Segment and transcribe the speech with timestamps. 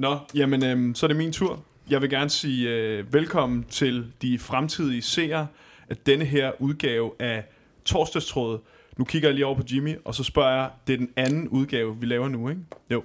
[0.00, 1.64] Nå, jamen, øhm, så er det min tur.
[1.90, 5.46] Jeg vil gerne sige øh, velkommen til de fremtidige seere
[5.88, 7.44] af denne her udgave af
[7.84, 8.60] Torsdagstrådet.
[8.96, 11.48] Nu kigger jeg lige over på Jimmy, og så spørger jeg, det er den anden
[11.48, 12.60] udgave, vi laver nu, ikke?
[12.90, 13.02] Jo.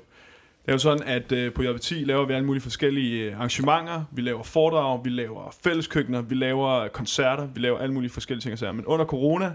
[0.61, 4.03] Det er jo sådan, at øh, på JB10 laver vi alle mulige forskellige øh, arrangementer.
[4.11, 8.53] Vi laver foredrag, vi laver fælleskøkkener, vi laver koncerter, vi laver alle mulige forskellige ting
[8.53, 8.71] og sager.
[8.71, 9.53] Men under corona,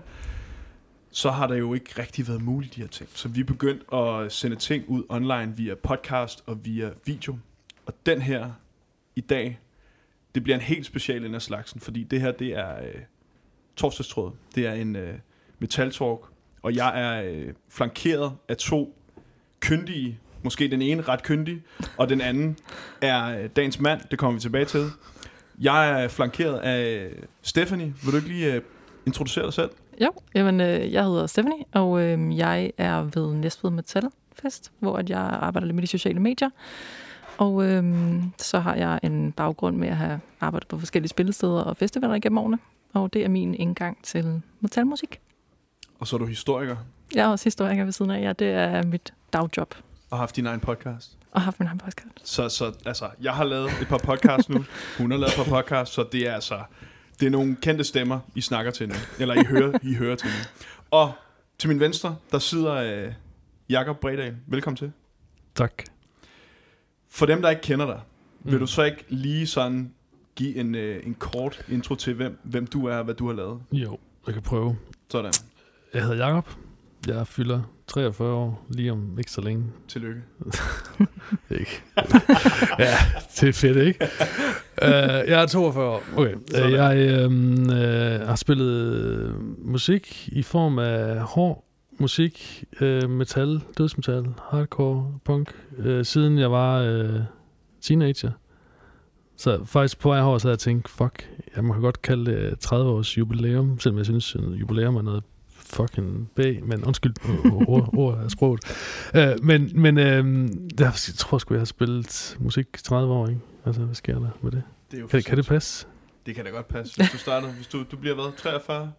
[1.11, 3.11] så har der jo ikke rigtig været muligt de her ting.
[3.15, 7.39] Så vi er begyndt at sende ting ud online via podcast og via video.
[7.87, 8.51] Og den her
[9.17, 9.59] i dag,
[10.35, 13.01] det bliver en helt special en af slagsen, fordi det her, det er øh,
[13.77, 14.33] torsdagstråd.
[14.55, 15.15] Det er en øh,
[15.59, 16.21] metal talk,
[16.63, 18.97] og jeg er øh, flankeret af to
[19.61, 21.63] kyndige, måske den ene ret kyndig,
[21.97, 22.57] og den anden
[23.03, 24.87] er øh, dagens mand, det kommer vi tilbage til.
[25.61, 27.95] Jeg er flankeret af øh, Stephanie.
[28.05, 28.63] Vil du ikke lige øh,
[29.07, 29.71] introducere dig selv?
[30.01, 34.05] Jo, jamen, øh, jeg hedder Stephanie, og øh, jeg er ved Næstved Metal
[34.43, 36.51] Fest, hvor at jeg arbejder lidt med de sociale medier.
[37.39, 37.85] Og øh,
[38.39, 42.39] så har jeg en baggrund med at have arbejdet på forskellige spillesteder og festivaler igennem
[42.39, 42.59] årene.
[42.93, 45.21] Og det er min indgang til metalmusik.
[45.99, 46.77] Og så er du historiker
[47.15, 48.23] Jeg er også historiker ved siden af.
[48.23, 49.75] Ja, det er mit dagjob.
[50.11, 51.19] og har haft din egen podcast.
[51.33, 52.13] Og har haft min egen podcast.
[52.25, 54.65] Så, så altså, jeg har lavet et par podcasts nu.
[54.99, 56.59] Hun har lavet et par podcasts, så det er altså...
[57.21, 58.95] Det er nogle kendte stemmer, I snakker til nu.
[59.19, 60.35] Eller I hører, I hører til nu.
[60.91, 61.13] Og
[61.59, 63.13] til min venstre, der sidder øh,
[63.71, 64.37] Jakob Bredal.
[64.47, 64.93] Velkommen til.
[65.55, 65.73] Tak.
[67.11, 68.01] For dem, der ikke kender dig,
[68.45, 68.61] vil Mm.
[68.61, 69.93] du så ikke lige sådan
[70.37, 73.35] give en, øh, en kort intro til, hvem, hvem du er og hvad du har
[73.35, 73.61] lavet?
[73.73, 74.77] Jo, jeg kan prøve.
[75.11, 75.33] Sådan.
[75.95, 76.49] Jeg hedder Jakob.
[77.07, 79.65] Jeg fylder 43 år, lige om ikke så længe.
[79.89, 80.21] Tillykke.
[81.51, 81.83] Ikke?
[82.79, 82.95] ja,
[83.41, 84.09] det er fedt, ikke?
[84.83, 86.03] uh, jeg er 42 år.
[86.17, 86.35] Okay.
[86.35, 91.65] Uh, jeg øhm, øh, har spillet musik i form af hård
[92.01, 97.21] musik, øh, metal, dødsmetal, hardcore, punk, øh, siden jeg var øh,
[97.81, 98.31] teenager.
[99.37, 102.59] Så faktisk på vej herover, så havde jeg tænkt, fuck, jeg må godt kalde det
[102.59, 105.23] 30 års jubilæum, selvom jeg synes, at jubilæum er noget
[105.71, 107.15] fucking bag, men undskyld,
[107.69, 108.61] ord, ord er sproget.
[109.15, 110.05] Uh, men men uh,
[110.79, 113.41] der, jeg tror sgu, jeg har spillet musik i 30 år, ikke?
[113.67, 114.63] Altså, hvad sker der med det?
[114.91, 115.87] Det, er jo Kan, kan det passe?
[116.27, 116.97] Det kan da godt passe.
[116.97, 118.93] Hvis du starter, hvis du, du bliver hvad, 43,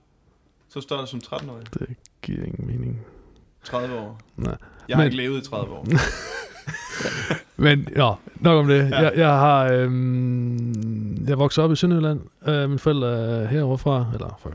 [0.69, 1.65] så starter du som 13-årig.
[1.73, 1.87] Det
[2.21, 3.01] giver ingen mening.
[3.63, 4.19] 30 år.
[4.37, 4.55] Nej.
[4.89, 5.85] Jeg har Men- ikke levet i 30 år.
[7.55, 8.89] Men ja, nok om det.
[8.89, 9.01] Ja.
[9.01, 12.19] Jeg, jeg har øhm, jeg voksede op i Sønderjylland.
[12.47, 14.49] Øh, mine forældre er herovre fra, eller fra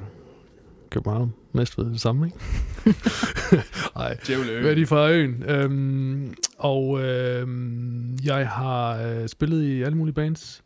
[0.91, 2.39] København, Næstved, det samme, ikke?
[3.97, 5.43] Nej, Djævle hvad er de fra øen?
[5.49, 10.62] Øhm, og øhm, jeg har øh, spillet i alle mulige bands.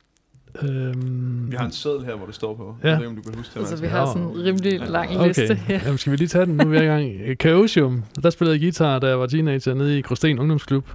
[0.62, 2.76] Øhm, Vi har en seddel her, hvor det står på.
[2.82, 2.88] Ja.
[2.88, 3.60] Jeg ved ikke, om du kan huske det.
[3.60, 5.80] Altså, vi har sådan en rimelig lang Okay, liste her.
[5.84, 6.56] Jamen, skal vi lige tage den?
[6.56, 7.10] Nu er vi i gang.
[7.42, 10.86] Chaosium, der spillede jeg guitar, da jeg var teenager nede i Gråsten Ungdomsklub,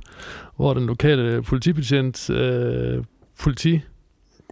[0.56, 3.04] hvor den lokale politibetjent, øh,
[3.40, 3.82] politi,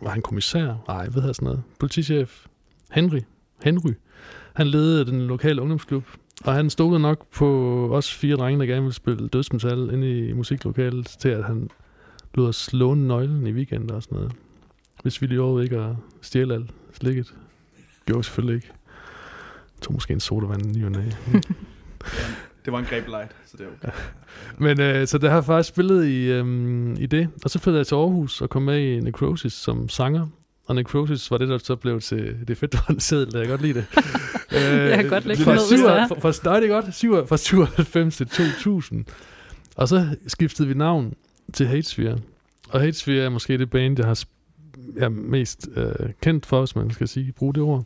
[0.02, 0.84] var han kommissær?
[0.88, 1.62] Nej, hvad hedder sådan noget?
[1.80, 2.46] Politichef
[2.92, 3.20] Henry,
[3.64, 3.92] Henry,
[4.53, 6.03] han ledede den lokale ungdomsklub,
[6.44, 10.34] og han stolede nok på os fire drenge, der gerne ville spille dødsmetal inde i
[10.34, 11.69] musiklokalet, til at han
[12.34, 14.31] lod os låne nøglen i weekenden og sådan noget.
[15.02, 17.34] Hvis vi lige overvejede ikke at stjæle alt slikket.
[18.06, 18.68] Gjorde vi selvfølgelig ikke.
[19.75, 20.94] Jeg tog måske en sodavand i og.
[22.66, 23.97] Det var en greb light, så det er okay.
[24.58, 27.30] Men øh, så der har jeg faktisk spillet i, øhm, i det.
[27.44, 30.28] Og så flyttede jeg til Aarhus og kom med i Necrosis som sanger.
[30.68, 33.41] Og Necrosis var det, der så blev til det fedt, der var en seddel, jeg
[33.41, 33.85] kan godt lide det.
[34.51, 36.50] øh, Jeg kan godt lægge fra, den ud, hvis det er.
[36.50, 36.96] nej, det er godt.
[36.96, 39.06] Syv- Fra 97 til 2000.
[39.75, 41.13] Og så skiftede vi navn
[41.53, 42.18] til Hatesphere.
[42.69, 44.24] Og Hatesphere er måske det band, jeg har
[44.96, 47.85] jeg er mest øh, kendt for, hvis man skal sige, bruge det ord.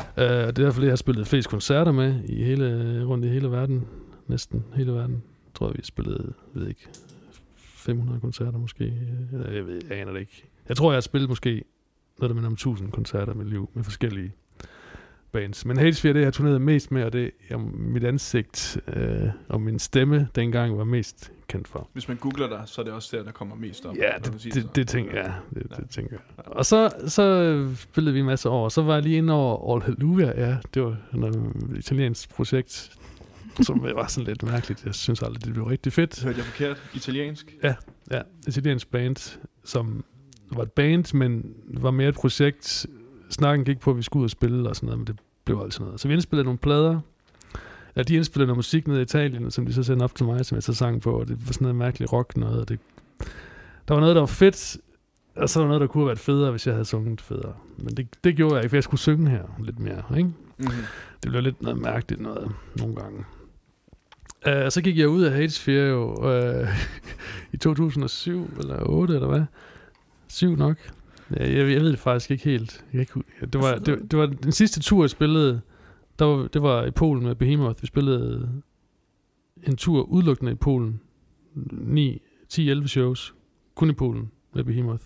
[0.00, 3.28] Øh, og det er derfor, jeg har spillet flest koncerter med i hele, rundt i
[3.28, 3.84] hele verden.
[4.26, 5.12] Næsten hele verden.
[5.46, 6.88] Jeg tror, vi spillede, jeg ved ikke,
[7.56, 8.92] 500 koncerter måske.
[9.32, 10.44] Eller Jeg, ved, jeg aner det ikke.
[10.68, 11.64] Jeg tror, jeg har spillet måske
[12.18, 14.32] noget, der minder om 1000 koncerter i mit liv med forskellige
[15.32, 15.64] bands.
[15.64, 19.60] Men Hatesphere, det jeg har turneret mest med, og det er mit ansigt øh, og
[19.60, 21.88] min stemme dengang var mest kendt for.
[21.92, 23.96] Hvis man googler dig, så er det også der, der kommer mest op.
[23.96, 24.68] Ja, det, det, så.
[24.74, 25.34] det tænker jeg.
[25.54, 25.76] Det, Ja.
[25.76, 26.46] det tænker jeg.
[26.46, 29.82] Og så, så spillede vi en masse og så var jeg lige inde over All
[29.82, 32.90] Hallelujah, ja, det var noget italiensk projekt,
[33.62, 34.84] som var sådan lidt mærkeligt.
[34.86, 36.22] Jeg synes aldrig, det blev rigtig fedt.
[36.24, 36.82] Hørte jeg forkert?
[36.94, 37.54] Italiensk?
[38.10, 40.04] Ja, italiensk band, som
[40.50, 42.86] var et band, men var mere et projekt.
[43.30, 45.60] Snakken gik på, at vi skulle ud og spille og sådan noget, men det blev
[45.64, 46.00] altid noget.
[46.00, 47.00] Så vi indspillede nogle plader.
[47.96, 50.46] Ja, de indspillede noget musik nede i Italien, som de så sendte op til mig,
[50.46, 52.60] som jeg så sang på, og det var sådan noget mærkeligt rock noget.
[52.60, 52.78] Og det,
[53.88, 54.76] der var noget, der var fedt,
[55.36, 57.54] og så var noget, der kunne have været federe, hvis jeg havde sunget federe.
[57.76, 60.30] Men det, det gjorde jeg ikke, for jeg skulle synge her lidt mere, ikke?
[60.58, 60.84] Mm-hmm.
[61.22, 63.24] Det blev lidt noget mærkeligt noget nogle gange.
[64.46, 66.68] Uh, så gik jeg ud af Hatesphere jo uh,
[67.52, 69.44] i 2007, eller 8, eller hvad?
[70.28, 70.76] 7 nok.
[71.36, 72.84] Ja, jeg, jeg ved det faktisk ikke helt.
[72.92, 75.60] Jeg kan ikke, det, var, Altså, det, det var den sidste tur, jeg spillede.
[76.18, 77.82] Der var, det var i Polen med Behemoth.
[77.82, 78.50] Vi spillede
[79.62, 81.00] en tur udelukkende i Polen.
[81.72, 82.22] 9,
[82.52, 83.34] 10-11 shows.
[83.74, 85.04] Kun i Polen med Behemoth.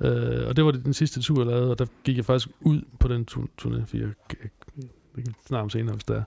[0.00, 0.06] Uh,
[0.48, 3.08] og det var den sidste tur, jeg lavede, og der gik jeg faktisk ud på
[3.08, 4.08] den tu- turné, for jeg,
[4.42, 4.50] jeg,
[5.16, 6.24] jeg kan snakke om senere, hvis der er.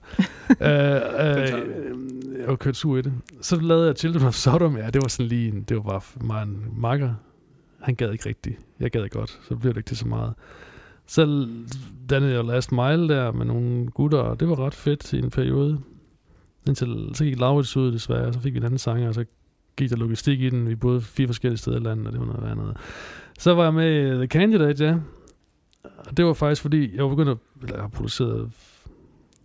[1.54, 3.12] uh, uh, jeg var kørt sur i det.
[3.40, 6.00] Så lavede jeg Children of Sodom, ja, det var sådan lige en, det var bare
[6.00, 7.14] for mig en makker.
[7.84, 8.58] Han gad ikke rigtigt.
[8.80, 10.34] Jeg gad godt, så blev det ikke til så meget.
[11.06, 11.48] Så
[12.10, 15.30] dannede jeg Last Mile der med nogle gutter, og det var ret fedt i en
[15.30, 15.80] periode.
[16.66, 19.24] Indtil så gik Laurits ud desværre, og så fik vi en anden sanger, og så
[19.76, 20.68] gik der logistik i den.
[20.68, 22.76] Vi boede fire forskellige steder i landet, og det var noget værd noget.
[23.38, 24.96] Så var jeg med The Candidate, ja.
[25.98, 28.50] Og det var faktisk fordi, jeg var begyndt at, eller jeg har produceret,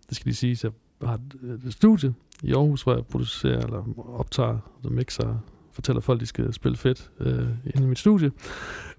[0.09, 0.71] det skal lige sige,
[1.01, 2.13] jeg har et, et studie
[2.43, 3.83] i Aarhus, hvor jeg producerer, eller
[4.19, 5.37] optager, og mixer,
[5.79, 8.31] fortæller folk, de skal spille fedt øh, inde i mit studie.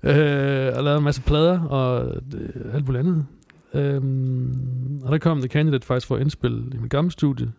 [0.03, 3.27] Øh, og lavede en masse plader, og øh, alt muligt andet.
[3.75, 4.03] Øh,
[5.03, 7.53] og der kom The Candidate faktisk for at indspille i mit gamle studie,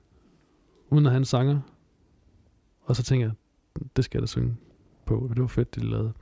[0.90, 1.60] uden at have en sanger.
[2.86, 3.34] Og så tænkte jeg,
[3.96, 4.56] det skal jeg da synge
[5.06, 6.14] på, og det var fedt, det de lavede.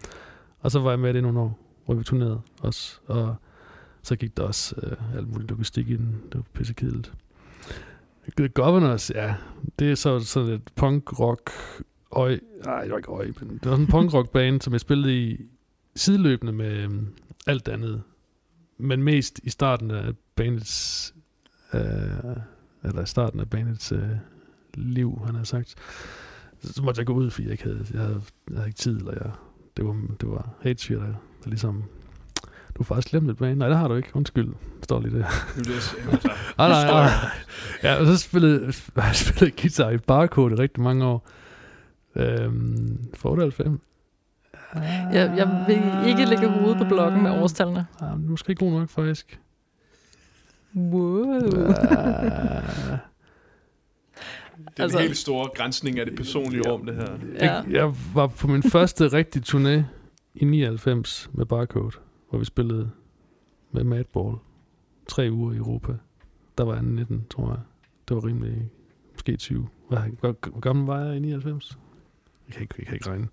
[0.60, 3.36] Og så var jeg med det i nogle år, hvor vi turnerede også, og
[4.02, 6.22] så gik der også øh, alt muligt logistik i den.
[6.32, 7.14] Det var pisse kedeligt.
[8.38, 9.36] The Governors, ja,
[9.80, 11.52] det er så sådan et punk-rock
[12.12, 14.80] øj, nej, det var ikke øj, men det var sådan en punk-rock band, som jeg
[14.80, 15.38] spillede i
[15.96, 17.08] sideløbende med øhm,
[17.48, 18.02] alt andet.
[18.78, 21.14] Men mest i starten af bandets,
[21.74, 21.82] øh,
[22.84, 24.10] eller starten af bandets øh,
[24.74, 25.76] liv, han har sagt.
[26.62, 28.98] Så, måtte jeg gå ud, fordi jeg ikke havde, jeg havde, jeg havde ikke tid,
[28.98, 29.32] eller jeg,
[29.78, 31.14] det var, det var Hatesphere, der,
[31.44, 31.84] der ligesom,
[32.80, 33.58] du har faktisk glemt et band.
[33.58, 34.10] Nej, det har du ikke.
[34.14, 34.48] Undskyld.
[34.48, 35.26] Det står lige der.
[36.58, 37.04] Ah, nej, nej.
[37.04, 37.32] historie.
[37.84, 38.66] Ja, og så spillede
[38.96, 41.28] jeg spillede guitar i Barcode rigtig mange år.
[42.16, 43.80] Øhm, for 98.
[44.76, 47.86] Jeg, jeg vil ikke lægge hovedet på blokken med årstallene.
[48.02, 49.40] Ah, det er måske ikke god nok, faktisk.
[50.76, 51.34] Wow.
[51.34, 51.44] Ah,
[54.58, 57.18] Det er Altså- en helt store grænsning af det personlige rum, det her.
[57.34, 57.54] Ja.
[57.54, 59.84] jeg, jeg var på min første rigtige turné
[60.36, 61.92] i 99 med Barcode,
[62.30, 62.92] hvor vi spillede
[63.72, 64.36] med Madball.
[65.08, 65.94] Tre uger i Europa.
[66.58, 67.60] Der var jeg 19, tror jeg.
[68.08, 68.70] Det var rimelig,
[69.14, 69.68] måske 20.
[69.90, 71.78] Hvor, hvor, hvor gammel var jeg i 99?
[72.50, 73.28] Jeg kan ikke, jeg kan ikke regne.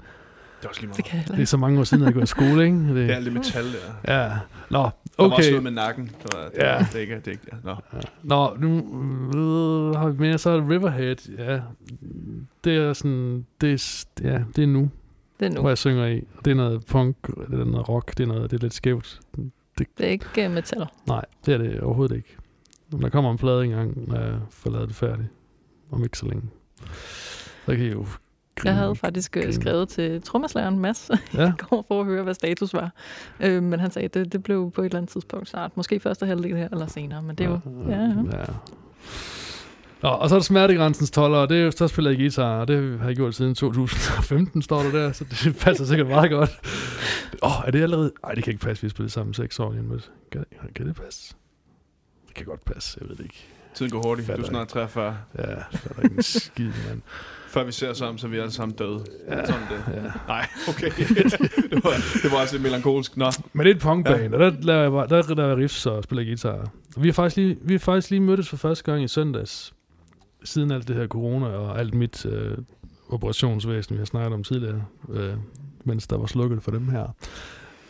[0.60, 1.04] Det er også lige Det meget.
[1.04, 2.76] kan jeg heller Det er så mange år siden, jeg har gået i skole, ikke?
[2.78, 4.14] Det, Det er alt det metal der.
[4.24, 4.28] Ja,
[4.70, 4.90] nå, Der var
[5.24, 5.48] også okay.
[5.50, 6.10] noget med nakken.
[6.22, 6.78] Der var, det, Ja.
[6.92, 7.56] det, er ikke, det er ikke, ja.
[7.64, 7.76] Nå.
[7.92, 7.98] Ja.
[8.22, 8.76] Nå, nu
[9.36, 11.60] øh, har vi mere, så er det Riverhead, ja.
[12.64, 14.90] Det er sådan, det er, ja, det er nu,
[15.40, 15.68] Det er hvor nu.
[15.68, 16.22] jeg synger i.
[16.44, 17.16] Det er noget punk,
[17.50, 19.20] det er noget rock, det er noget, det er lidt skævt.
[19.78, 20.86] Det er ikke uh, metal.
[21.06, 22.36] Nej, det er det overhovedet ikke.
[22.92, 25.28] Om der kommer en plade engang, når jeg får lavet det færdigt,
[25.90, 26.42] om ikke så længe.
[27.66, 28.06] Så kan I jo.
[28.64, 32.34] Jeg havde faktisk øh, skrevet til trommeslageren Mads Ja, i går for at høre, hvad
[32.34, 32.92] status var.
[33.40, 35.76] Øh, men han sagde, at det, det blev på et eller andet tidspunkt snart.
[35.76, 37.60] Måske første halvdel her eller senere, men det er jo...
[37.88, 38.38] Ja, ja.
[38.38, 38.44] ja.
[40.02, 42.60] Nå, og så er der smertegrænsens toller, og det er jo, så spiller jeg guitar,
[42.60, 46.30] og det har jeg gjort siden 2015, står der der, så det passer sikkert meget
[46.30, 46.50] godt.
[47.42, 48.12] Åh, oh, er det allerede?
[48.22, 50.00] Nej, det kan ikke passe, vi har spillet sammen seks år lige med.
[50.32, 50.44] Kan,
[50.74, 51.34] kan det passe?
[52.28, 53.46] Det kan godt passe, jeg ved det ikke.
[53.74, 54.28] Tiden går hurtigt.
[54.28, 55.16] Du Fatter er snart 43.
[55.38, 55.58] Ja, det
[55.96, 57.02] er ikke en skid, mand.
[57.56, 59.04] Før vi ser sammen, så er vi alle sammen døde.
[59.28, 59.94] Ja, Sådan det.
[59.94, 60.02] ja.
[60.28, 60.90] Nej, okay.
[61.70, 61.90] det, var,
[62.22, 63.16] det var også lidt melankolsk.
[63.16, 64.32] Nå, Men det er et punkband, ja.
[64.32, 66.70] og der laver jeg, bare, der laver jeg riffs og spiller guitar.
[66.96, 69.74] Og vi har faktisk lige, vi har faktisk lige mødtes for første gang i søndags,
[70.44, 72.58] siden alt det her corona og alt mit øh,
[73.08, 75.34] operationsvæsen, vi har snakket om tidligere, øh,
[75.84, 77.06] mens der var slukket for dem her.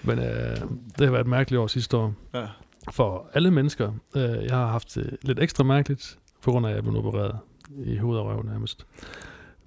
[0.03, 0.57] Men øh,
[0.99, 2.47] det har været et mærkeligt år sidste år ja.
[2.91, 3.93] for alle mennesker.
[4.17, 7.39] Øh, jeg har haft det lidt ekstra mærkeligt, på grund af, at jeg blev opereret
[7.85, 8.87] i hovedet og røven nærmest.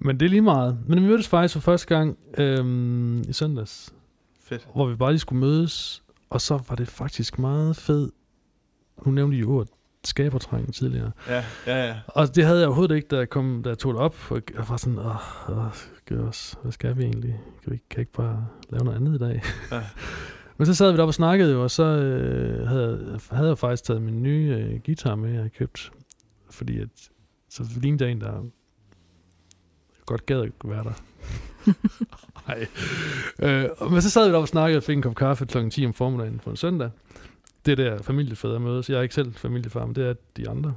[0.00, 0.78] Men det er lige meget.
[0.86, 3.94] Men vi mødtes faktisk for første gang øh, i søndags,
[4.44, 4.68] Fedt.
[4.74, 8.10] hvor vi bare lige skulle mødes, og så var det faktisk meget fed.
[9.06, 9.68] Nu nævnte I jo ordet
[10.04, 11.10] skabertræng tidligere.
[11.28, 11.96] Ja, ja, ja.
[12.06, 14.16] Og det havde jeg overhovedet ikke, da jeg, kom, da jeg tog det op.
[14.30, 15.66] Og jeg var sådan, åh, åh
[16.28, 17.40] også, hvad skal vi egentlig?
[17.62, 19.42] Kan vi ikke- kan ikke bare lave noget andet i dag?
[19.72, 19.82] Ja.
[20.58, 23.84] Men så sad vi deroppe og snakkede jo, og så øh, havde, havde jeg faktisk
[23.84, 25.90] taget min nye øh, guitar med, jeg havde købt.
[26.50, 26.88] Fordi at,
[27.50, 28.44] så lignede jeg en, der
[30.10, 30.92] godt gad at være der.
[32.48, 32.66] Nej.
[33.38, 35.68] Øh, men så sad vi deroppe og snakkede og fik en kop kaffe kl.
[35.68, 36.90] 10 om formiddagen på en søndag.
[37.66, 38.90] Det er der familiefædre mødes.
[38.90, 40.74] Jeg er ikke selv familiefar, men det er de andre.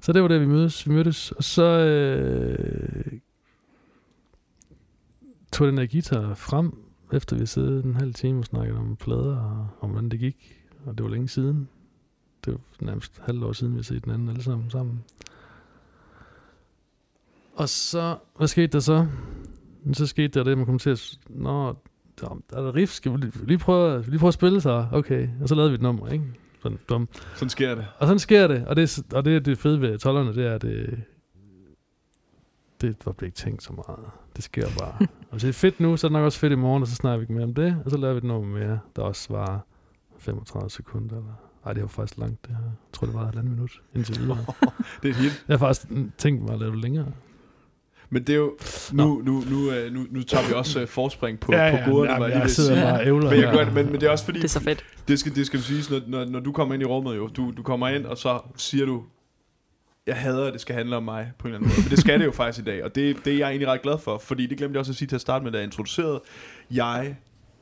[0.00, 0.88] Så det var der, vi mødes.
[0.88, 3.12] Vi mødtes, og så øh,
[5.52, 6.72] tog den der guitar frem,
[7.12, 10.56] efter vi sad en halv time og snakkede om plader og om, hvordan det gik.
[10.86, 11.68] Og det var længe siden.
[12.44, 15.04] Det var nærmest halvt år siden, vi havde set den anden alle sammen sammen.
[17.60, 19.06] Og så, hvad skete der så?
[19.92, 21.18] Så skete der det, man kom til at...
[21.28, 21.76] Nå,
[22.20, 24.86] der, er der riff, skal vi lige, lige, prøve, lige prøve at spille så?
[24.92, 26.24] Okay, og så lavede vi et nummer, ikke?
[26.62, 27.08] Sådan dum.
[27.34, 27.86] Sådan sker det.
[27.98, 30.62] Og sådan sker det, og det, og det det fede ved tollerne, det er, at
[30.62, 31.04] det,
[32.80, 34.10] det var ikke tænkt så meget.
[34.36, 34.94] Det sker bare.
[35.00, 36.88] og hvis det er fedt nu, så er det nok også fedt i morgen, og
[36.88, 39.02] så snakker vi ikke mere om det, og så laver vi et nummer mere, der
[39.02, 39.58] også svarer
[40.18, 41.16] 35 sekunder.
[41.16, 41.34] Eller,
[41.66, 42.64] ej, det var faktisk langt, det her.
[42.64, 44.38] Jeg tror, det var et halvandet minut indtil videre.
[45.02, 45.44] Det er hit.
[45.48, 45.86] Jeg har faktisk
[46.18, 47.12] tænkt mig at lave det længere.
[48.12, 48.56] Men det er jo...
[48.92, 52.10] Nu, nu, nu, øh, nu, nu tager vi også øh, forspring på, ja, på bordet.
[52.10, 53.30] ja, var jeg, jeg sidder bare og ævler.
[53.30, 54.84] Men, jeg gør det, men, men det er også fordi, Det er så fedt.
[55.08, 57.26] det skal, det skal du sige, når, når, når du kommer ind i rummet jo,
[57.26, 59.02] du, du kommer ind, og så siger du,
[60.06, 61.82] jeg hader, at det skal handle om mig på en eller anden måde.
[61.82, 63.82] Men det skal det jo faktisk i dag, og det, det er jeg egentlig ret
[63.82, 65.64] glad for, fordi det glemte jeg også at sige til at starte med, da jeg
[65.64, 66.20] introducerede.
[66.70, 67.16] Jeg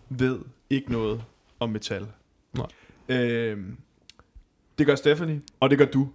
[0.08, 0.38] ved
[0.70, 1.22] ikke noget
[1.60, 2.06] om metal.
[2.56, 2.66] Nej.
[3.18, 3.76] Øhm,
[4.78, 6.08] det gør Stephanie, og det gør du.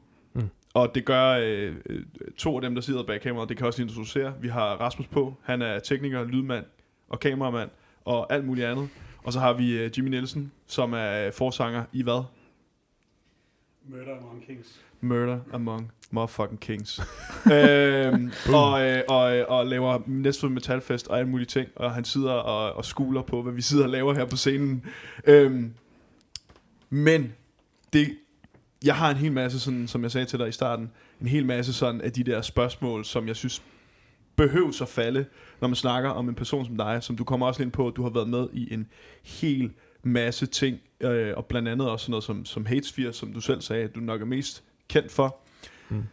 [0.74, 2.04] Og det gør øh, øh,
[2.38, 3.50] to af dem, der sidder bag kameraet.
[3.50, 4.34] Det kan også introducere.
[4.42, 5.36] Vi har Rasmus på.
[5.44, 6.66] Han er tekniker, lydmand
[7.10, 7.70] og kameramand
[8.06, 8.90] og alt muligt andet.
[9.24, 12.24] Og så har vi øh, Jimmy Nielsen, som er forsanger i hvad?
[13.86, 14.82] Murder Among Kings.
[15.02, 17.00] Murder Among Motherfucking Kings.
[17.54, 21.70] øhm, og, øh, og, øh, og laver Næstved Metalfest og alle mulige ting.
[21.76, 24.86] Og han sidder og, og skuler på, hvad vi sidder og laver her på scenen.
[25.28, 25.74] Øhm,
[26.90, 27.34] men
[27.94, 28.18] det,
[28.84, 31.46] jeg har en hel masse, sådan, som jeg sagde til dig i starten, en hel
[31.46, 33.62] masse sådan af de der spørgsmål, som jeg synes
[34.36, 35.26] behøves at falde,
[35.62, 37.96] når man snakker om en person som dig, som du kommer også ind på, at
[37.96, 38.88] du har været med i en
[39.24, 39.72] hel
[40.04, 43.62] masse ting, øh, og blandt andet også sådan noget som, som Hatesphere, som du selv
[43.62, 45.38] sagde, at du nok er mest kendt for.
[45.90, 46.04] Mm.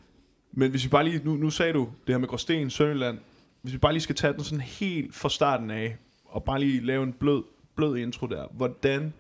[0.53, 3.19] Men hvis vi bare lige, nu, nu sagde du det her med Gråsten, Sønderland,
[3.63, 6.87] hvis vi bare lige skal tage den sådan helt fra starten af, og bare lige
[6.87, 7.43] lave en blød,
[7.77, 9.13] blød intro der, hvordan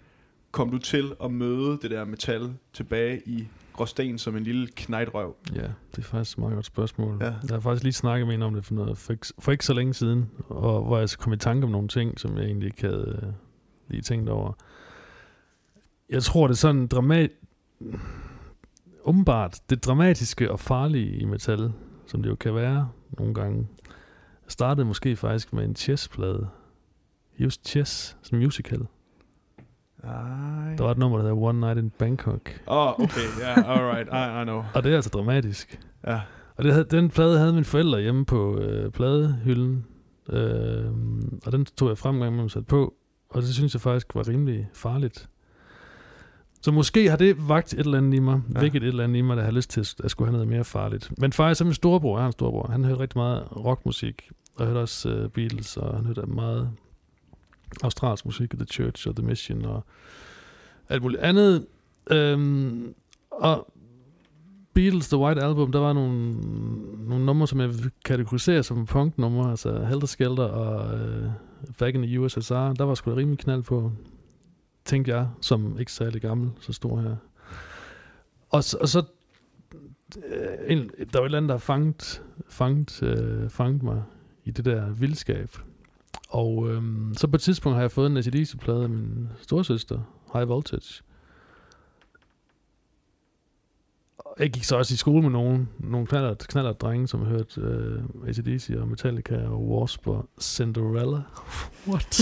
[0.53, 5.37] kom du til at møde det der metal tilbage i Gråsten som en lille knejtrøv?
[5.55, 7.19] Ja, det er faktisk et meget godt spørgsmål.
[7.21, 7.25] Ja.
[7.25, 9.65] Jeg har faktisk lige snakket med en om det for, noget, for, ikke, for ikke
[9.65, 12.45] så længe siden, og hvor jeg så kom i tanke om nogle ting, som jeg
[12.45, 13.33] egentlig ikke havde øh,
[13.89, 14.53] lige tænkt over.
[16.11, 17.31] Jeg tror, det er sådan dramat...
[19.05, 21.73] Umiddelbart, det dramatiske og farlige i metal,
[22.07, 22.89] som det jo kan være
[23.19, 23.69] nogle gange,
[24.49, 26.49] startede måske faktisk med en chess-plade.
[27.39, 28.87] Just Chess, som musical.
[30.05, 30.75] Ej.
[30.79, 32.51] Der var et nummer, der hedder One Night in Bangkok.
[32.67, 34.65] Åh, oh, okay, ja, yeah, alright, I, I know.
[34.75, 35.81] Og det er altså dramatisk.
[36.07, 36.21] Ja.
[36.57, 39.85] Og det havde, den plade havde mine forældre hjemme på øh, pladehylden.
[40.31, 40.85] Øh,
[41.47, 42.95] og den tog jeg frem gang med sat på.
[43.31, 45.29] Og det synes jeg faktisk var rimelig farligt.
[46.63, 48.61] Så måske har det vagt et eller andet i mig, Ja.
[48.61, 50.65] vækket et eller andet i mig, der har lyst til at, skulle have noget mere
[50.65, 51.13] farligt.
[51.19, 54.67] Men faktisk så min storebror, jeg har en storebror, han hørte rigtig meget rockmusik, og
[54.67, 56.71] hørte også uh, Beatles, og han hørte meget
[57.83, 59.85] australsk musik, The Church og The Mission, og
[60.89, 61.67] alt muligt andet.
[62.11, 62.95] Øhm,
[63.31, 63.73] og
[64.75, 66.31] Beatles The White Album, der var nogle,
[67.09, 71.31] nogle numre, som jeg vil kategorisere som punknumre, altså Helter Skelter og øh,
[71.79, 73.93] Back in the USSR, der var sgu da rimelig knald på,
[74.85, 77.17] tænkte jeg, som ikke særlig gammel, så stor her.
[78.51, 79.03] Og, så- og så,
[80.17, 80.79] øh, en,
[81.13, 84.03] der var et eller andet, der fangt, fangt, øh, fangt mig
[84.45, 85.51] i det der vildskab.
[86.31, 89.99] Og øhm, så på et tidspunkt har jeg fået en ACDC-plade af min storsøster,
[90.33, 91.03] High Voltage.
[94.19, 97.61] Og Jeg gik så også i skole med nogen, nogle knallert, knallert drenge, som hørte
[97.61, 101.19] øh, ACDC og Metallica og Wasp og Cinderella.
[101.89, 102.21] What?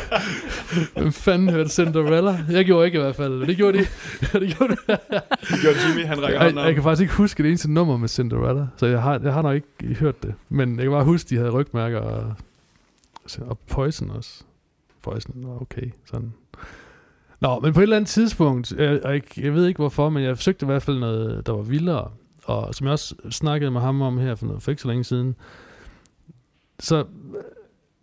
[0.96, 2.44] Hvem fanden hørte Cinderella?
[2.50, 3.46] Jeg gjorde ikke i hvert fald.
[3.46, 3.84] Det gjorde de.
[4.40, 4.98] det gjorde de.
[5.60, 6.64] Gjorde Jimmy, han rækker Jeg, op.
[6.64, 9.42] jeg kan faktisk ikke huske det eneste nummer med Cinderella, så jeg har, jeg har
[9.42, 10.34] nok ikke hørt det.
[10.48, 12.34] Men jeg kan bare huske, de havde rygmærker og,
[13.38, 14.44] og Poison også.
[15.02, 16.32] Poison var okay, sådan.
[17.40, 20.36] Nå, men på et eller andet tidspunkt, jeg, jeg, jeg ved ikke hvorfor, men jeg
[20.36, 22.10] forsøgte i hvert fald noget, der var vildere.
[22.44, 25.04] Og som jeg også snakkede med ham om her for, noget, for ikke så længe
[25.04, 25.36] siden,
[26.78, 27.04] så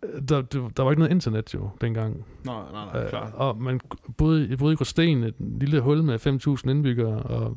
[0.02, 2.24] øh, der, der, der var ikke noget internet jo dengang.
[2.44, 3.32] Nej, nej, nej, Øh, klart.
[3.34, 3.80] og man
[4.16, 6.26] boede, jeg boede i Gråsten, et lille hul med
[6.66, 7.56] 5.000 indbyggere, og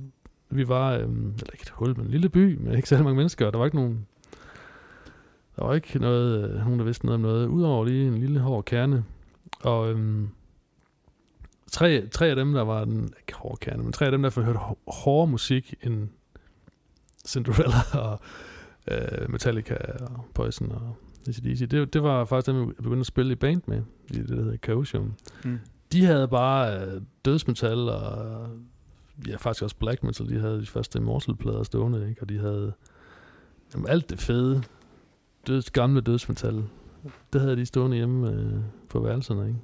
[0.49, 3.17] vi var, øhm, eller ikke et hul, men en lille by med ikke særlig mange
[3.17, 4.05] mennesker, og der var ikke nogen,
[5.61, 8.39] der var ikke noget, øh, nogen, der vidste noget om noget, udover lige en lille
[8.39, 9.03] hård kerne.
[9.63, 10.29] Og øhm,
[11.71, 14.41] tre, tre af dem, der var den, ikke hård kerne, men tre af dem, der
[14.41, 16.09] hørte hår- hårdere musik end
[17.27, 18.19] Cinderella og
[18.91, 20.95] øh, Metallica og Poison og
[21.27, 21.69] ACDC.
[21.69, 24.35] Det, det var faktisk dem, jeg begyndte at spille i band med, i det, der
[24.35, 25.13] hedder Chaosium.
[25.45, 25.59] Mm.
[25.91, 28.47] De havde bare øh, dødsmetal og
[29.27, 30.29] ja, faktisk også black metal.
[30.29, 32.21] De havde de første Immortal-plader stående, ikke?
[32.21, 32.73] og de havde
[33.73, 34.63] jamen, alt det fede,
[35.48, 36.63] døds, gamle dødsmetal.
[37.33, 39.48] Det havde de stående hjemme øh, på værelserne.
[39.48, 39.60] Ikke?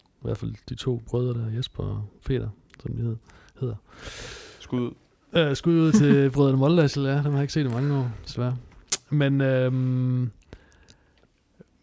[0.00, 2.48] I hvert fald de to brødre der, Jesper og Peter,
[2.82, 3.16] som de hed,
[3.60, 3.74] hedder.
[4.60, 4.92] Skud ud.
[5.32, 7.16] Øh, skud ud til brødrene Moldassel, ja.
[7.16, 8.56] Dem har jeg ikke set i mange år, desværre.
[9.10, 10.30] Men, øhm,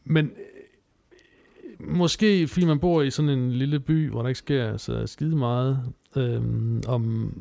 [0.03, 4.77] men øh, måske fordi man bor i sådan en lille by, hvor der ikke sker
[4.77, 5.83] så skide meget,
[6.15, 7.33] øhm, om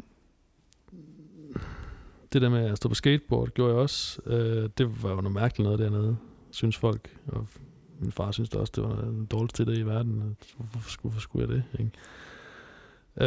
[2.32, 4.20] det der med at stå på skateboard, gjorde jeg også.
[4.26, 6.16] Øh, det var jo noget mærkeligt noget dernede,
[6.50, 7.16] synes folk.
[7.26, 7.46] Og
[8.00, 10.36] min far synes det også, det var den dårligste det i verden.
[10.56, 11.64] Hvorfor skulle, hvorfor skulle jeg det?
[11.80, 11.90] Ikke?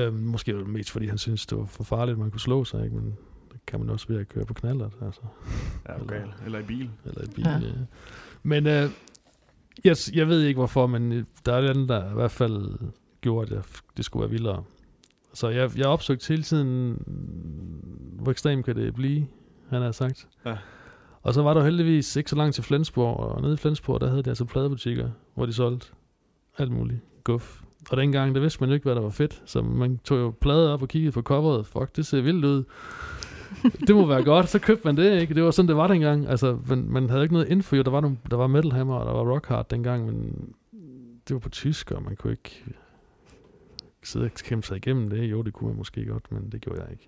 [0.06, 2.40] Øh, måske var det mest, fordi han synes det var for farligt, at man kunne
[2.40, 2.84] slå sig.
[2.84, 2.96] Ikke?
[2.96, 3.18] Men
[3.52, 4.94] det kan man også ved at køre på knallert.
[5.02, 5.22] Altså.
[5.90, 6.22] Ja, okay.
[6.46, 6.90] Eller i bil.
[7.06, 7.52] Eller i bil, Ja.
[7.52, 7.60] ja.
[7.60, 7.74] ja.
[8.44, 8.90] Men øh,
[9.84, 12.80] jeg, jeg ved ikke hvorfor, men øh, der er den, der i hvert fald
[13.22, 13.64] gjorde, at jeg,
[13.98, 14.64] det skulle være vildere.
[15.34, 17.04] Så jeg, jeg opsøgte hele tiden,
[18.14, 19.28] hvor ekstremt kan det blive,
[19.70, 20.28] han har sagt.
[20.46, 20.58] Ja.
[21.22, 24.10] Og så var der heldigvis ikke så langt til Flensborg, og nede i Flensborg, der
[24.10, 25.88] havde de altså pladebutikker, hvor de solgte
[26.58, 27.62] alt muligt guf.
[27.90, 30.34] Og dengang, der vidste man jo ikke, hvad der var fedt, så man tog jo
[30.42, 31.68] plader op og kiggede på coveret.
[31.68, 32.64] Fuck, det ser vildt ud.
[33.88, 35.34] det må være godt, så købte man det, ikke?
[35.34, 36.28] Det var sådan, det var dengang.
[36.28, 37.82] Altså, man, man havde ikke noget info, jo.
[37.82, 40.16] Der var, nogle, der var Metal Hammer, og der var Rock Hard dengang, men
[41.28, 42.64] det var på tysk, og man kunne ikke
[44.04, 45.32] sidde og kæmpe sig igennem det.
[45.32, 47.08] Jo, det kunne man måske godt, men det gjorde jeg ikke.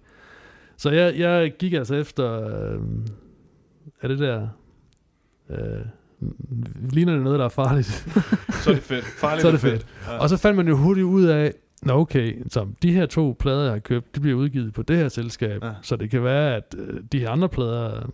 [0.77, 2.81] Så jeg, jeg gik altså efter, øh,
[4.01, 4.47] er det der,
[5.50, 5.85] øh,
[6.91, 7.88] ligner det noget, der er farligt?
[8.63, 9.05] Så er det fedt.
[9.05, 9.88] Farligt Så er det fedt.
[10.07, 10.17] Ja.
[10.17, 11.53] Og så fandt man jo hurtigt ud af,
[11.85, 14.97] Nå okay, så de her to plader, jeg har købt, de bliver udgivet på det
[14.97, 15.63] her selskab.
[15.63, 15.67] Ja.
[15.67, 15.73] Ja.
[15.81, 18.09] Så det kan være, at øh, de her andre plader,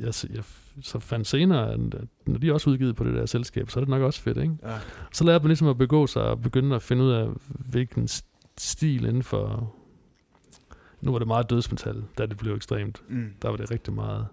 [0.00, 0.44] jeg, jeg
[0.82, 1.80] så fandt senere, at
[2.26, 4.38] når de er også udgivet på det der selskab, så er det nok også fedt,
[4.38, 4.56] ikke?
[4.62, 4.78] ja.
[5.12, 8.54] Så lærte man ligesom at begå sig og begynde at finde ud af, hvilken st-
[8.58, 9.74] stil inden for...
[11.00, 13.02] Nu var det meget dødsmetal, da det blev ekstremt.
[13.08, 13.34] Mm.
[13.42, 14.26] Der var det rigtig meget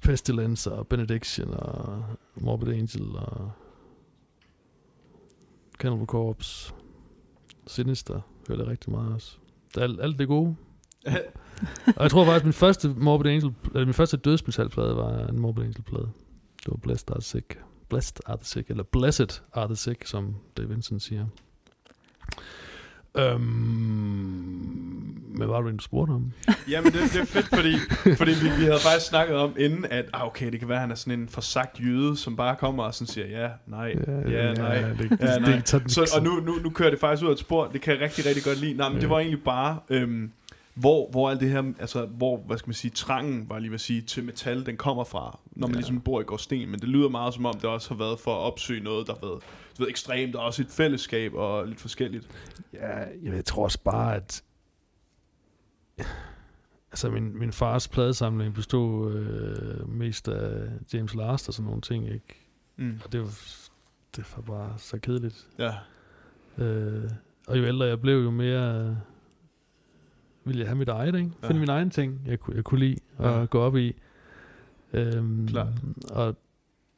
[0.00, 2.04] Pestilence og Benediction og
[2.40, 3.52] Morbid Angel og
[5.78, 6.74] Cannibal Corpse.
[7.66, 9.36] Sinister hørte jeg rigtig meget også.
[9.74, 10.56] Det er alt, alt det gode.
[11.86, 15.62] og jeg tror faktisk, min første Morbid Angel, eller min første dødsmetalplade var en Morbid
[15.64, 16.08] Angel plade.
[16.64, 17.58] Det var Blessed Are the Sick.
[17.88, 21.26] Blessed Are the Sick, eller Blessed Are the Sick, som Dave Vincent siger.
[23.18, 26.32] Øhm, hvad var det, du spurgte om?
[26.70, 27.74] Jamen, det, det er fedt, fordi,
[28.16, 30.80] fordi vi, vi havde faktisk snakket om inden, at ah, okay, det kan være, at
[30.80, 34.12] han er sådan en forsagt jøde, som bare kommer og sådan siger, ja, nej, ja,
[34.12, 34.22] nej.
[34.22, 34.80] det, Ja, nej.
[34.90, 35.10] det,
[35.72, 37.92] det, Så, og nu, nu, nu kører det faktisk ud af et spor, det kan
[37.94, 38.74] jeg rigtig, rigtig godt lide.
[38.74, 39.08] Nej, men det Ja.
[39.08, 40.30] var egentlig bare, øhm,
[40.80, 43.74] hvor, hvor alt det her, altså, hvor, hvad skal man sige, trangen, var lige ved
[43.74, 45.78] at sige, til metal, den kommer fra, når man Ja.
[45.78, 48.34] ligesom bor i Gårdsten, men det lyder meget som om, det også har været for
[48.34, 49.42] at opsøge noget, der har været,
[49.78, 52.28] du ved, ekstremt, og også et fællesskab, og lidt forskelligt.
[52.72, 54.42] Ja, jeg tror også bare, at...
[56.92, 62.04] Altså, min, min fars pladesamling bestod øh, mest af James Last og sådan nogle ting,
[62.08, 62.46] ikke?
[62.76, 63.00] Mm.
[63.04, 63.38] Og det var,
[64.16, 65.46] det var bare så kedeligt.
[65.58, 65.72] Ja.
[66.64, 67.10] Øh,
[67.46, 68.96] og jo ældre jeg blev, jo mere
[70.50, 71.30] ville jeg have mit eget, ikke?
[71.42, 71.48] Ja.
[71.48, 73.44] Finde min egen ting, jeg, kunne- jeg kunne lide at Ja.
[73.44, 73.94] gå op i.
[74.92, 75.68] Øhm, Klart.
[76.10, 76.36] Og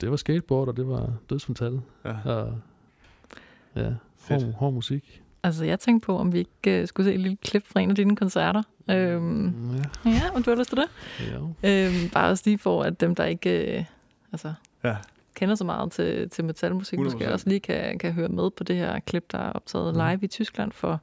[0.01, 1.81] det var skateboard, og det var dødsmetal.
[2.05, 2.15] ja.
[2.25, 2.55] Og
[3.77, 3.93] ja,
[4.29, 5.23] hård, hård musik.
[5.43, 7.91] Altså, jeg tænkte på, om vi ikke uh, skulle se et lille klip fra en
[7.91, 8.63] af dine koncerter.
[8.91, 9.47] Øhm,
[10.05, 10.87] Ja, ja, om du har lyst til det?
[11.63, 11.87] ja.
[11.87, 13.85] Øhm, bare også lige for, at dem, der ikke øh,
[14.33, 14.97] altså, Ja.
[15.35, 17.03] kender så meget til, til metalmusik, 100%.
[17.03, 20.01] måske også lige kan, kan høre med på det her klip, der er optaget Mm.
[20.01, 21.01] live i Tyskland for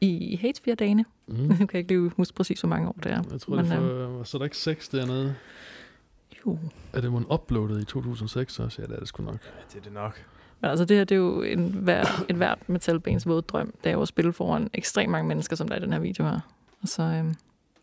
[0.00, 1.04] i Hatesphere-dagene.
[1.26, 1.34] Mm.
[1.36, 3.22] Nu kan jeg ikke lige huske præcis, hvor mange år det er.
[3.30, 5.34] Jeg tror, Men, det var, så er der ikke 6 dernede.
[6.46, 6.58] Jo.
[6.92, 8.82] Er det man uploadet i 2006 også?
[8.82, 9.38] Ja, det er det sgu nok.
[9.72, 10.24] Det er det nok.
[10.60, 13.74] Men altså, det her det er jo en hver, et hvert metalbands våde drøm.
[13.84, 16.00] Det er jo at spille foran ekstremt mange mennesker, som der er i den her
[16.00, 16.40] video her.
[16.82, 17.34] Og så, øhm,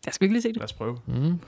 [0.06, 0.56] jeg skal ikke lige se det.
[0.56, 0.98] Lad os prøve.
[1.06, 1.38] Mm.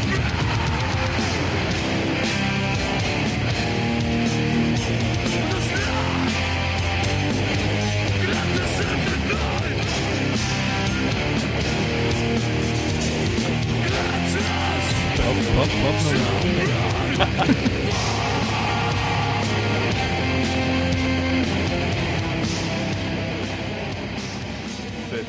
[15.59, 15.95] pop, pop.
[25.11, 25.27] Fedt.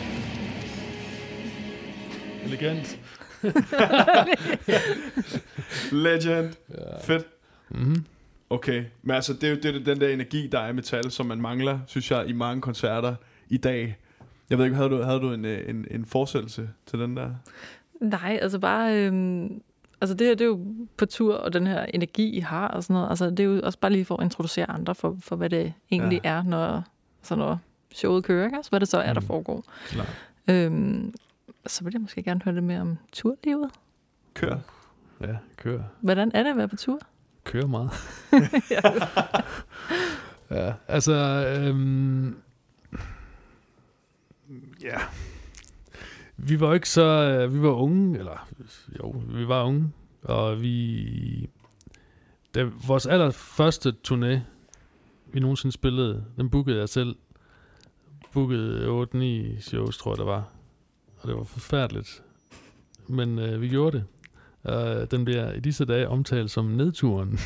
[2.46, 3.00] Elegant.
[5.92, 6.54] Legend.
[6.70, 7.00] Ja.
[7.02, 7.26] Fedt.
[7.70, 8.06] Mm-hmm.
[8.50, 11.12] Okay, men altså, det er jo det, er den der energi, der er i metal,
[11.12, 13.16] som man mangler, synes jeg, i mange koncerter
[13.50, 13.98] i dag.
[14.50, 17.30] Jeg ved ikke, havde du, havde du en, øh, en, en forsættelse til den der?
[18.02, 18.96] Nej, altså bare...
[18.96, 19.62] Øhm,
[20.02, 20.66] altså det her, det er jo
[20.98, 23.10] på tur, og den her energi, I har og sådan noget.
[23.10, 25.74] Altså det er jo også bare lige for at introducere andre for, for hvad det
[25.92, 26.30] egentlig ja.
[26.30, 26.84] er, når,
[27.22, 27.60] så når
[27.94, 28.58] showet kører, ikke?
[28.58, 29.28] Altså, hvad det så er, der Mm.
[29.28, 29.64] foregår.
[29.88, 30.06] Klar.
[30.48, 31.14] Øhm,
[31.68, 33.70] så vil jeg måske gerne høre lidt mere om turlivet.
[34.34, 34.56] Kør.
[35.22, 35.80] Ja, kør.
[36.02, 37.00] Hvordan er det at være på tur?
[37.44, 37.92] Kører meget.
[38.76, 38.82] ja.
[40.52, 41.14] Ja, altså...
[41.60, 42.36] Øhm,
[44.82, 44.98] ja.
[46.48, 47.02] Vi var ikke så...
[47.04, 48.48] øh, Vi var unge, eller
[49.00, 49.92] jo, vi var unge,
[50.24, 51.50] og vi...
[52.56, 54.40] Da vores allerførste turné,
[55.34, 57.16] vi nogensinde spillede, den bookede jeg selv.
[58.34, 59.06] Bookede
[59.58, 60.50] 8-9 shows, tror jeg, der var.
[61.22, 62.24] Og det var forfærdeligt.
[63.08, 64.06] Men øh, vi gjorde det.
[64.64, 67.40] Og den bliver i disse dage omtalt som nedturen,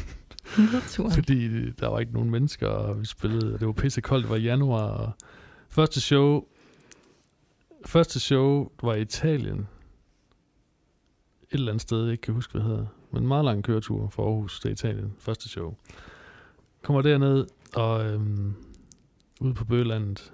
[0.57, 1.11] Nedturen.
[1.17, 4.29] fordi der var ikke nogen mennesker, og vi spillede, og det var pisse koldt, det
[4.29, 5.11] var i januar, og
[5.69, 6.45] første show,
[7.85, 9.67] første show var i Italien, et
[11.51, 14.09] eller andet sted, jeg ikke kan huske, hvad det hedder, men en meget lang køretur
[14.09, 15.75] fra Aarhus til Italien, første show.
[16.81, 18.53] Kommer derned, og øhm,
[19.41, 20.33] ude på Bølandet,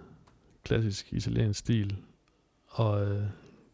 [0.63, 1.97] klassisk italiensk stil,
[2.67, 3.23] og øh,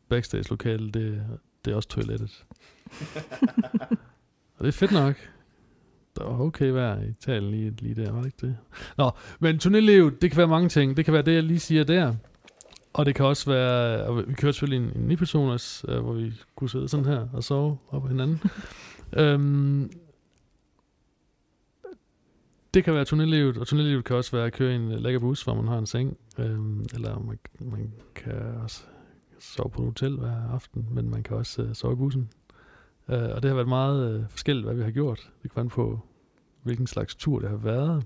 [0.09, 1.23] backstage-lokalet, det,
[1.65, 2.45] det er også toilettet.
[4.57, 5.15] og det er fedt nok.
[6.17, 8.57] Der var okay vejr i Italien lige, lige der, var det ikke det?
[8.97, 10.97] Nå, men turnélivet, det kan være mange ting.
[10.97, 12.15] Det kan være det, jeg lige siger der.
[12.95, 16.13] Og det kan også være, og vi kørte selvfølgelig en, en 9 personers, øh, hvor
[16.13, 18.41] vi kunne sidde sådan her og sove op på hinanden.
[19.19, 19.91] øhm,
[22.73, 25.19] det kan være turnélivet, og turnélivet kan også være at køre i en øh, lækker
[25.19, 26.17] bus, hvor man har en seng.
[26.37, 28.83] Øhm, eller man, man kan også
[29.39, 32.29] sove på et hotel hver aften, men man kan også øh, sove i bussen.
[33.09, 35.29] Øh, og det har været meget øh, forskelligt, hvad vi har gjort.
[35.43, 35.99] Det kan være på,
[36.63, 38.03] hvilken slags tur det har været.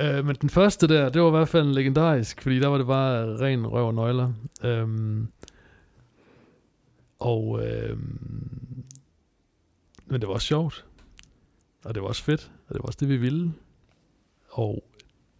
[0.00, 2.86] Øh, men den første der, det var i hvert fald legendarisk, fordi der var det
[2.86, 4.32] bare ren røv og nøgler.
[4.64, 5.28] Øhm,
[7.18, 8.84] og øhm,
[10.06, 10.86] men det var også sjovt.
[11.84, 12.52] Og det var også fedt.
[12.68, 13.52] Og det var også det, vi ville.
[14.48, 14.84] Og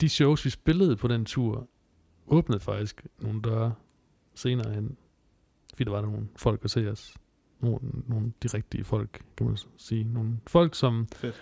[0.01, 1.69] de shows, vi spillede på den tur,
[2.27, 3.75] åbnede faktisk nogle døre
[4.35, 4.97] senere hen.
[5.71, 7.15] Fordi der var nogle folk at se os.
[7.63, 10.05] Nogle, nogle de rigtige folk, kan man sige.
[10.05, 11.35] Nogle folk, som Fedt.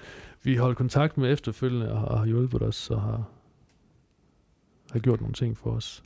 [0.43, 3.29] vi holdt kontakt med efterfølgende og har hjulpet os og har,
[4.93, 6.03] har gjort nogle ting for os.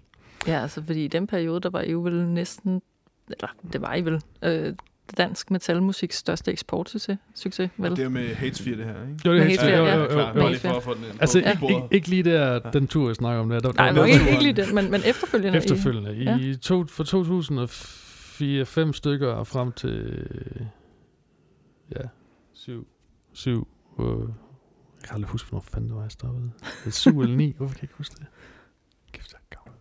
[0.47, 2.83] Ja, altså fordi i den periode, der var I jo vel næsten,
[3.31, 4.75] eller det var I vel, øh,
[5.19, 7.91] dansk metalmusiks største eksportsucces, succes, vel?
[7.91, 9.29] Og det er med Hatesphere, det her, ikke?
[9.29, 9.95] Jo, det Hatesphere, jo, ja.
[9.95, 10.49] jo, jo, jo, bare jo.
[10.49, 13.17] lige for at få den ind Altså, på ikke, ikke, lige der, den tur, jeg
[13.17, 13.61] snakker om der.
[13.61, 15.59] der Nej, der, der, ikke, ikke lige den, men, men efterfølgende.
[15.59, 16.11] efterfølgende.
[16.11, 16.39] Ja.
[16.39, 17.05] I to, for
[18.35, 20.27] 4-5 stykker frem til
[21.97, 22.03] ja,
[22.53, 22.87] 7,
[23.33, 23.69] 7
[24.01, 24.07] øh,
[25.05, 26.51] jeg kan aldrig huske, hvornår fanden det var, jeg stoppede.
[26.85, 28.27] Det 7 eller 9, hvorfor kan jeg ikke huske det?
[29.13, 29.79] Kæft, jeg er gammel.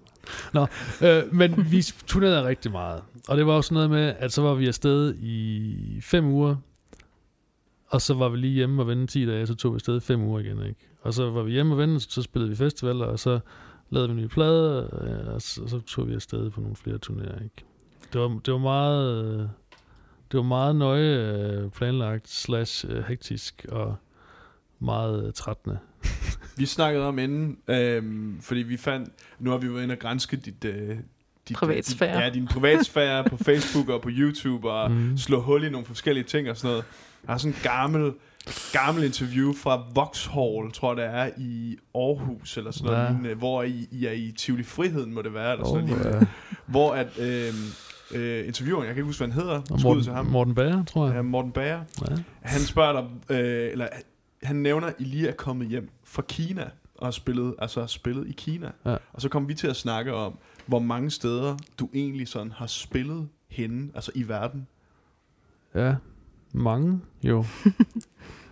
[0.54, 0.68] Nå,
[1.08, 3.04] øh, men vi turnerede rigtig meget.
[3.28, 6.56] Og det var også noget med, at så var vi afsted i 5 uger,
[7.88, 10.22] og så var vi lige hjemme og vende 10 dage, så tog vi afsted 5
[10.22, 10.90] uger igen, ikke?
[11.02, 13.40] Og så var vi hjemme og vende, så spillede vi festivaler, og så
[13.90, 16.98] lavede vi nye plader, øh, og så, og så tog vi afsted på nogle flere
[16.98, 17.66] turnerer, ikke?
[18.14, 19.26] Det var, det var meget...
[19.26, 19.40] øh,
[20.32, 23.96] Det var meget nøje øh, planlagt, slash øh, hektisk og
[24.80, 25.80] meget øh, trættende.
[26.58, 30.38] Vi snakkede om inden, øhm, fordi vi fandt, nu har vi jo inde og grænske
[30.38, 30.98] dit, øh,
[31.50, 32.16] dit Privatsfære.
[32.18, 35.18] Dit, ja, din privatsfære på Facebook og på YouTube og mm.
[35.18, 36.86] Slå hul i nogle forskellige ting og sådan noget.
[37.24, 38.14] Jeg har sådan en gammel,
[38.74, 43.10] gammel interview fra Vauxhall, tror jeg det er, i Aarhus eller sådan noget, Ja.
[43.10, 46.04] lignende, hvor I, I er i Tivoli Friheden, må det være, eller sådan Oh, noget,
[46.06, 46.28] lignende.
[46.66, 47.54] hvor at øh,
[48.16, 50.56] øh, intervieweren, jeg kan ikke huske, hvad han hedder, Og skud til ham, Morten, Morten
[50.56, 51.16] Bager, tror jeg.
[51.16, 52.16] ja, Morten Bager, Ja.
[52.42, 53.88] han spørger dig, øh, eller
[54.44, 57.88] han nævner, at I lige er kommet hjem fra Kina, og har spillet, altså har
[57.88, 58.72] spillet i Kina.
[58.86, 58.98] Ja.
[59.14, 62.68] Og så kommer vi til at snakke om, hvor mange steder du egentlig sådan har
[62.68, 64.68] spillet henne, altså i verden.
[65.76, 65.96] ja,
[66.54, 67.46] mange jo.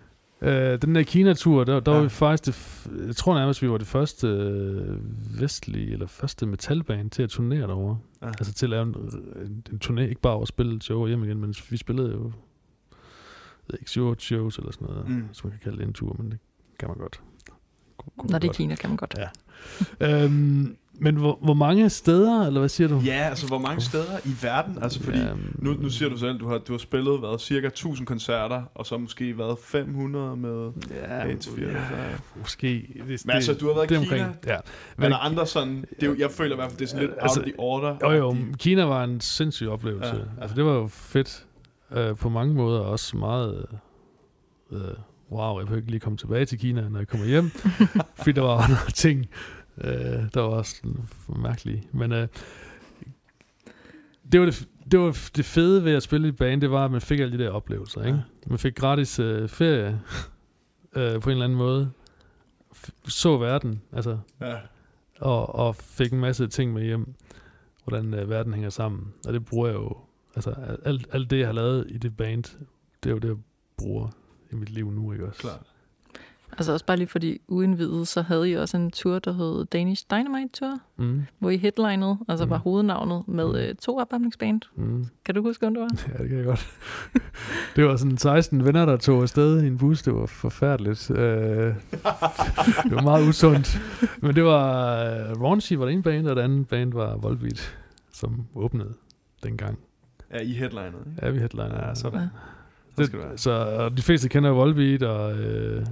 [0.42, 1.96] øh, den der Kina-tur, der, der Ja.
[1.98, 2.44] var vi faktisk,
[2.86, 4.98] det, jeg tror nærmest, vi var det første øh,
[5.40, 7.98] vestlige, eller første metalband til at turnere derovre.
[8.22, 8.26] Ja.
[8.26, 8.94] Altså til at lave en,
[9.36, 12.12] en, en turné, ikke bare over at spille et show hjem igen, men vi spillede
[12.12, 12.32] jo,
[13.80, 13.90] ikke,
[14.22, 15.24] shows eller sådan noget, Mm.
[15.32, 16.38] som man kan kalde det en tur, men det
[16.78, 17.20] kan man godt.
[17.96, 18.56] Kunne- Når det er godt.
[18.56, 19.14] Kina, kan man godt.
[20.00, 20.24] Ja.
[20.24, 22.98] øhm, men hvor, hvor mange steder, eller hvad siger du?
[22.98, 24.78] Ja, altså hvor mange steder i verden?
[24.82, 25.18] Altså fordi,
[25.54, 28.86] nu, nu siger du selv, du har, du har spillet hvad, cirka 1000 koncerter, og
[28.86, 31.70] så måske været 500 med ja, Hatesphere.
[31.70, 32.08] ja, Ja.
[32.36, 33.02] måske.
[33.08, 34.56] Det, Men altså, du har været i det Kina, omkring, ja.
[34.96, 36.88] men er der andre sådan, det er jo, jeg føler i hvert fald, det er
[36.88, 37.96] sådan lidt Altså, out of the order.
[38.02, 40.14] Jo, jo, Kina var en sindssyg oplevelse.
[40.14, 40.42] Ja.
[40.42, 41.46] Altså, det var jo fedt
[41.92, 43.66] øh, på mange måder, og også meget...
[44.72, 44.78] Øh,
[45.32, 47.50] wow, jeg behøver ikke lige komme tilbage til Kina, når jeg kommer hjem,
[48.16, 49.26] fordi der var andre ting,
[49.78, 49.94] øh,
[50.34, 50.82] der var også
[51.36, 51.88] mærkelige.
[51.92, 52.28] Men øh,
[54.32, 56.90] det, var det, det var det fede ved at spille i band, det var, at
[56.90, 58.04] man fik alle de der oplevelser.
[58.04, 58.22] Ikke?
[58.46, 60.00] Man fik gratis øh, ferie
[60.96, 61.90] øh, på en eller anden måde.
[62.76, 64.56] F- så verden, altså Ja.
[65.20, 67.14] og, og fik en masse ting med hjem,
[67.84, 69.12] hvordan øh, verden hænger sammen.
[69.26, 69.96] Og det bruger jeg jo,
[70.36, 70.50] altså
[70.84, 72.42] alt, alt det, jeg har lavet i det band,
[73.02, 73.36] det er jo det, jeg
[73.76, 74.08] bruger
[74.50, 75.40] i mit liv nu, ikke også?
[75.40, 75.71] Klart.
[76.58, 80.04] Altså også bare lige fordi uindvidet, så havde I også en tur, der hed Danish
[80.10, 81.22] Dynamite Tour, Mm.
[81.38, 82.50] hvor I headlinede, altså Mm.
[82.50, 84.60] var hovednavnet med øh, to opvarmningsband.
[84.76, 85.06] Mm.
[85.24, 85.88] Kan du huske, hvem det var?
[86.12, 86.66] Ja, det kan jeg godt.
[87.76, 90.02] det var sådan 16 venner, der tog afsted i en bus.
[90.02, 91.10] Det var forfærdeligt.
[91.10, 91.16] Øh,
[92.84, 93.80] det var meget usundt.
[94.20, 97.76] Men det var uh, Raunchy var det ene band, og det andet band var Volbeat,
[98.12, 98.92] som åbnede
[99.42, 99.78] dengang.
[100.32, 100.94] Ja, i headlinet.
[101.06, 101.26] Ikke?
[101.26, 101.88] Ja, vi headliner.
[101.88, 102.20] Ja, sådan.
[102.20, 102.28] Ja.
[102.96, 103.40] Så skal det.
[103.40, 105.86] Så de fleste kender Volbeat, og, øh, mm,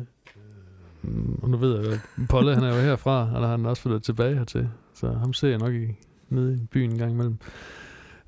[1.42, 4.02] og nu ved jeg jo, Polle han er jo herfra, og han er også flyttet
[4.02, 4.68] tilbage hertil.
[4.94, 5.86] Så ham ser jeg nok i,
[6.28, 7.36] nede i byen en gang imellem.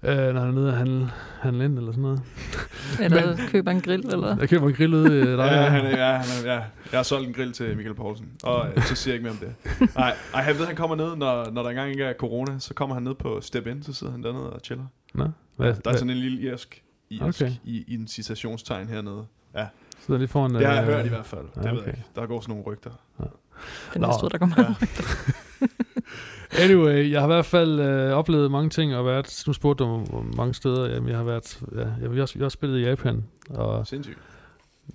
[0.03, 2.23] Øh, når han er nede og handle, handle ind eller sådan noget.
[3.01, 4.37] Eller køber en grill, eller?
[4.41, 5.37] Jeg køber en grill ude i dig.
[5.39, 6.59] Ja, han, er- ja, han, er- ja,
[6.93, 9.51] jeg har solgt en grill til Michael Poulsen, og øh, så siger jeg ikke mere
[9.51, 9.95] om det.
[9.97, 12.75] Nej, ej, han ved, han kommer ned, når, når der engang ikke er corona, så
[12.75, 14.85] kommer han ned på Step In, så sidder han dernede og chiller.
[15.15, 17.53] Nå, Ja, hvad, der er sådan en lille irsk, irsk Okay.
[17.65, 19.25] i, i en citationstegn hernede.
[19.55, 19.59] så
[20.09, 20.55] der lige foran...
[20.55, 21.47] Det har jeg øh, hørt i hvert fald.
[21.55, 21.89] Det ja, ved jeg okay.
[21.89, 22.05] ikke.
[22.15, 22.91] Der går sådan nogle rygter.
[23.95, 24.07] Den Nå.
[24.07, 24.55] næste der kommer.
[24.59, 25.67] Ja.
[26.59, 29.43] Anyway, jeg har i hvert fald øh, oplevet mange ting og været...
[29.47, 30.91] Nu spurgte du om mange steder.
[30.91, 31.63] Jamen, jeg har været...
[31.75, 34.19] Ja, jeg, har jeg har spillet i Japan, og, Sindssygt.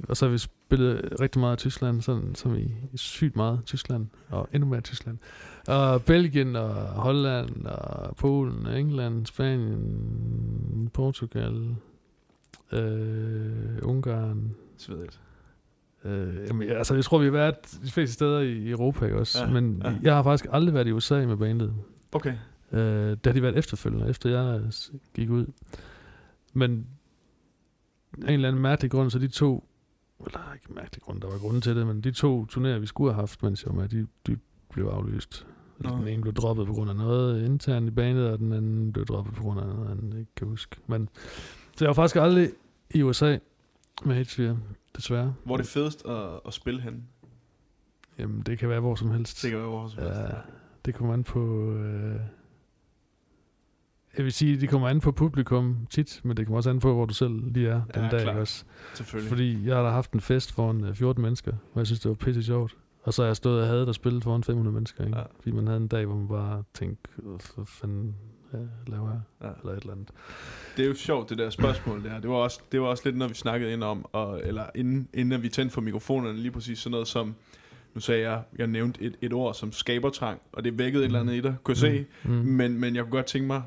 [0.10, 3.62] og så har vi spillet rigtig meget i Tyskland, sådan, som i, i sygt meget
[3.65, 5.17] Tyskland, og endnu mere Tyskland.
[5.67, 11.76] Og Belgien, og Holland, og Polen, England, Spanien, Portugal,
[12.72, 15.20] øh, Ungarn, Svedigt.
[16.06, 19.44] Øh, jamen, altså, jeg tror, vi har været de fleste steder i Europa ikke også,
[19.44, 19.94] Ja, men ja.
[20.02, 21.74] jeg har faktisk aldrig været i USA med bandet.
[22.12, 22.34] Okay.
[22.72, 24.62] Øh, det har de været efterfølgende, efter jeg
[25.13, 25.46] gik ud.
[26.54, 26.88] Men
[28.13, 29.70] af en eller anden mærkelig grund, så de to,
[30.26, 33.13] eller ikke mærkelig grund, der var grund til det, men de to turnéer, vi skulle
[33.13, 34.38] have haft, mens jeg var med, de, de
[34.70, 35.48] blev aflyst.
[35.80, 35.90] Nå.
[35.90, 39.06] Den ene blev droppet på grund af noget internt i bandet, og den anden blev
[39.06, 40.76] droppet på grund af noget, ikke kan huske.
[40.88, 41.10] Men,
[41.78, 42.50] så jeg var faktisk aldrig
[42.90, 43.38] i USA
[44.06, 44.56] med H4,
[44.96, 45.34] desværre.
[45.44, 47.04] Hvor er det fedest at, at spille hen?
[48.20, 49.44] Jamen, det kan være hvor som helst.
[49.44, 50.20] Det kan være hvor som helst.
[50.20, 50.28] Ja,
[50.86, 51.72] det kommer an på...
[51.74, 52.16] Øh,
[54.18, 56.94] jeg vil sige, det kommer an på publikum tit, men det kommer også an på,
[56.94, 58.20] hvor du selv lige er den Ja, dag.
[58.20, 58.64] Ikke også?
[58.96, 59.30] Selvfølgelig.
[59.30, 62.10] Fordi jeg har da haft en fest foran øh, 14 mennesker, hvor jeg synes, det
[62.10, 62.78] var pisse sjovt.
[63.04, 65.06] Og så har jeg stået og hadet at spille foran 500 mennesker.
[65.06, 65.18] Ikke?
[65.18, 65.24] Ja.
[65.40, 68.16] Fordi man havde en dag, hvor man bare tænkte, "Øh, hvad fanden
[68.54, 68.58] ja,
[68.88, 69.22] laver jeg?
[69.42, 69.48] Ja.
[69.62, 70.10] Eller et eller andet.
[70.78, 72.20] Det er jo sjovt, det der spørgsmål der.
[72.20, 75.08] Det var også, det var også lidt noget, vi snakkede ind om, og, eller inden,
[75.14, 77.36] inden vi tændte for mikrofonerne, lige præcis sådan noget som,
[77.94, 81.20] nu sagde jeg, jeg nævnte et, et ord som skabertrang, og det vækkede et eller
[81.20, 82.06] andet i dig, kunne jeg se.
[82.24, 82.32] Mm.
[82.32, 82.38] Mm.
[82.38, 83.64] Men, men jeg kunne godt tænke mig,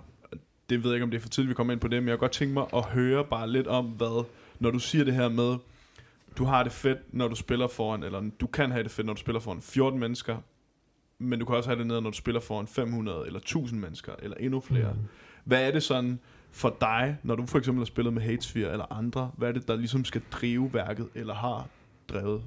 [0.71, 2.09] det ved jeg ikke, om det er for tidligt, vi kommer ind på det, men
[2.09, 4.25] jeg kunne godt tænke mig at høre bare lidt om, hvad,
[4.59, 5.57] når du siger det her med,
[6.39, 9.15] du har det fedt, når du spiller foran, eller du kan have det fedt, når
[9.15, 10.37] du spiller foran 14 mennesker,
[11.21, 14.13] men du kan også have det ned, når du spiller foran 500 eller 1000 mennesker,
[14.19, 14.93] eller endnu flere.
[14.93, 14.99] Mm.
[15.45, 16.19] Hvad er det sådan
[16.51, 19.69] for dig, når du for eksempel har spillet med Hatesphere eller andre, hvad er det,
[19.69, 21.69] der ligesom skal drive værket, eller har
[22.09, 22.43] drevet,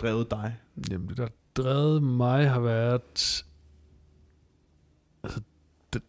[0.00, 0.56] drevet dig?
[0.90, 3.44] Jamen, det der drevet mig har været
[5.22, 5.40] altså,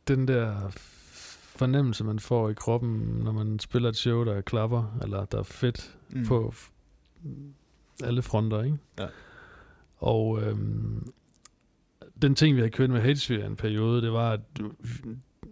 [0.08, 0.70] den der
[1.58, 5.44] fornemmelse, man får i kroppen, når man spiller et show, der klapper, eller der er
[5.44, 6.26] fedt mm.
[6.26, 6.54] på
[8.04, 8.78] alle fronter, ikke?
[9.00, 9.08] Ja.
[9.98, 11.14] Og øhm,
[12.22, 14.40] den ting, vi havde kørt med Hatesphere en periode, det var, at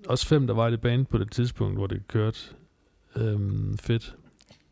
[0.07, 2.39] os fem, der var i det band på det tidspunkt, hvor det kørte
[3.15, 4.15] øhm, fedt,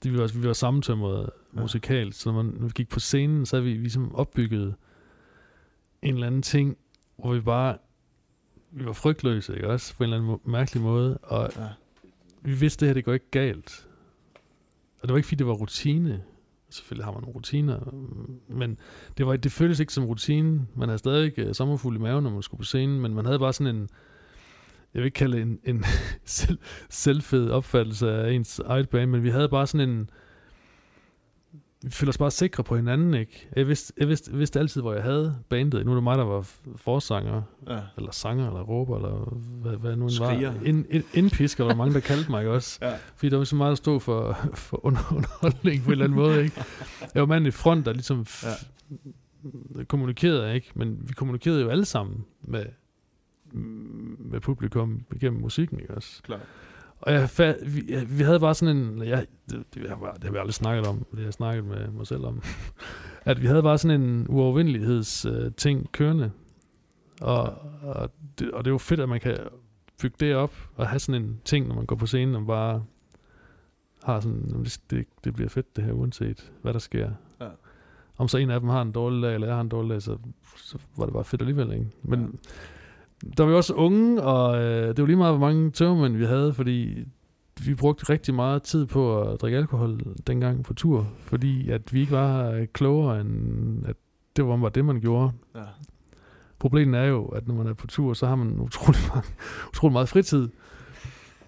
[0.04, 1.62] de, vi, var, vi var sammentømret Ja.
[1.62, 4.75] musikalt, så når, man, når vi gik på scenen, så havde vi ligesom opbygget
[6.01, 6.77] en eller anden ting,
[7.17, 7.77] hvor vi bare,
[8.71, 11.67] vi var frygtløse, ikke også, på en eller anden mærkelig måde, og Ja.
[12.41, 13.88] vi vidste, det her, det går ikke galt.
[15.01, 16.23] Og det var ikke, fordi det var rutine.
[16.71, 17.79] Selvfølgelig har man nogle rutiner,
[18.49, 18.77] men
[19.17, 20.67] det, var, det føltes ikke som rutine.
[20.75, 23.25] Man havde stadig øh, uh, sommerfuld i maven, når man skulle på scenen, men man
[23.25, 23.89] havde bare sådan en,
[24.93, 25.84] jeg vil ikke kalde det en, en
[26.25, 26.57] selv,
[26.89, 30.10] selvfed opfattelse af ens eget band, men vi havde bare sådan en,
[31.83, 33.47] vi følte os bare sikre på hinanden, ikke?
[33.55, 35.85] Jeg vidste, jeg vidste, jeg vidste altid, hvor jeg havde bandet.
[35.85, 37.79] Nu er det mig, der var forsanger, Ja.
[37.97, 40.51] eller sanger, eller råber, eller hvad, hvad nu end Skriger.
[40.51, 40.61] var.
[40.65, 42.79] Ind, ind, indpisker, var mange, der kaldte mig ikke også.
[42.81, 42.93] Ja.
[43.15, 46.15] Fordi der var så meget, der stod for, for under, underholdning på en eller anden
[46.17, 46.63] måde, ikke?
[47.13, 49.83] Jeg var manden i front, der ligesom Ja.
[49.83, 50.71] kommunikerede, ikke?
[50.75, 52.65] Men vi kommunikerede jo alle sammen med,
[54.19, 56.21] med publikum igennem musikken, ikke også?
[56.23, 56.39] Klart.
[57.01, 57.29] Og jeg,
[57.65, 60.97] vi, vi havde bare sådan en, ja, det, det, det har vi aldrig snakket om,
[61.11, 62.41] det har jeg snakket med mig selv om,
[63.25, 66.31] at vi havde bare sådan en uovervindeligheds uh, ting kørende.
[67.21, 69.37] Og, og, det, og det er jo fedt, at man kan
[70.01, 72.83] bygge det op, og have sådan en ting, når man går på scenen, og bare
[74.03, 77.11] har sådan, "Jamen, det, det, det bliver fedt det her, uanset hvad der sker.
[77.41, 77.47] Ja.
[78.17, 80.01] Om så en af dem har en dårlig dag, eller jeg har en dårlig dag,
[80.01, 80.17] så,
[80.57, 81.87] så var det bare fedt alligevel, ikke?
[82.03, 82.27] Men Ja.
[83.38, 86.25] Der var jo også unge, og øh, det var lige meget, hvor mange tømmermænd vi
[86.25, 87.05] havde, fordi
[87.65, 91.99] vi brugte rigtig meget tid på at drikke alkohol dengang på tur, fordi at vi
[91.99, 93.95] ikke var øh, klogere end, at
[94.36, 95.31] det var bare det, man gjorde.
[95.55, 95.63] Ja.
[96.60, 99.29] Problemet er jo, at når man er på tur, så har man utrolig, mange,
[99.69, 100.49] utrolig meget fritid.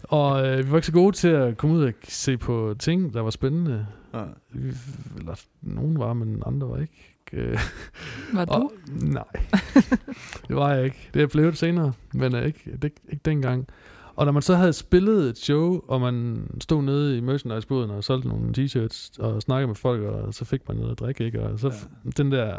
[0.03, 3.13] Og øh, vi var ikke så gode til at komme ud og se på ting,
[3.13, 3.87] der var spændende.
[4.13, 4.23] Ja.
[4.53, 4.73] Vi,
[5.17, 7.12] eller nogen var, men andre var ikke.
[7.33, 7.59] Øh,
[8.33, 8.51] Var du?
[8.51, 9.23] og, nej,
[10.47, 11.09] det var jeg ikke.
[11.13, 13.67] Det er jeg blevet senere, men øh, ikke, det, ikke dengang.
[14.15, 18.03] Og når man så havde spillet et show, og man stod nede i merchandise-boden og
[18.03, 21.43] solgte nogle t-shirts og snakkede med folk, og så fik man noget at drikke, ikke?
[21.43, 22.09] Og så ja.
[22.17, 22.55] den der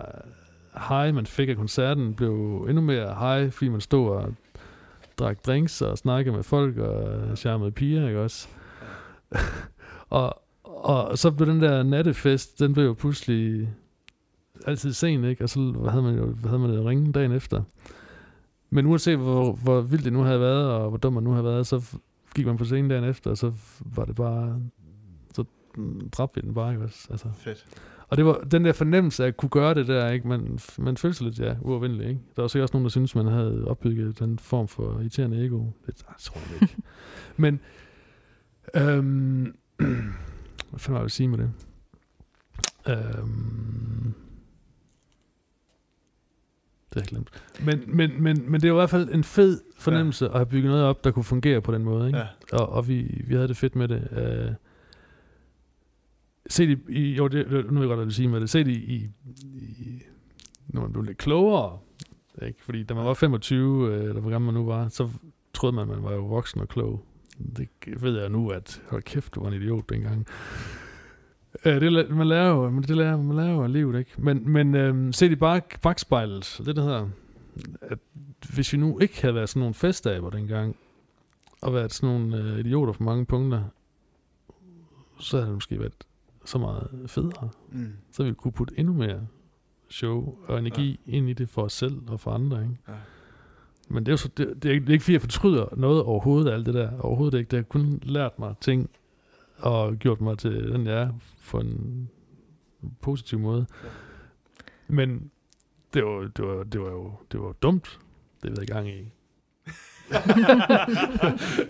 [0.89, 4.35] high, man fik af koncerten, blev endnu mere high, fordi man stod og
[5.19, 8.49] drak drinks og snakkede med folk og charmede piger, ikke også?
[10.11, 13.69] og, og så blev den der nattefest, den blev jo pludselig
[14.65, 15.45] altid sen, ikke?
[15.45, 17.63] Og så havde man jo havde man det ringe dagen efter.
[18.71, 21.45] Men uanset hvor, hvor vildt det nu havde været, og hvor dum man nu havde
[21.45, 21.99] været, så
[22.35, 24.61] gik man på scenen dagen efter, og så var det bare,
[25.35, 25.45] så
[26.13, 27.07] dræbte vi den bare, ikke også?
[27.11, 27.29] Altså.
[27.39, 27.67] Fedt.
[28.09, 30.29] Og det var den der fornemmelse af at kunne gøre det der, ikke?
[30.29, 32.21] Man, man følte sig lidt, ja, uovervindelig, ikke?
[32.37, 35.67] Der var sikkert også nogen, der synes man havde opbygget den form for irriterende ego.
[35.87, 36.77] Det tror jeg ikke.
[37.37, 37.61] Men,
[38.75, 39.43] øhm,
[40.71, 41.51] hvad fanden var jeg vil sige med det?
[42.89, 44.15] Øhm,
[46.95, 47.31] det har jeg glemt.
[47.61, 50.31] Men, men, men, men det var i hvert fald en fed fornemmelse ja.
[50.31, 52.07] at have bygget noget op, der kunne fungere på den måde.
[52.07, 52.19] Ikke?
[52.19, 52.27] Ja.
[52.53, 54.09] Og, og vi, vi havde det fedt med det.
[54.11, 54.55] Uh,
[56.49, 58.51] se det i, jo, det, nu ved jeg godt, hvad jeg vil sige med det.
[58.51, 60.03] Se det i, i,
[60.67, 61.79] når man blev lidt klogere.
[62.43, 62.65] Ikke?
[62.65, 65.09] Fordi da man var 25, øh, eller hvor gammel man nu var, så
[65.55, 67.05] troede man, at man var jo voksen og klog.
[67.57, 70.27] Det ved jeg nu, at hold kæft, du var en idiot dengang.
[71.65, 74.11] Øh, det, man lærer jo, men det lærer, man lærer jo af livet, ikke?
[74.19, 77.09] Men, men øhm, se i bak, bagspejlet, det der hedder,
[77.83, 77.99] at
[78.55, 80.77] hvis vi nu ikke havde været sådan nogle festaber dengang,
[81.61, 83.63] og været sådan nogle øh, idioter på mange punkter,
[85.19, 86.05] så havde det måske været
[86.45, 87.49] så meget federe.
[87.73, 87.93] Mm.
[88.13, 89.27] Så ville vi kunne putte endnu mere
[89.89, 91.13] show og energi ja.
[91.13, 92.77] ind i det for os selv og for andre, ikke?
[92.89, 92.93] Ja.
[93.89, 95.67] Men det er jo så, det, det, er ikke, det er ikke fordi, jeg fortryder
[95.77, 97.01] noget overhovedet af alt det der.
[97.01, 97.51] Overhovedet ikke.
[97.51, 98.91] Det har kun lært mig ting
[99.59, 101.09] og gjort mig til den, jeg er
[101.51, 102.09] på en
[103.01, 103.67] positiv måde.
[103.85, 103.89] Ja.
[104.89, 105.31] Men
[105.95, 107.99] det var, det, var, det var jo det var dumt,
[108.43, 109.13] det vi havde gang i.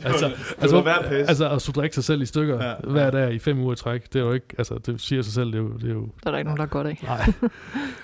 [0.04, 1.28] altså, det var værd pis.
[1.28, 3.76] altså at skulle drikke sig selv i stykker Ja, hver dag i fem uger i
[3.76, 5.94] træk, det er jo ikke, altså det siger sig selv, det er jo, det er
[5.94, 6.98] jo Der er der ikke nogen, der er godt af.
[7.02, 7.50] nej.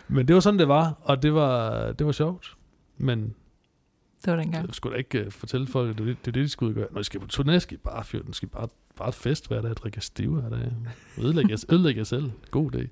[0.08, 2.56] Men det var sådan, det var, og det var, det var sjovt.
[2.98, 3.34] Men
[4.24, 4.66] Det var dengang.
[4.66, 6.48] jeg skulle da ikke uh, fortælle folk, at det, er det, det er det, de
[6.48, 6.86] skulle gøre.
[6.90, 8.32] Når I skal på turné, skal I bare fyre den.
[8.32, 10.72] Skal I bare, bare et fest hver dag, drikke jer stive hver dag.
[11.18, 12.30] Ødelægge jer, ødelægge jer selv.
[12.50, 12.88] God idé.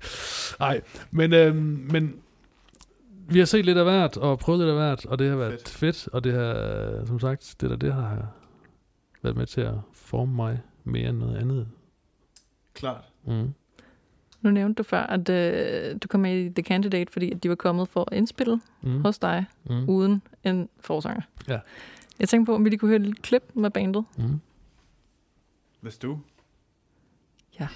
[0.59, 2.15] Nej, men, øhm, men
[3.29, 5.51] vi har set lidt af hvert, og prøvet lidt af hvert, og det har været
[5.51, 5.69] Fedt.
[5.69, 8.27] fedt, fedt og det har, som sagt, det der, det har
[9.21, 11.67] været med til at forme mig mere end noget andet.
[12.73, 13.03] Klart.
[13.27, 13.53] Mm.
[14.41, 17.49] Nu nævnte du før, at øh, du kom med i The Candidate, fordi at de
[17.49, 19.01] var kommet for at indspille mm.
[19.01, 19.89] Hos dig, Mm.
[19.89, 21.21] uden en forsanger.
[21.47, 21.59] Ja.
[22.19, 24.05] Jeg tænkte på, om vi lige kunne høre et lille klip med bandet.
[24.17, 24.39] Mm.
[25.81, 26.19] Hvis du.
[27.59, 27.67] Ja.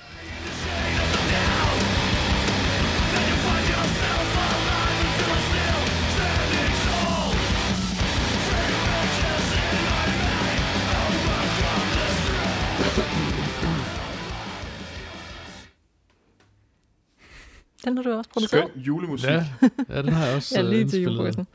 [17.85, 18.69] Den har du også produceret.
[18.71, 19.29] Skøn julemusik.
[19.29, 19.45] Ja,
[19.89, 21.05] ja, den har jeg også Ja, øh, lige til indspillet.
[21.05, 21.47] julefrokosten.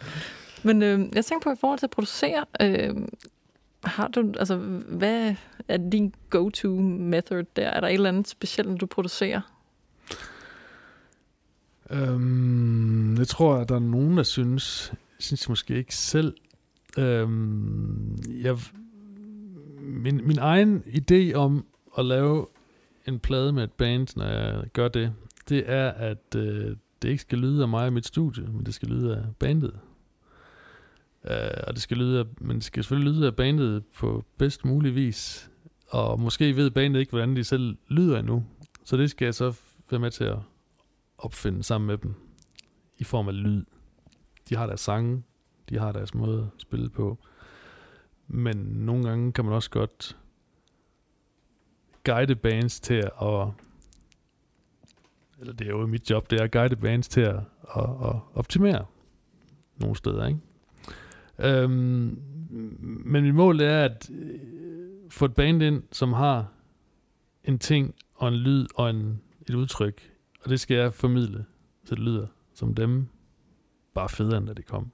[0.62, 2.94] Men øh, jeg tænker på, i forhold til at producere, øh,
[3.84, 4.56] har du, altså,
[4.88, 5.34] hvad
[5.68, 7.68] er din go-to method der?
[7.68, 9.40] Er der et eller andet specielt, når du producerer?
[11.90, 14.88] Øhm, det tror jeg, der er nogen, der synes.
[14.92, 16.34] Jeg synes måske ikke selv.
[16.98, 18.56] Øhm, jeg,
[19.80, 21.64] min, min egen idé om
[21.98, 22.46] at lave
[23.06, 25.12] en plade med et band, når jeg gør det,
[25.48, 28.74] det er, at øh, det ikke skal lyde af mig og mit studie, men det
[28.74, 29.80] skal lyde af bandet.
[31.24, 34.64] Øh, og det skal lyde af, men det skal selvfølgelig lyde af bandet på bedst
[34.64, 35.50] mulig vis.
[35.88, 38.44] Og måske ved bandet ikke, hvordan de selv lyder endnu.
[38.84, 39.54] Så det skal jeg så
[39.90, 40.38] være med til at
[41.18, 42.14] opfinde sammen med dem
[42.98, 43.64] i form af lyd.
[44.48, 45.22] De har deres sange,
[45.68, 47.18] de har deres måde at spille på.
[48.28, 50.16] Men nogle gange kan man også godt
[52.04, 53.48] guide bands til at
[55.40, 57.36] eller det er jo mit job, det er at guide bands til at,
[57.76, 58.84] at, at optimere
[59.76, 60.40] nogle steder, ikke?
[61.38, 62.22] Øhm,
[63.04, 64.40] men mit mål er at øh,
[65.10, 66.52] få et band ind, som har
[67.44, 70.12] en ting og en lyd og en, et udtryk,
[70.42, 71.44] og det skal jeg formidle,
[71.84, 73.06] så det lyder som dem,
[73.94, 74.90] bare federe end da det kom,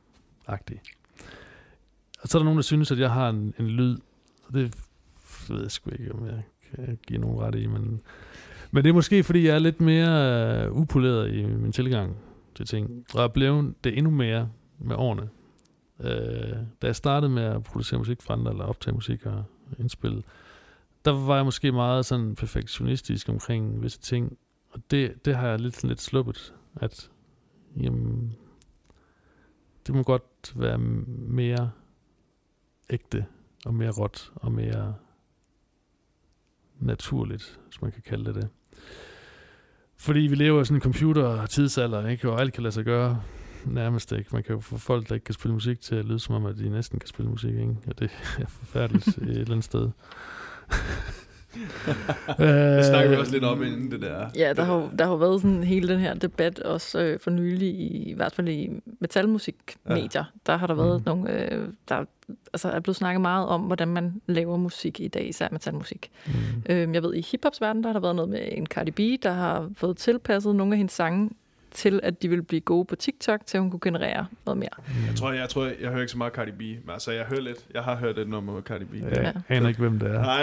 [0.47, 0.80] agtigt.
[2.22, 3.99] Og så er der nogen, der synes, at jeg har en, en lyd,
[4.47, 4.76] og det
[5.49, 6.42] ved jeg sgu ikke, om jeg
[6.76, 8.01] kan give nogen ret i, men,
[8.75, 12.16] men det er måske, fordi jeg er lidt mere uh, upoleret i min tilgang.
[12.55, 13.05] til ting.
[13.14, 15.29] Og er blevet det endnu mere med årene.
[15.99, 16.07] Uh,
[16.83, 19.45] da jeg startede med at producere musik for andre, eller optage musik og
[19.79, 20.22] indspille,
[21.05, 24.39] der var jeg måske meget sådan perfektionistisk omkring visse ting.
[24.70, 27.11] Og det, det har jeg lidt, lidt sluppet, at
[27.77, 28.37] jamen,
[29.87, 31.70] det må godt være mere
[32.91, 33.27] ægte,
[33.66, 34.95] og mere råt, og mere
[36.81, 38.49] naturligt, hvis man kan kalde det det.
[39.97, 42.31] Fordi vi lever i sådan en computer-tidsalder, ikke?
[42.31, 43.22] og alt kan lade sig gøre
[43.64, 44.31] nærmest ikke.
[44.33, 46.47] Man kan jo få folk, der ikke kan spille musik, til at lyde som om,
[46.47, 47.55] at de næsten kan spille musik.
[47.55, 47.77] Ikke?
[47.87, 49.91] Og det er forfærdeligt et eller andet sted.
[52.77, 54.31] Det snakker vi også lidt om inden det der.
[54.37, 57.69] Ja, der har, der har været sådan hele den her debat også øh, for nylig,
[57.69, 60.09] i, i hvert fald i metalmusikmedier.
[60.15, 60.25] Ja.
[60.47, 61.05] Der har der været mm.
[61.07, 62.05] nogle, øh, der
[62.53, 66.11] altså, er blevet snakket meget om, hvordan man laver musik i dag, især metalmusik.
[66.27, 66.33] Mm.
[66.69, 69.23] Øh, jeg ved, i hiphops verden, der har der været noget med en Cardi B,
[69.23, 71.31] der har fået tilpasset nogle af hendes sange
[71.75, 74.68] til, at de ville blive gode på TikTok, til hun kunne generere noget mere.
[74.79, 75.07] Mm.
[75.07, 77.25] Jeg tror, jeg, tror, jeg, jeg hører ikke så meget Cardi B, men altså, jeg
[77.25, 77.59] hører lidt.
[77.75, 78.95] Jeg har hørt et nummer med Cardi B.
[78.95, 80.22] Ja, jeg aner ikke, hvem det er.
[80.22, 80.39] Nej.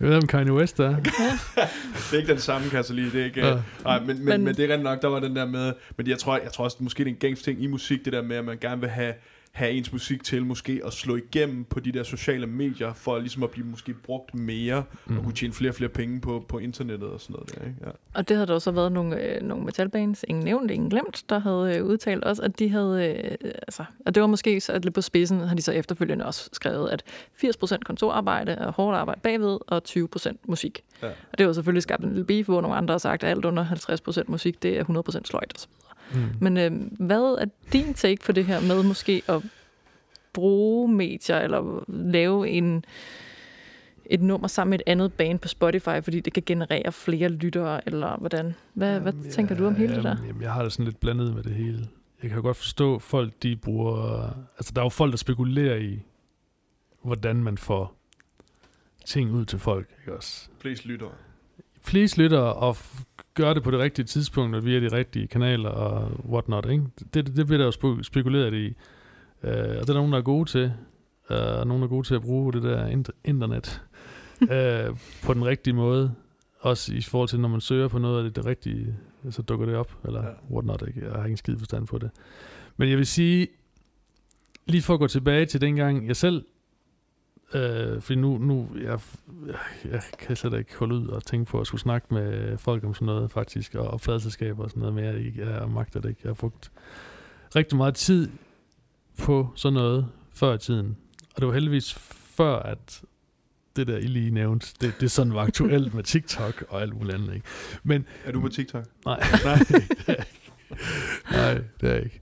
[0.00, 0.96] jeg ved, om Kanye West er.
[0.96, 3.10] det er ikke den samme, kan jeg så lige.
[3.10, 3.58] Det er ikke, ja.
[3.84, 6.06] nej, men, men, men, men, det er rent nok, der var den der med, men
[6.06, 8.22] jeg tror, jeg tror også, måske det er en gængs ting i musik, det der
[8.22, 9.14] med, at man gerne vil have
[9.58, 13.42] have ens musik til måske at slå igennem på de der sociale medier, for ligesom
[13.42, 15.18] at blive måske brugt mere, mm.
[15.18, 17.76] og kunne tjene flere og flere penge på, på internettet og sådan noget der, ikke?
[17.86, 17.90] Ja.
[18.14, 21.38] Og det havde der også været nogle, øh, nogle metalbands, ingen nævnt, ingen glemt, der
[21.38, 24.94] havde øh, udtalt også, at de havde, øh, altså, og det var måske så, lidt
[24.94, 27.02] på spidsen, har de så efterfølgende også skrevet, at
[27.44, 30.82] 80% kontorarbejde er hårdt arbejde bagved, og 20% musik.
[31.02, 31.08] Ja.
[31.08, 33.44] Og det var selvfølgelig skabt en lille beef, hvor nogle andre har sagt, at alt
[33.44, 33.64] under
[34.20, 35.70] 50% musik, det er 100% sløjt osv.
[36.14, 36.20] Mm.
[36.40, 36.72] Men øh,
[37.06, 39.42] hvad er din take på det her med måske at
[40.32, 42.84] bruge medier, eller lave en,
[44.06, 47.80] et nummer sammen med et andet band på Spotify, fordi det kan generere flere lyttere,
[47.86, 48.54] eller hvordan?
[48.74, 50.16] Hvad, jamen, hvad tænker ja, du om hele det der?
[50.26, 51.88] Jamen, jeg har det sådan lidt blandet med det hele.
[52.22, 54.30] Jeg kan godt forstå, folk de bruger...
[54.58, 56.02] Altså, der er jo folk, der spekulerer i,
[57.02, 57.94] hvordan man får
[59.04, 60.48] ting ud til folk, ikke også?
[60.58, 61.10] Flest lyttere.
[61.82, 62.76] Flest lyttere, og
[63.38, 66.70] gør det på det rigtige tidspunkt, og via de rigtige kanaler og whatnot.
[66.70, 66.84] Ikke?
[67.14, 68.66] Det, det bliver der jo spekuleret i.
[69.42, 70.72] Uh, og det er der nogen, der er gode til.
[71.30, 73.82] Uh, og nogen, der er gode til at bruge det der internet
[74.40, 76.14] uh, på den rigtige måde.
[76.60, 78.96] Også i forhold til, når man søger på noget af det, det rigtige,
[79.30, 80.30] så dukker det op, eller ja.
[80.50, 80.82] whatnot.
[80.88, 81.04] Ikke?
[81.04, 82.10] Jeg har ingen skid forstand på det.
[82.76, 83.48] Men jeg vil sige,
[84.66, 86.44] lige for at gå tilbage til dengang, jeg selv
[87.54, 89.00] Øh, fordi nu, nu jeg,
[89.84, 92.94] jeg kan slet ikke holde ud og tænke på at skulle snakke med folk om
[92.94, 95.32] sådan noget faktisk, og opfladselskaber og sådan noget mere.
[95.36, 96.20] Jeg, jeg magter det ikke.
[96.24, 96.70] Jeg har brugt
[97.56, 98.28] rigtig meget tid
[99.18, 100.96] på sådan noget før i tiden.
[101.34, 101.94] Og det var heldigvis
[102.36, 103.02] før, at
[103.76, 107.14] det der, I lige nævnte, det, det sådan var aktuelt med TikTok og alt muligt
[107.14, 107.34] andet.
[107.34, 107.46] Ikke?
[107.82, 108.84] Men, er du på TikTok?
[109.04, 109.74] Nej, nej, det
[110.08, 110.50] er ikke.
[111.30, 112.20] Nej, det er ikke.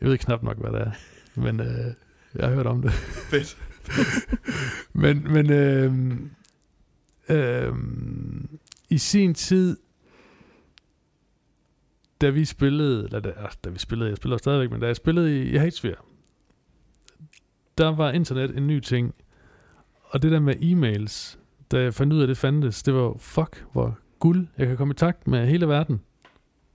[0.00, 0.90] Jeg ved knap nok, hvad det er.
[1.34, 1.94] Men øh,
[2.34, 2.92] jeg har hørt om det.
[2.92, 3.56] Fedt.
[5.02, 5.92] men men øh,
[7.28, 7.74] øh,
[8.88, 9.76] i sin tid,
[12.20, 14.96] da vi spillede, eller da, altså, da vi spillede, jeg spiller stadigvæk, men da jeg
[14.96, 15.94] spillede i, i Hatesphere,
[17.78, 19.14] der var internet en ny ting.
[20.02, 21.38] Og det der med e-mails,
[21.70, 24.46] da jeg fandt ud af, at det fandtes, det var fuck, hvor guld.
[24.58, 26.00] Jeg kan komme i takt med hele verden,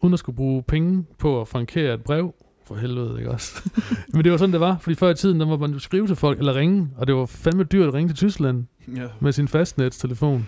[0.02, 2.34] uden at skulle bruge penge på at frankere et brev,
[2.68, 3.70] for helvede, ikke også?
[4.14, 4.78] Men det var sådan, det var.
[4.82, 6.90] Fordi før i tiden, der må man jo skrive til folk, eller ringe.
[6.98, 9.08] Og det var fandme dyrt at ringe til Tyskland ja.
[9.20, 10.48] med sin fastnetstelefon.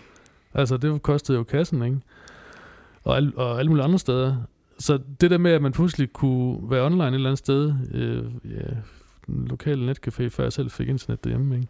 [0.53, 1.99] Altså, det kostede jo kassen, ikke?
[3.03, 4.35] Og, al, og alle mulige andre steder.
[4.79, 8.23] Så det der med, at man pludselig kunne være online et eller andet sted, øh,
[8.51, 8.73] ja,
[9.27, 11.67] den lokale netcafé, før jeg selv fik internet derhjemme, ikke?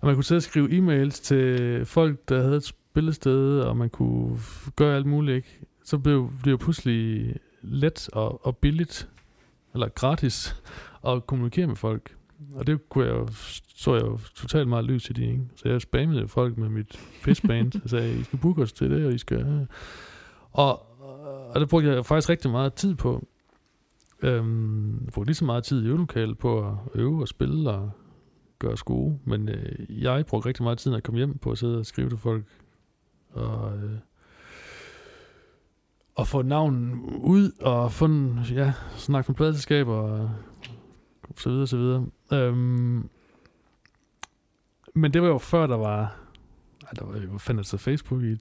[0.00, 3.90] Og man kunne sidde og skrive e-mails til folk, der havde et spillested, og man
[3.90, 4.38] kunne
[4.76, 5.60] gøre alt muligt, ikke?
[5.84, 9.08] Så blev det jo pludselig let og, og billigt
[9.74, 10.56] eller gratis,
[11.06, 12.16] at kommunikere med folk.
[12.54, 13.28] Og det kunne jeg jo,
[13.76, 15.42] så jeg jo totalt meget lys i det, ikke?
[15.56, 19.06] Så jeg spammede folk med mit fishband, og sagde, I skal booke os til det,
[19.06, 19.40] og I skal...
[19.40, 19.66] Øh.
[20.52, 21.00] Og,
[21.54, 23.26] og det brugte jeg faktisk rigtig meget tid på.
[24.22, 27.90] Øhm, jeg brugte lige så meget tid i øvelokalet på at øve og spille og
[28.58, 31.50] gøre os gode, men øh, jeg brugte rigtig meget tid, når jeg kom hjem på
[31.50, 32.44] at sidde og skrive til folk.
[33.30, 33.90] Og øh,
[36.20, 40.30] at få navn ud og få en, ja, snakke med pladselskaber og
[41.36, 42.06] så videre, så videre.
[42.32, 43.08] Øhm,
[44.94, 46.16] men det var jo før, der var,
[46.82, 48.36] ej, der var jo fandt så Facebook i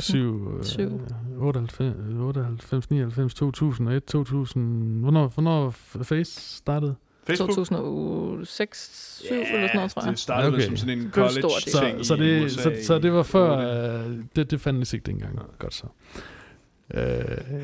[0.00, 1.00] 7, 7.
[1.38, 5.00] 98, 98, 99, 2001, 2000.
[5.00, 5.70] Hvornår, hvornår
[6.02, 6.94] Face startede?
[7.26, 7.54] Facebook?
[7.54, 10.10] 2006, 7 yeah, eller sådan noget, tror jeg.
[10.10, 10.66] det startede okay.
[10.66, 14.60] som sådan en college-ting så, så, det, så, så det var før, uh, det, det
[14.60, 15.38] fandtes ikke dengang.
[15.58, 15.86] Godt så.
[16.94, 17.04] Øh,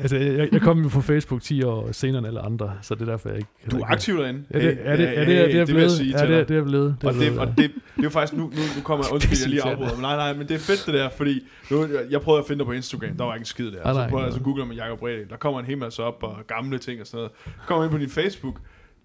[0.01, 3.01] altså, jeg, jeg kom jo på Facebook 10 år senere end alle andre, så det
[3.01, 3.49] er derfor, jeg ikke...
[3.71, 4.43] Du er aktiv derinde.
[4.53, 6.57] Ja, det, er det, er det, er det, er jeg blevet, ja, det, er- det
[6.57, 6.95] er blevet.
[7.01, 9.05] Det er Og det, blevet, og det, det er jo faktisk, nu, nu, nu kommer
[9.05, 10.93] jeg, undskyld, jeg lige Det er afbryder, men nej, nej, men det er fedt det
[10.93, 13.71] der, fordi nu, jeg, prøvede at finde dig på Instagram, der var ikke en skid
[13.71, 13.85] der.
[13.85, 16.17] Ah, så prøvede jeg, så googler man Jacob Brede, der kommer en hel masse op,
[16.23, 17.31] og gamle ting og sådan noget.
[17.67, 18.55] Kommer ind på din Facebook,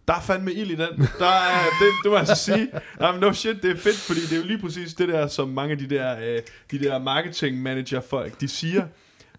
[0.08, 0.78] der er fandme ild i den.
[1.18, 2.68] Der er, det, det må jeg altså sige.
[3.00, 5.48] Jamen, no shit, det er fedt, fordi det er jo lige præcis det der, som
[5.48, 6.38] mange af de der, øh,
[6.70, 8.82] de der marketing manager folk, de siger.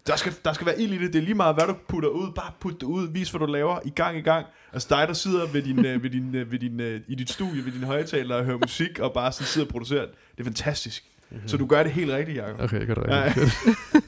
[0.06, 1.12] Der skal, der skal være ild i det.
[1.12, 2.32] Det er lige meget, hvad du putter ud.
[2.34, 3.08] Bare put det ud.
[3.08, 3.78] Vis, hvad du laver.
[3.84, 4.46] I gang i gang.
[4.72, 7.30] Altså dig, der sidder ved din, øh, ved din, øh, ved din, øh, i dit
[7.30, 10.06] studie, ved din højtaler og hører musik, og bare sådan sidder og producerer.
[10.06, 11.04] Det er fantastisk.
[11.30, 11.48] Mm-hmm.
[11.48, 12.60] Så du gør det helt rigtigt, Jacob.
[12.60, 13.58] Okay, jeg gør det Ja, rigtigt.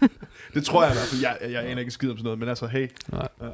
[0.55, 1.21] Det tror jeg i hvert fald.
[1.21, 2.89] Jeg, jeg, jeg aner ikke en skid om sådan noget, men altså, hey.
[3.13, 3.29] Nej.
[3.43, 3.47] Ja.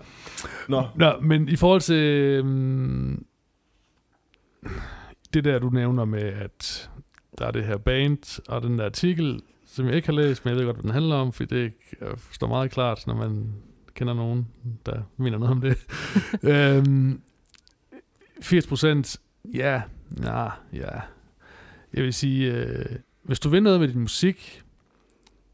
[0.68, 3.24] Nå, Nå, men i forhold til um,
[5.34, 6.90] det der, du nævner med, at
[7.38, 9.40] der er det her band, og den der artikel,
[9.72, 11.72] som jeg ikke har læst, men jeg ved godt, hvad den handler om, for det
[12.32, 13.54] står meget klart, når man
[13.94, 14.48] kender nogen,
[14.86, 15.76] der mener noget om det.
[16.52, 17.20] øhm,
[18.42, 19.20] 80 procent,
[19.54, 19.82] ja,
[20.22, 21.00] ja, ja.
[21.94, 22.86] Jeg vil sige, øh,
[23.22, 24.62] hvis du vil noget med din musik,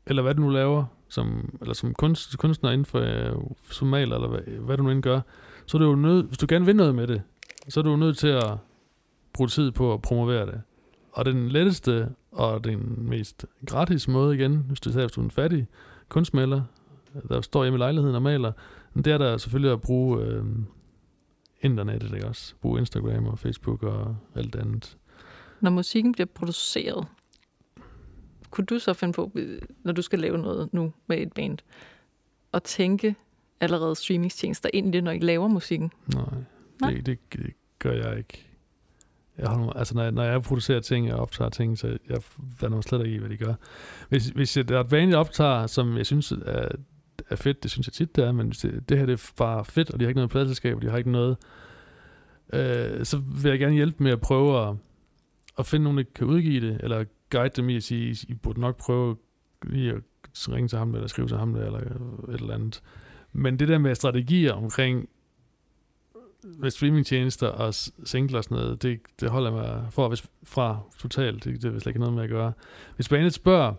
[0.06, 3.36] eller hvad du nu laver, som, eller som kunst, kunstner inden for, øh,
[3.70, 5.20] som maler, eller hvad, hvad du nu end gør,
[5.66, 7.22] så er du jo nødt, hvis du gerne vil noget med det,
[7.68, 8.56] så er du jo nødt til at
[9.32, 10.62] bruge tid på at promovere det.
[11.12, 12.08] Og den letteste
[12.38, 15.66] og den mest gratis måde igen, hvis du, hvis du er en fattig
[16.08, 16.62] kunstmaler,
[17.28, 18.52] der står hjemme i lejligheden og maler,
[18.94, 20.44] det er der selvfølgelig at bruge øh,
[21.60, 22.54] internettet, ikke også?
[22.60, 24.96] Bruge Instagram og Facebook og alt andet.
[25.60, 27.06] Når musikken bliver produceret,
[28.50, 29.32] kunne du så finde på,
[29.82, 31.58] når du skal lave noget nu med et band,
[32.52, 33.14] at tænke
[33.60, 35.92] allerede streamingstjenester ind i det, når I laver musikken?
[36.14, 36.24] Nej,
[36.80, 36.90] Nej.
[36.90, 38.47] det, det, det gør jeg ikke.
[39.38, 42.18] Jeg holder mig, altså når jeg, når jeg producerer ting og optager ting, så jeg
[42.58, 43.54] blander mig slet ikke i, hvad de gør.
[44.08, 46.68] Hvis, hvis jeg, der er et vanligt optager, som jeg synes er,
[47.30, 49.32] er fedt, det synes jeg tit, det er, men hvis det, det her det er
[49.36, 51.36] bare fedt, og de har ikke noget pladselskab, og de har ikke noget,
[52.52, 54.76] øh, så vil jeg gerne hjælpe med at prøve at,
[55.58, 58.60] at finde nogen, der kan udgive det, eller guide dem i at sige, I burde
[58.60, 59.16] nok prøve
[59.62, 60.02] lige at
[60.48, 62.82] ringe til ham, eller skrive til ham, eller et eller andet.
[63.32, 65.08] Men det der med strategier omkring
[66.44, 66.54] Mm.
[66.58, 67.74] med streamingtjenester og
[68.04, 71.44] singler og sådan noget, det, det holder jeg mig for, hvis, fra totalt.
[71.44, 72.52] Det, det er slet ikke noget med at gøre.
[72.96, 73.74] Hvis bandet spørger,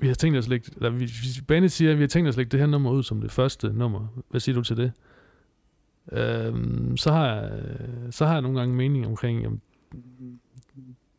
[0.00, 2.28] vi har tænkt os at lægge, eller hvis hvis bandet siger, at vi har tænkt
[2.28, 4.76] os at lægge det her nummer ud som det første nummer, hvad siger du til
[4.76, 4.92] det?
[6.12, 7.62] Øhm, så, har jeg,
[8.10, 9.60] så har jeg nogle gange mening omkring, jamen,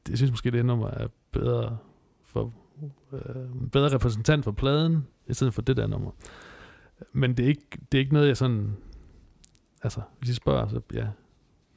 [0.10, 1.78] jeg synes måske, det her nummer er bedre
[2.26, 2.54] for
[3.14, 6.12] øh, bedre repræsentant for pladen, i stedet for det der nummer.
[7.14, 8.76] Men det er ikke, det er ikke noget, jeg sådan...
[9.84, 11.08] Altså, hvis I spørger, så ja,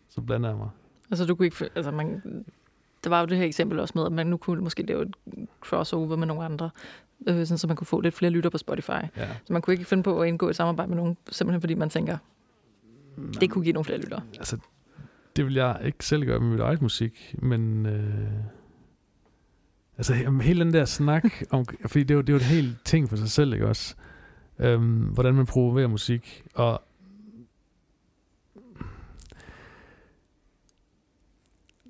[0.08, 0.68] så blander jeg mig.
[1.10, 1.70] Altså, du kunne ikke...
[1.74, 2.22] Altså, man,
[3.04, 5.16] der var jo det her eksempel også med, at man nu kunne måske lave et
[5.60, 6.70] crossover med nogle andre,
[7.26, 8.90] øh, sådan, så man kunne få lidt flere lytter på Spotify.
[9.16, 9.28] Ja.
[9.44, 11.90] Så man kunne ikke finde på at indgå et samarbejde med nogen, simpelthen fordi man
[11.90, 12.18] tænker,
[13.40, 14.22] det kunne give nogle flere lyttere.
[14.38, 14.58] Altså,
[15.36, 17.86] det vil jeg ikke selv gøre med mit eget musik, men...
[17.86, 18.30] Øh,
[19.96, 21.64] altså, hele den der snak om...
[21.86, 23.94] Fordi det er jo, det er jo et helt ting for sig selv, ikke også?
[24.58, 26.82] Øhm, hvordan man promoverer musik, og...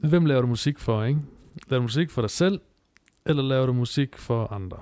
[0.03, 1.20] Hvem laver du musik for, ikke?
[1.68, 2.61] Laver du musik for dig selv,
[3.26, 4.76] eller laver du musik for andre?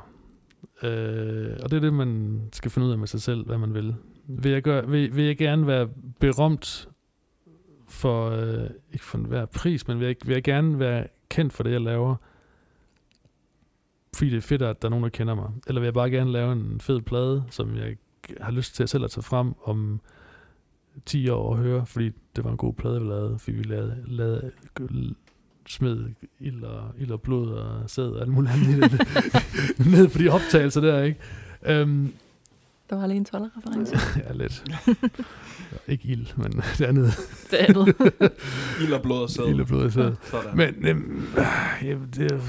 [0.83, 3.75] Øh, og det er det, man skal finde ud af med sig selv, hvad man
[3.75, 3.95] vil.
[4.27, 5.89] Vil jeg, gøre, vil, vil jeg gerne være
[6.21, 6.89] berømt
[7.89, 11.63] for, øh, ikke for enhver pris, men vil jeg, vil jeg gerne være kendt for
[11.63, 12.17] det, jeg laver,
[14.15, 15.51] fordi det er fedt, at der er nogen, der kender mig.
[15.67, 17.97] Eller vil jeg bare gerne lave en fed plade, som jeg
[18.41, 20.01] har lyst til selv at tage frem om
[21.07, 23.97] 10 år og høre, fordi det var en god plade, vi lavede, fordi vi lavede,
[24.07, 24.51] lavede
[25.67, 26.09] smed
[26.41, 29.01] ild og, ild og blod og sæd og alt muligt andet i det.
[29.93, 31.83] ned på de optagelser der, ikke?
[31.83, 32.13] Um,
[32.91, 33.97] Der var lige en 12-reference.
[34.29, 34.65] ja, lidt.
[35.89, 37.13] ikke ild, men det andet.
[37.51, 37.97] Det andet.
[38.83, 39.45] ild og blod og sæd.
[39.49, 40.13] Ild og blod og sæd.
[40.23, 40.57] Sådan.
[40.57, 41.27] Men øhm,
[41.83, 42.41] ja, det er,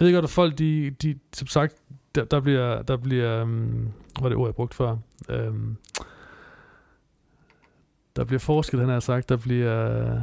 [0.00, 1.74] jeg ved godt, at folk, de, de som sagt,
[2.16, 3.88] der, der bliver, der bliver, um,
[4.18, 4.96] hvad er det ord, jeg brugt før?
[5.48, 5.76] Um,
[8.16, 10.20] der bliver forsket, han har sagt, der bliver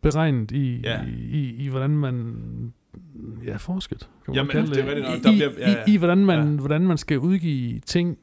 [0.00, 1.02] beregnet i, Ja.
[1.04, 2.36] i, i, i, hvordan man,
[3.44, 5.18] ja, forsket, kan man Jamen, kalde det er rigtigt nok.
[5.18, 5.84] I, Der i, bliver- ja, ja.
[5.86, 6.60] i, i, hvordan man, Ja.
[6.60, 8.18] hvordan man skal udgive ting,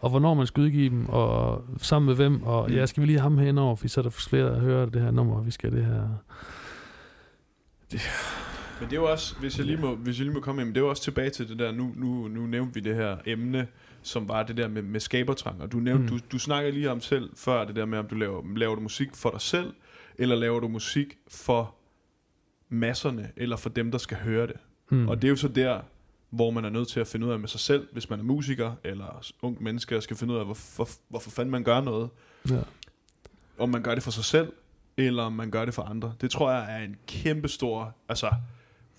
[0.00, 2.74] og hvornår man skal udgive dem, og sammen med hvem, og Mm.
[2.74, 5.02] ja, skal vi lige have ham henover, for så er der flere, der hører det
[5.02, 6.08] her nummer, og vi skal det her.
[8.80, 10.68] Men det er jo også, hvis jeg lige må, hvis jeg lige må komme ind,
[10.68, 12.96] men det er jo også tilbage til det der, nu, nu, nu nævnte vi det
[12.96, 13.66] her emne,
[14.02, 16.08] som var det der med, med skabertrang, og du, nævnte, mm.
[16.08, 18.80] Du, du snakker lige om selv før, det der med, om du laver, laver du
[18.80, 19.72] musik for dig selv,
[20.18, 21.74] eller laver du musik for
[22.68, 24.56] masserne, eller for dem, der skal høre det.
[24.90, 25.08] Mm.
[25.08, 25.80] Og det er jo så der,
[26.30, 28.24] hvor man er nødt til at finde ud af med sig selv, hvis man er
[28.24, 32.10] musiker eller ung menneske, og skal finde ud af, hvorfor, hvorfor fanden man gør noget.
[32.50, 32.60] Ja.
[33.58, 34.52] Om man gør det for sig selv,
[34.96, 36.14] eller om man gør det for andre.
[36.20, 38.30] Det tror jeg er en kæmpe stor, altså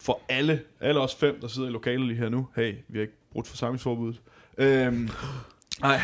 [0.02, 2.48] for alle, alle os fem, der sidder i lokalet lige her nu.
[2.56, 4.22] Hey, vi har ikke brugt forsamlingsforbuddet.
[4.58, 5.10] Øhm,
[5.82, 6.00] nej,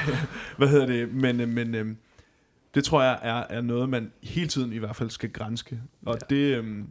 [0.57, 1.13] hvad hedder det?
[1.13, 1.97] Men, øh, men øhm,
[2.75, 5.81] det tror jeg er, er noget, man hele tiden i hvert fald skal grænske.
[6.05, 6.35] Og Ja.
[6.35, 6.87] det, øhm,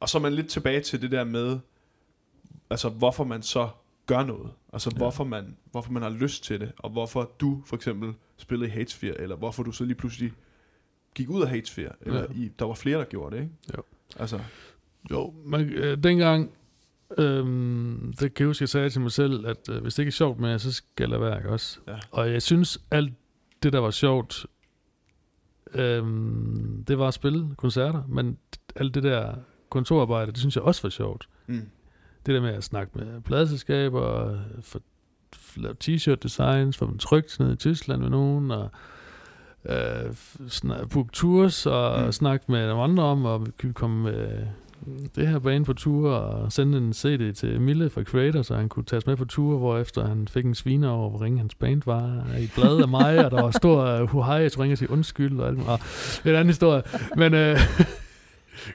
[0.00, 1.58] og så er man lidt tilbage til det der med,
[2.70, 3.68] altså hvorfor man så
[4.06, 4.50] gør noget.
[4.72, 4.96] Altså Ja.
[4.96, 8.72] hvorfor, man, hvorfor man har lyst til det, og hvorfor du for eksempel spillede i
[8.72, 10.32] Hatesphere, eller hvorfor du så lige pludselig
[11.14, 12.26] gik ud af Hatesphere, eller Ja.
[12.34, 13.54] i, der var flere, der gjorde det, ikke?
[13.76, 13.82] Jo.
[14.18, 14.40] Altså,
[15.10, 16.50] Jo, man, øh, dengang,
[17.18, 20.08] øhm, det kan jeg huske, jeg sagde til mig selv, at øh, hvis det ikke
[20.10, 21.78] er sjovt med, så skal jeg lade være, ikke også?
[21.88, 21.98] Ja.
[22.10, 23.12] Og jeg synes, alt
[23.62, 24.46] det, der var sjovt,
[25.74, 28.38] øhm, det var at spille koncerter, men
[28.76, 29.34] alt det der
[29.70, 31.28] kontorarbejde, det synes jeg også var sjovt.
[31.46, 31.68] mm.
[32.26, 34.80] Det der med at snakke med pladselskaber, for,
[35.56, 38.70] lave t-shirt designs, få dem trygt ned i Tyskland med nogen, og
[39.64, 40.14] øh,
[40.90, 42.12] booke tours, og Mm.
[42.12, 44.46] snakke med nogle andre om, og vi kan komme med
[45.16, 48.68] det her bane på tur, og sende en CD til Mille fra Creator, så han
[48.68, 51.54] kunne tages med på tur, hvor efter han fik en sviner over, hvor ringe hans
[51.54, 54.90] band var i et blad af mig, og der var stor uh, huhej, jeg sige
[54.90, 55.70] undskyld, og alt muligt.
[55.70, 56.82] Og det er en anden historie,
[57.16, 57.34] men...
[57.34, 57.58] Øh,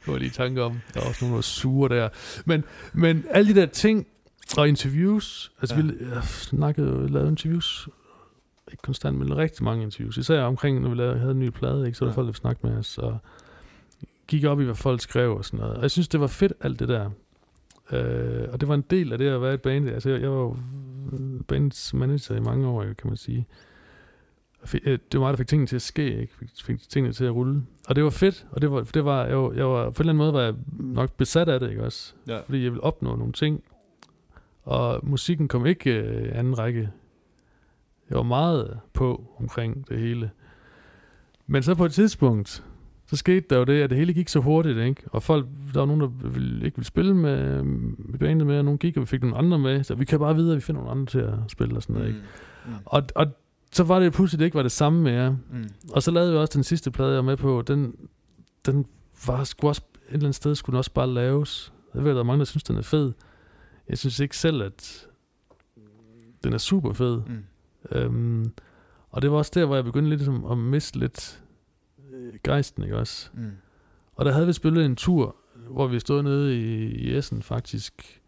[0.05, 0.79] det var lige i tanke om.
[0.93, 2.09] Der var også nogen, der var sure der.
[2.45, 4.07] Men, men alle de der ting,
[4.57, 5.81] og interviews, altså Ja.
[5.81, 7.89] vi jeg snakkede lavede interviews,
[8.71, 11.85] ikke konstant, men rigtig mange interviews, især omkring, når vi lavede, havde en ny plade,
[11.85, 11.97] ikke?
[11.97, 12.15] så var der Ja.
[12.17, 13.17] folk, der ville snakke med os, og
[14.27, 15.75] gik op i, hvad folk skrev og sådan noget.
[15.75, 17.09] Og jeg synes, det var fedt, alt det der.
[17.91, 19.89] Øh, og det var en del af det at være et band.
[19.89, 20.57] Altså, jeg, jeg var jo
[21.47, 23.47] bandets manager i mange år, kan man sige.
[24.83, 26.33] Øh, Det var mig, der fik tingene til at ske, ikke?
[26.39, 27.63] Fik, fik tingene til at rulle.
[27.87, 30.09] Og det var fedt, og det var, det var, jeg, var, jeg var, på en
[30.09, 32.13] eller anden måde var jeg nok besat af det, ikke også?
[32.27, 32.39] Ja.
[32.39, 33.63] Fordi jeg ville opnå nogle ting.
[34.63, 36.89] Og musikken kom ikke øh, anden række.
[38.09, 40.31] Jeg var meget på omkring det hele.
[41.47, 42.63] Men så på et tidspunkt,
[43.07, 45.01] så skete der jo det, at det hele gik så hurtigt, ikke?
[45.07, 48.65] Og folk, der var nogen, der ville, ikke ville spille med, med bandet med, og
[48.65, 49.83] nogen gik, og vi fik nogle andre med.
[49.83, 51.93] Så vi kan bare vide, at vi finder nogle andre til at spille og sådan
[51.93, 52.19] noget, ikke?
[52.65, 52.73] Mm.
[52.85, 53.27] Og, og
[53.71, 55.37] så var det pludselig, det ikke var det samme mere.
[55.51, 55.69] Mm.
[55.91, 57.63] Og så lavede vi også den sidste plade, jeg var med på.
[57.67, 57.95] Den,
[58.65, 58.85] den
[59.27, 61.73] var sgu også, et eller andet sted skulle den også bare laves.
[61.95, 63.11] Jeg ved, der er mange, der synes, den er fed.
[63.89, 65.07] Jeg synes ikke selv, at
[66.43, 67.21] den er super fed.
[67.27, 67.43] Mm.
[67.91, 68.51] Øhm,
[69.09, 71.41] og det var også der, hvor jeg begyndte lidt som at miste lidt
[72.43, 73.29] gejsten, ikke også?
[73.33, 73.51] Mm.
[74.15, 75.35] Og der havde vi spillet en tur,
[75.69, 78.21] hvor vi stod nede i, i Essen faktisk,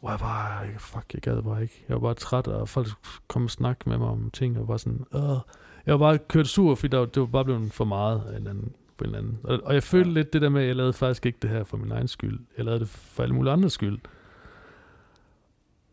[0.00, 1.84] hvor jeg bare, fuck, jeg gad bare ikke.
[1.88, 2.88] Jeg var bare træt, og folk
[3.28, 5.38] kom og snakke med mig om ting, og var sådan, Åh.
[5.86, 8.46] jeg var bare kørt sur, fordi der, det var bare blevet for meget af en
[8.46, 9.38] anden, på en eller anden.
[9.44, 10.14] Og, og jeg følte ja.
[10.14, 12.40] lidt det der med, at jeg lavede faktisk ikke det her for min egen skyld.
[12.56, 13.98] Jeg lavede det for alle mulige andres skyld.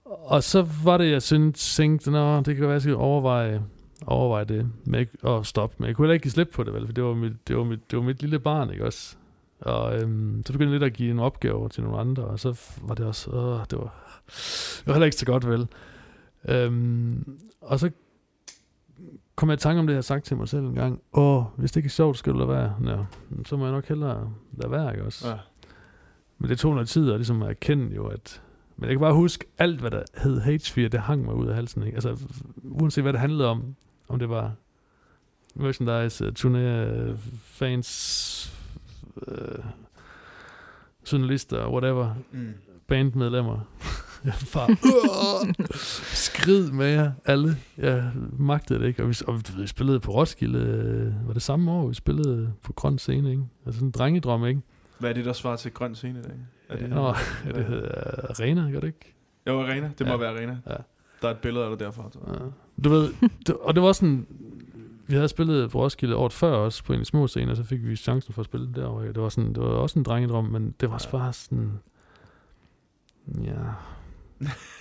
[0.05, 3.63] Og så var det, jeg synes, tænkte, nå, det kan være, at jeg skal overveje,
[4.05, 5.75] overveje det med ikke at stoppe.
[5.79, 7.57] Men jeg kunne heller ikke give slip på det, vel, for det var mit, det
[7.57, 9.15] var mit, det var mit lille barn, ikke også?
[9.59, 12.61] Og øhm, så begyndte jeg lidt at give en opgave til nogle andre, og så
[12.81, 14.21] var det også, åh, det var,
[14.77, 15.67] det var heller ikke så godt, vel?
[16.47, 17.89] Øhm, og så
[19.35, 21.01] kom jeg i tanke om det, jeg har sagt til mig selv en gang.
[21.13, 22.75] Åh, hvis det ikke er sjovt, skal du lade være.
[22.85, 22.97] Ja,
[23.45, 25.29] så må jeg nok hellere lade være, ikke også?
[25.29, 25.35] Ja.
[26.37, 28.41] Men det tog noget tid at, ligesom erkende jo, at...
[28.77, 31.55] Men jeg kan bare huske, alt hvad der hed H4, det hang mig ud af
[31.55, 31.83] halsen.
[31.83, 31.95] Ikke?
[31.95, 32.17] Altså,
[32.63, 33.75] uanset hvad det handlede om.
[34.07, 34.51] Om det var
[35.55, 38.53] merchandise, uh, turné, uh, fans,
[39.15, 39.65] uh,
[41.11, 42.53] journalister, whatever, Mm.
[42.87, 43.59] bandmedlemmer.
[44.53, 44.77] Bare,
[46.13, 47.57] skrid med jer, alle.
[47.77, 49.03] Jeg magtede det ikke.
[49.03, 52.73] Og vi, og vi spillede på Roskilde, øh, var det samme år, vi spillede på
[52.73, 53.43] Grøn Scene, ikke?
[53.65, 54.61] Altså sådan en drengedrøm, ikke?
[54.99, 56.31] Hvad er det, der svarer til grøn scene i dag?
[56.69, 57.13] Er det, Ja, Nå,
[57.45, 57.91] det hedder
[58.29, 59.13] Arena, gør det ikke?
[59.47, 59.91] Jo, Arena.
[59.99, 60.17] Det må Ja.
[60.19, 60.57] være Arena.
[60.69, 60.75] Ja.
[61.21, 62.11] Der er et billede af dig derfra.
[62.27, 62.33] Ja.
[62.83, 63.13] Du ved,
[63.47, 64.27] det, og det var sådan,
[65.07, 67.95] vi havde spillet på Roskilde året før også på en små scener, så fik vi
[67.95, 69.07] chancen for at spille derovre.
[69.07, 71.71] Det var, sådan, det var også en drengedrøm, men det var også bare sådan,
[73.43, 73.51] ja,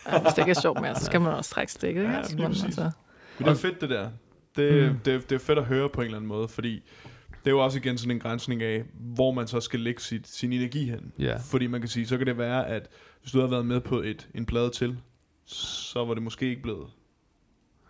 [0.07, 2.13] Ja, hvis det ikke er sjovt mere, så skal man også trække stikket, ikke?
[2.13, 2.91] Ja, Altså, altså,
[3.39, 4.11] Men det er fedt, det der.
[4.57, 4.99] Det, mm.
[4.99, 6.83] Det, det er fedt at høre på en eller anden måde, fordi
[7.31, 10.29] det er jo også igen sådan en grænsning af, hvor man så skal lægge sit,
[10.29, 11.13] sin energi hen.
[11.19, 11.37] ja.
[11.37, 12.89] Fordi man kan sige, så kan det være, at
[13.21, 14.99] hvis du havde været med på et, en plade til,
[15.47, 16.87] så var det måske ikke blevet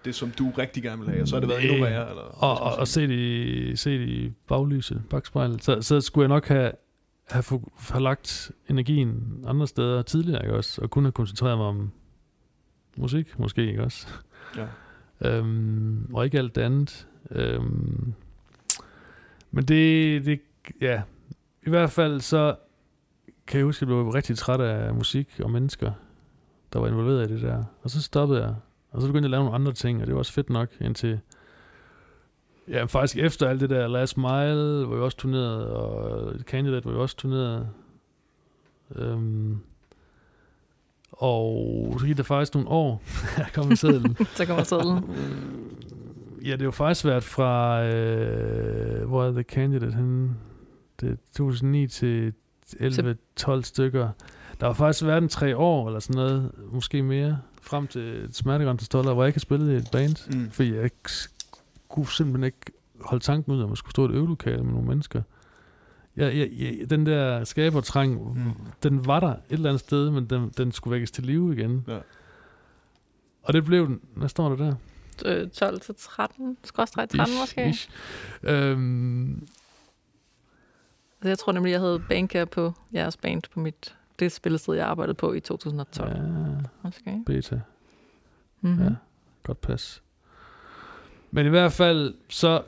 [0.05, 2.09] det, som du rigtig gerne vil have, og så har det været endnu værre.
[2.11, 6.23] Eller, Og, og, og se det, i- se det i baglyset, bagspejlet, så, så skulle
[6.23, 6.73] jeg nok have,
[7.31, 7.45] have,
[7.79, 10.81] have lagt energien andre steder tidligere, ikke også?
[10.83, 11.91] Og kun have koncentreret mig om
[12.97, 14.07] musik, måske, ikke også?
[14.57, 14.67] Ja.
[15.21, 17.07] Øhm, og ikke alt det andet.
[17.31, 18.13] Øhm,
[19.51, 20.41] men det, det,
[20.81, 21.03] ja,
[21.67, 22.57] i hvert fald så
[23.47, 25.93] kan jeg huske, at jeg blev rigtig træt af musik og mennesker,
[26.77, 27.65] der var involveret i det der.
[27.83, 28.55] Og så stoppede jeg.
[28.91, 30.69] Og så begyndte jeg at lave nogle andre ting, og det var også fedt nok
[30.81, 31.21] indtil...
[32.69, 36.93] Ja, faktisk efter alt det der Last Mile, hvor vi også turnerede, og Candidate, hvor
[36.93, 37.69] vi også turnerede.
[38.97, 39.59] Øhm,
[41.13, 43.03] og så gik der faktisk nogle år,
[43.39, 44.17] jeg kom i sedlen.
[44.37, 45.05] Så kommer sædlen.
[46.45, 50.35] Ja, det har jo faktisk været fra, øh, hvor er The Candidate henne?
[51.01, 52.33] Det er 2009 til
[52.67, 54.11] 11-12 stykker.
[54.61, 59.13] Der har faktisk været en tre år, eller sådan noget, måske mere, frem til Smertegrænsestoller,
[59.15, 60.37] hvor jeg ikke har spillet i et band.
[60.39, 60.51] Mm.
[60.51, 60.97] Fordi jeg ikke
[61.89, 64.89] kunne simpelthen ikke holde tanken ud, at man skulle stå i et øvelokale med nogle
[64.89, 65.23] mennesker.
[66.17, 68.53] Jeg, jeg, jeg, den der skabertrang, Mm.
[68.83, 71.85] den var der et eller andet sted, men den, den skulle vækkes til live igen.
[71.89, 71.99] Ja.
[73.43, 74.01] Og det blev den.
[74.15, 74.75] Hvad står der der?
[75.25, 77.69] Øh, 12 til 13, skråstreg 13 Ish, måske.
[77.69, 77.91] ish.
[78.43, 79.47] Øhm,
[81.21, 84.87] Altså, jeg tror nemlig, jeg havde bandcare på jeres band på mit det spillested, jeg
[84.87, 86.11] arbejdede på i 2012.
[86.11, 86.23] Ja.
[86.83, 87.23] Måske.
[87.27, 87.61] beta.
[88.61, 88.83] Mm-hmm.
[88.85, 88.91] Ja,
[89.43, 90.03] godt pas.
[91.31, 92.63] Men i hvert fald, så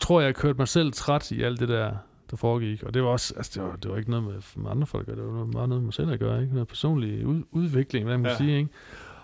[0.00, 1.94] tror jeg, jeg kørte mig selv træt i alt det der,
[2.30, 2.82] der foregik.
[2.82, 5.14] Og det var også, altså det var, det var ikke noget med, andre folk, at
[5.14, 6.52] gøre, det var noget- meget noget med mig selv at gøre, ikke?
[6.54, 8.36] Noget personlig ud, udvikling, hvad man ja.
[8.36, 8.70] sige, ikke?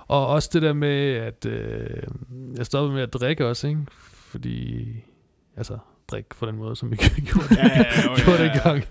[0.09, 2.03] Og også det der med, at øh,
[2.57, 3.81] jeg stoppede med at drikke også, ikke?
[3.91, 4.87] Fordi,
[5.57, 5.79] altså,
[6.11, 6.97] drikke på den måde, som vi
[7.33, 8.53] gjorde, Ja, ja, jo, gjorde ja, ja.
[8.53, 8.85] dengang.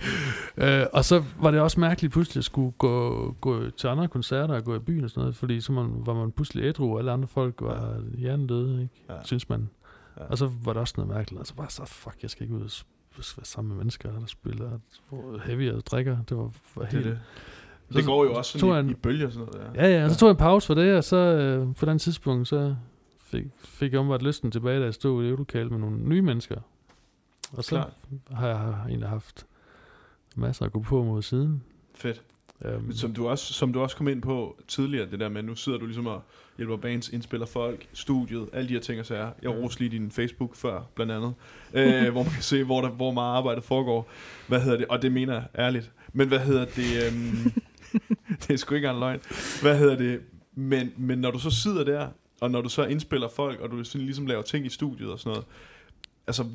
[0.81, 4.55] Øh, og så var det også mærkeligt pludselig at skulle gå, gå til andre koncerter
[4.55, 6.99] og gå i byen og sådan noget, fordi så man, var man pludselig ædru, og
[6.99, 8.17] alle andre folk var ja.
[8.19, 8.93] hjernedøde, ikke?
[9.09, 9.13] Ja.
[9.13, 9.19] Ja.
[9.23, 9.69] synes man.
[10.17, 10.23] Ja.
[10.23, 10.29] Ja.
[10.29, 12.61] Og så var det også noget mærkeligt, altså bare så, fuck, jeg skal ikke ud
[12.61, 12.69] og
[13.17, 14.69] være sammen med mennesker, der spiller
[15.45, 16.17] heavy og drikker.
[16.29, 16.43] Det var,
[16.75, 17.05] var Det, helt...
[17.05, 17.19] det.
[17.91, 19.69] Så- det går jo også sådan jeg i, en- i bølger og sådan noget.
[19.75, 21.99] Ja, ja, og så tog jeg en pause for det, og så øh, på den
[21.99, 22.75] tidspunkt, så
[23.23, 26.55] fik, fik jeg omvært lysten tilbage, da jeg stod i øvelokale med nogle nye mennesker.
[27.51, 27.93] Og så Klart.
[28.31, 29.45] har jeg egentlig haft
[30.35, 31.63] masser at gå på mod siden.
[31.95, 32.21] Fedt.
[32.77, 35.55] Um, som du, også, som du også kom ind på tidligere, det der med, nu
[35.55, 36.21] sidder du ligesom og
[36.57, 39.31] hjælper bands, indspiller folk, studiet, alle de her ting og sager.
[39.41, 39.57] Jeg Mm.
[39.61, 41.33] roste lige din Facebook før, blandt andet,
[42.05, 44.09] øh, hvor man kan se, hvor, der, hvor meget arbejde foregår.
[44.47, 44.87] Hvad hedder det?
[44.87, 45.91] Og det mener jeg ærligt.
[46.13, 47.07] Men hvad hedder det?
[47.07, 47.51] Øhm,
[48.41, 49.19] det er sgu ikke engang løgn.
[49.61, 50.21] Hvad hedder det?
[50.55, 52.07] Men, men når du så sidder der,
[52.41, 55.19] og når du så indspiller folk, og du sådan ligesom laver ting i studiet og
[55.19, 55.45] sådan noget,
[56.27, 56.45] altså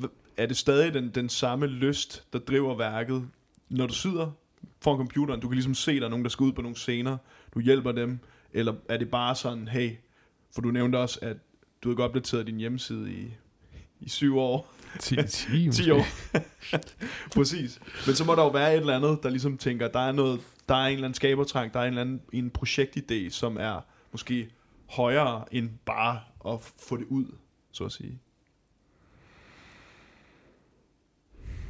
[0.41, 3.27] er det stadig den, den samme lyst, der driver værket,
[3.69, 4.31] når du sidder
[4.81, 7.17] foran computeren, du kan ligesom se, der er nogen, der skal ud på nogle scener,
[7.53, 8.19] du hjælper dem,
[8.53, 9.91] eller er det bare sådan, hey,
[10.53, 11.37] for du nævnte også, at
[11.83, 13.33] du havde godt opdateret din hjemmeside i,
[13.99, 15.93] i syv år, 10, 10, 10 måske.
[15.93, 16.05] år.
[17.35, 17.79] Præcis.
[18.05, 20.39] Men så må der jo være et eller andet, der ligesom tænker, der er noget,
[20.69, 23.85] der er en eller anden skabertrang, der er en eller anden en projektidé, som er
[24.11, 24.49] måske
[24.89, 26.19] højere end bare
[26.53, 27.25] at få det ud,
[27.71, 28.19] så at sige.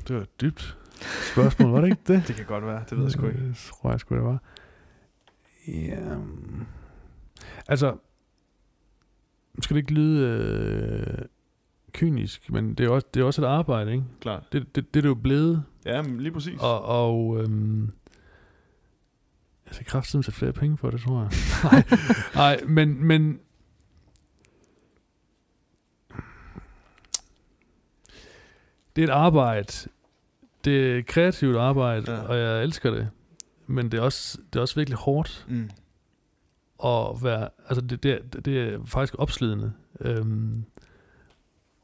[0.08, 0.78] Det var et dybt
[1.34, 2.24] spørgsmål, var det ikke det?
[2.28, 3.48] Det kan godt være, det ved jeg sgu ikke.
[3.48, 4.42] Det tror jeg sgu, det var.
[5.68, 6.16] Ja,
[7.68, 7.96] altså,
[9.62, 11.26] skal det ikke lyde øh,
[11.92, 14.04] kynisk, men det er, også, det er også et arbejde, ikke?
[14.22, 14.44] Klart.
[14.52, 16.60] Det, det, det er det jo blevet, Ja, men lige præcis.
[16.62, 17.84] og, og øhm,
[19.68, 21.84] jeg skal kraftigt til flere penge for det, tror jeg.
[22.36, 23.40] nej, men, men
[28.96, 29.90] det er et arbejde.
[30.66, 32.22] Det er et kreativt arbejde, Ja.
[32.22, 33.10] og jeg elsker det.
[33.68, 35.70] Men det er også, det er også virkelig hårdt Mm.
[36.86, 39.74] at være, altså det, det, er- det er faktisk opslidende.
[40.00, 40.66] Øhm,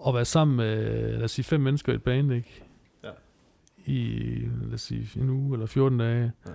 [0.07, 2.63] at være sammen med, lad os sige, fem mennesker i et band, ikke?
[3.03, 3.09] Ja.
[3.85, 3.99] I,
[4.63, 6.31] lad os sige, en uge eller 14 dage.
[6.47, 6.51] Ja.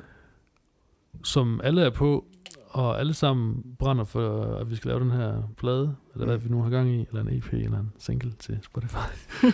[1.24, 2.24] Som alle er på,
[2.72, 6.44] og alle sammen brænder for, at vi skal lave den her plade, eller hvad Mm.
[6.44, 8.96] vi nu har gang i, eller en EP, eller en single til Spotify.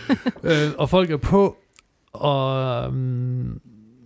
[0.49, 1.57] øh, og folk er på,
[2.13, 3.61] og um,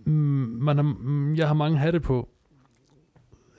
[0.06, 2.28] man har, mm, jeg har mange hatte på.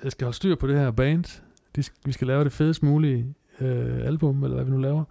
[0.04, 1.42] Jeg skal holde styr på det her band.
[1.76, 5.04] De, vi skal lave det fedest mulige øh, album, eller hvad vi nu laver.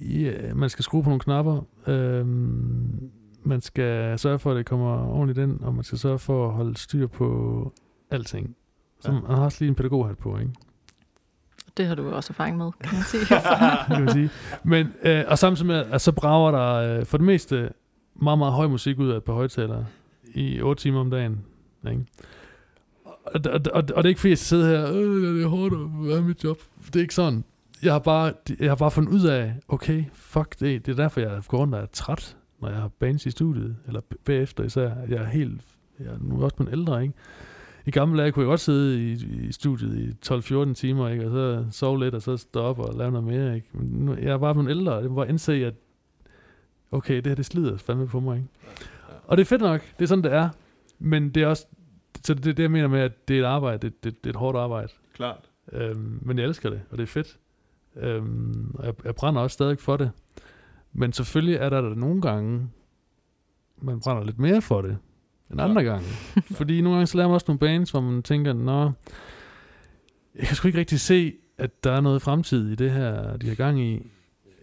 [0.00, 1.62] Ja, man skal skrue på nogle knapper.
[1.86, 3.10] Øhm,
[3.42, 6.52] man skal sørge for, at det kommer ordentligt ind, og man skal sørge for at
[6.54, 7.72] holde styr på
[8.10, 8.56] alting.
[9.00, 9.34] Så Ja.
[9.34, 10.50] har også lige en pædagoghat på, ikke?
[11.76, 13.24] Det har du også erfaring med, kan man sige.
[13.94, 14.30] kan man sige.
[14.64, 17.70] Men, øh, og samtidig med, at så brager der øh, for det meste
[18.14, 19.86] meget, meget høj musik ud af et par højtalere
[20.34, 21.44] i 8 timer om dagen.
[21.90, 22.04] Ikke?
[23.04, 25.74] Og, og, og, og det er ikke fordi, jeg sidder her, øh, det er hårdt
[25.74, 26.58] at være mit job.
[26.86, 27.44] Det er ikke sådan.
[27.82, 30.86] Jeg har bare, jeg har bare fundet ud af, okay, fuck det.
[30.86, 33.76] Det er derfor, jeg går rundt og er træt, når jeg har bands i studiet,
[33.86, 34.90] eller bagefter især.
[35.08, 35.60] Jeg er helt,
[36.00, 37.14] jeg er nu også blevet ældre, ikke?
[37.86, 39.12] I gamle dage kunne jeg godt sidde i,
[39.48, 41.24] i studiet i 12-14 timer, ikke?
[41.24, 43.54] og så sove lidt, og så stå op og lave noget mere.
[43.54, 43.68] Ikke?
[43.72, 45.74] Men nu, jeg er bare blevet ældre, og jeg må bare indse, at
[46.90, 48.36] okay, det her det slider fandme på mig.
[48.36, 48.48] Ikke?
[49.26, 50.48] Og det er fedt nok, det er sådan, det er.
[50.98, 51.66] Men det er også,
[52.24, 54.30] så det er det, jeg mener med, at det er et arbejde, det, det, det
[54.30, 54.92] er et hårdt arbejde.
[55.14, 55.50] Klart.
[55.72, 57.38] Øhm, men jeg elsker det, og det er fedt.
[57.96, 60.10] Øhm, og jeg, jeg brænder også stadig for det.
[60.92, 62.68] Men selvfølgelig er der, der nogle gange,
[63.82, 64.98] man brænder lidt mere for det,
[65.52, 65.88] end andre Ja.
[65.90, 66.06] gange.
[66.56, 68.92] Fordi nogle gange så laver man også nogle bands, hvor man tænker, nå,
[70.34, 73.48] jeg kan sgu ikke rigtig se, at der er noget fremtid i det her, de
[73.48, 74.10] har gang i.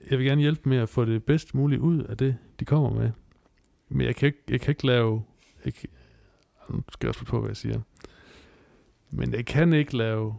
[0.10, 2.90] Jeg vil gerne hjælpe med at få det bedst muligt ud af det, de kommer
[2.90, 3.12] med.
[3.90, 5.24] Men jeg kan ikke, jeg kan ikke lave...
[5.66, 5.90] Jeg, kan-
[6.70, 7.80] nu skal jeg også på, hvad jeg siger.
[9.12, 10.36] Men jeg kan ikke lave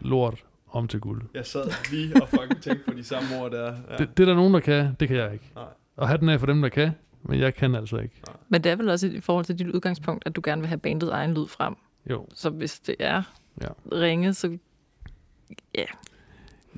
[0.00, 1.22] lort om til guld.
[1.34, 3.74] Jeg sad lige og fucking tænkte på de samme ord der.
[3.90, 3.96] Ja.
[3.96, 4.94] Det, det er der nogen, der kan.
[5.00, 5.50] Det kan jeg ikke.
[5.54, 5.64] Nej.
[5.96, 6.90] Og hatten af for dem, der kan.
[7.28, 8.20] Men jeg kan altså ikke.
[8.48, 10.78] Men det er vel også i forhold til dit udgangspunkt, at du gerne vil have
[10.78, 11.74] bandet egen lyd frem.
[12.10, 12.26] Jo.
[12.34, 13.22] Så hvis det er
[13.62, 13.68] Ja.
[13.92, 14.58] ringe, så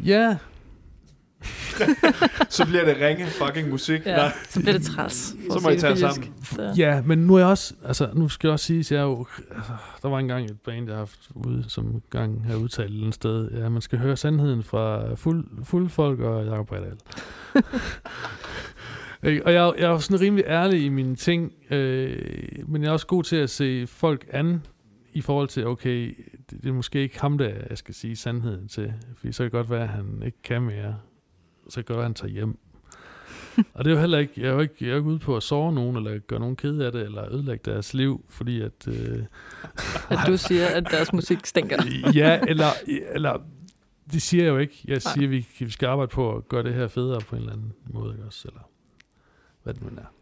[0.05, 0.37] Ja,
[2.49, 4.07] Så bliver det ringe fucking musik.
[4.07, 4.33] ja, Nej.
[4.49, 5.37] så bliver det træs.
[5.47, 6.35] for Så må I tage sammen.
[6.45, 8.99] Så- Ja, men nu er jeg også, altså nu skal jeg også sige, at jeg
[8.99, 9.27] er jo,
[9.57, 9.73] altså,
[10.03, 13.51] der var engang et band, jeg har haft ude, som gang har udtalt et sted,
[13.51, 16.97] ja, man skal høre sandheden fra fuld, fuld folk og Jacob Bredal.
[19.25, 19.47] Ikke?
[19.47, 22.19] og jeg, jeg er sådan rimelig ærlig i mine ting, øh,
[22.67, 24.67] men jeg er også god til at se folk an
[25.13, 26.17] i forhold til, okay,
[26.51, 29.45] det, det er måske ikke ham, der jeg skal sige sandheden til, fordi så kan
[29.45, 30.97] det godt være, at han ikke kan mere.
[31.69, 32.59] Så kan det godt være, at han tager hjem.
[33.75, 35.37] Og det er jo heller ikke, jeg er jo ikke, jeg er ikke ude på
[35.37, 38.89] at såre nogen, eller gøre nogen ked af det, eller ødelægge deres liv, fordi at...
[38.89, 39.23] Øh,
[40.11, 41.77] At du siger, at deres musik stinker.
[42.15, 42.67] ja, eller,
[43.15, 43.39] eller
[44.13, 44.85] det siger jeg jo ikke.
[44.85, 47.43] Jeg siger, at vi, vi skal arbejde på at gøre det her federe på en
[47.43, 48.49] eller anden måde, ikke også?
[48.49, 48.70] Eller
[49.63, 50.13] hvad det nu er.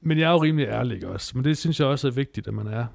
[0.00, 1.32] Men jeg er jo rimelig ærlig, også?
[1.36, 2.86] Men det synes jeg også er vigtigt, at man er.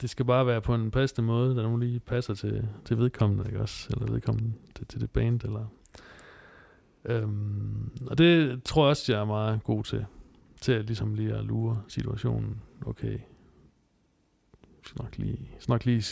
[0.00, 3.44] Det skal bare være på en passende måde, der nogen lige passer til, til vedkommende,
[3.46, 3.88] ikke også?
[3.90, 5.66] Eller vedkommende til, til det band, eller...
[7.04, 10.06] Øhm, og det tror jeg også, jeg er meget god til.
[10.60, 12.62] Til at ligesom lige at lure situationen.
[12.86, 13.18] Okay,
[14.88, 16.02] Snak skal nok lige, snak skal nok lige,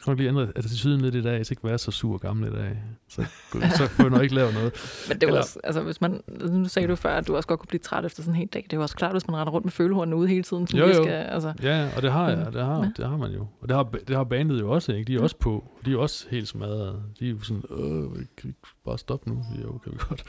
[0.00, 2.12] jeg skal nok lige ændre attituden lidt i dag, jeg skal ikke være så sur
[2.14, 2.82] og gammel i dag.
[3.08, 3.24] Så,
[3.78, 4.72] så får jeg nok ikke lavet noget.
[5.08, 6.20] Men det Eller- også, altså hvis man,
[6.50, 8.48] nu sagde du før, at du også godt kunne blive træt efter sådan en hel
[8.48, 8.62] dag.
[8.62, 10.66] Det er jo også klart, hvis man render rundt med følehornene ude hele tiden.
[10.66, 11.02] som Jo, vi jo.
[11.02, 12.90] Skal, altså, Ja, og det har jeg, det har, Ja.
[12.96, 13.46] det har man jo.
[13.60, 15.04] Og det har, det har bandet jo også, ikke?
[15.08, 15.22] De er Ja.
[15.22, 15.64] også på.
[15.84, 17.02] De er også helt smadret.
[17.20, 19.44] De er jo sådan, øh, kan vi bare stoppe nu?
[19.62, 20.24] Jo, kan vi godt.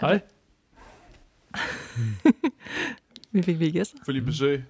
[0.00, 0.20] Hej.
[3.32, 3.98] vi fik vi gæster.
[4.04, 4.64] For lige besøg.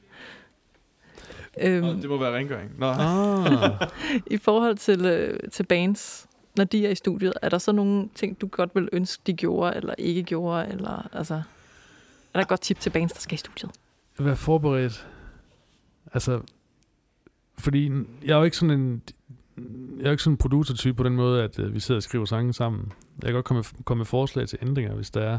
[1.60, 2.70] Øhm, Nå, det må være rengøring.
[2.78, 2.86] Nå.
[2.86, 3.88] Ah.
[4.34, 8.08] I forhold til, øh, til bands, når de er i studiet, er der så nogle
[8.14, 10.68] ting, du godt vil ønske, de gjorde, eller ikke gjorde?
[10.68, 11.40] Eller, altså, er
[12.34, 13.70] der et godt tip til bands, der skal i studiet?
[14.18, 15.06] Være forberedt.
[16.12, 16.40] Altså,
[17.58, 17.90] fordi
[18.24, 19.02] jeg er jo ikke sådan en,
[19.98, 22.02] jeg er jo ikke sådan en producer-type på den måde, at øh, vi sidder og
[22.02, 22.92] skriver sange sammen.
[23.22, 25.38] Jeg kan godt komme, komme med forslag til ændringer, hvis der er,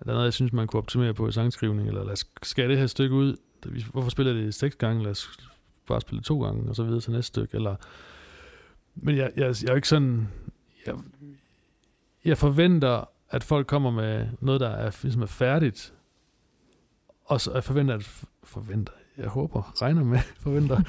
[0.00, 2.26] at der er noget, jeg synes, man kunne optimere på i sangskrivning, eller lad os
[2.42, 3.36] skære det her stykke ud.
[3.92, 5.02] Hvorfor spiller det seks gange?
[5.02, 5.38] Lad os
[5.90, 7.54] bare spille to gange, og så videre til næste stykke.
[7.54, 7.76] Eller,
[8.94, 10.28] men jeg, jeg, jeg er jo ikke sådan...
[10.86, 10.94] Jeg,
[12.24, 15.94] jeg forventer, at folk kommer med noget, der er, ligesom er færdigt,
[17.24, 20.80] og så jeg forventer, at forventer, jeg håber, regner med, forventer,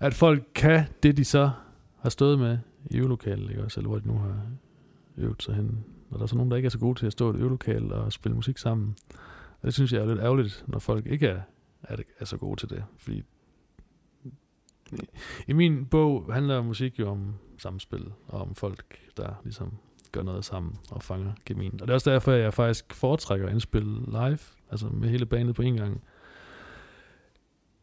[0.00, 1.50] at folk kan det, de så
[2.00, 2.58] har stået med
[2.90, 4.36] i øvelokalet, ikke også, eller hvor de nu har
[5.16, 5.84] øvet sig hen.
[6.10, 7.40] Og der er så nogen, der ikke er så gode til at stå i et
[7.40, 8.96] øvelokal og spille musik sammen.
[9.60, 11.40] Og det synes jeg er lidt ærgerligt, når folk ikke er,
[11.82, 12.84] er, er så gode til det.
[12.96, 13.22] Fordi
[15.48, 19.74] i- min bog handler musik jo om samspil, og om folk, der ligesom
[20.12, 21.72] gør noget sammen og fanger kemien.
[21.74, 24.38] Og det er også derfor, at jeg faktisk foretrækker at indspille live,
[24.70, 26.00] altså med hele bandet på en gang.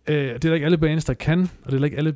[0.10, 2.16] Øh, det er da ikke alle bands, der kan, og det er da ikke alle,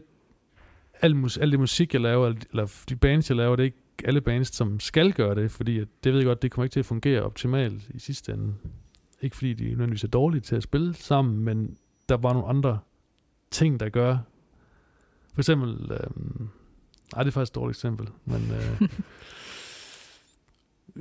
[1.01, 3.77] al, mus, al det musik, jeg laver, eller de bands, jeg laver, det er ikke
[4.03, 6.73] alle bands, som skal gøre det, fordi at det ved jeg godt, det kommer ikke
[6.73, 8.53] til at fungere optimalt i sidste ende.
[9.21, 11.77] Ikke fordi de nødvendigvis er dårlige til at spille sammen, men
[12.09, 12.79] der var nogle andre
[13.51, 14.17] ting, der gør.
[15.33, 16.49] For eksempel, øhm,
[17.15, 18.81] nej, det er faktisk et dårligt eksempel, men øh,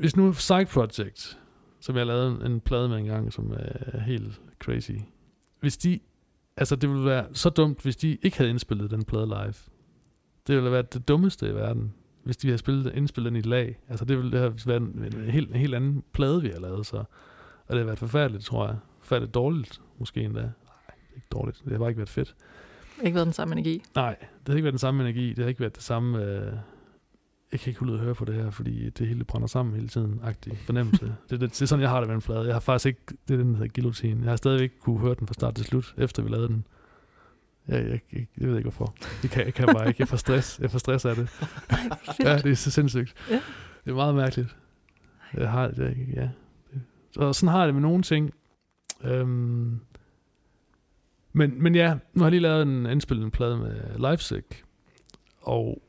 [0.01, 1.39] hvis nu Psych Project,
[1.81, 4.93] som jeg lavede en plade med engang, som er helt crazy,
[5.61, 6.01] hvis de,
[6.57, 9.55] altså det ville være så dumt, hvis de ikke havde indspillet den plade live.
[10.47, 13.81] Det ville være det dummeste i verden, hvis de havde spillet, indspillet den i lag.
[13.89, 16.87] Altså det ville have været en, en, helt, en helt anden plade, vi har lavet,
[16.87, 16.97] så.
[17.67, 18.77] Og det har været forfærdeligt, tror jeg.
[19.01, 20.41] Forfærdeligt dårligt, måske endda.
[20.41, 20.51] Nej,
[21.17, 21.63] ikke dårligt.
[21.65, 22.35] Det har bare ikke været fedt.
[23.03, 23.83] Ikke været den samme energi.
[23.95, 25.29] Nej, det har ikke været den samme energi.
[25.29, 26.25] Det har ikke været det samme...
[26.25, 26.53] Øh,
[27.53, 29.89] jeg kan ikke holde at høre på det her, fordi det hele brænder sammen hele
[29.89, 30.21] tiden.
[30.25, 31.05] Agtig fornemmelse.
[31.31, 32.45] det, det, det, er sådan, jeg har det med en flade.
[32.45, 33.01] Jeg har faktisk ikke...
[33.29, 34.21] Det er den, der hedder guillotine.
[34.23, 36.65] Jeg har stadigvæk ikke kunne høre den fra start til slut, efter vi lavede den.
[37.69, 38.95] Jeg, jeg, jeg, jeg ved ikke hvorfor.
[39.23, 40.01] Det kan, jeg kan bare ikke.
[40.01, 40.59] Jeg får stress.
[40.59, 41.29] Jeg får stress af det.
[42.25, 43.15] Ja, det er så sindssygt.
[43.31, 43.41] Ja.
[43.85, 44.57] Det er meget mærkeligt.
[45.35, 46.29] Jeg har det, ja.
[47.17, 48.35] Og sådan har jeg det med nogle ting.
[49.05, 49.81] Øhm,
[51.39, 54.43] men, men ja, nu har jeg lige lavet en indspillet en plade med Leipzig,
[55.41, 55.83] og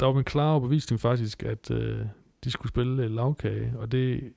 [0.00, 2.06] der var min klare overbevisning faktisk, at øh,
[2.44, 4.32] de skulle spille lavkage, og det,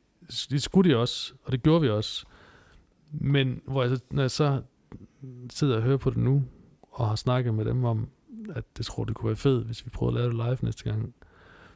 [0.50, 2.26] det skulle de også, og det gjorde vi også.
[3.12, 4.62] Men hvor jeg, når jeg så
[5.50, 6.44] sidder og hører på det nu,
[6.92, 8.10] og har snakket med dem om,
[8.56, 10.84] at det tror, det kunne være fedt, hvis vi prøvede at lave det live næste
[10.84, 11.14] gang.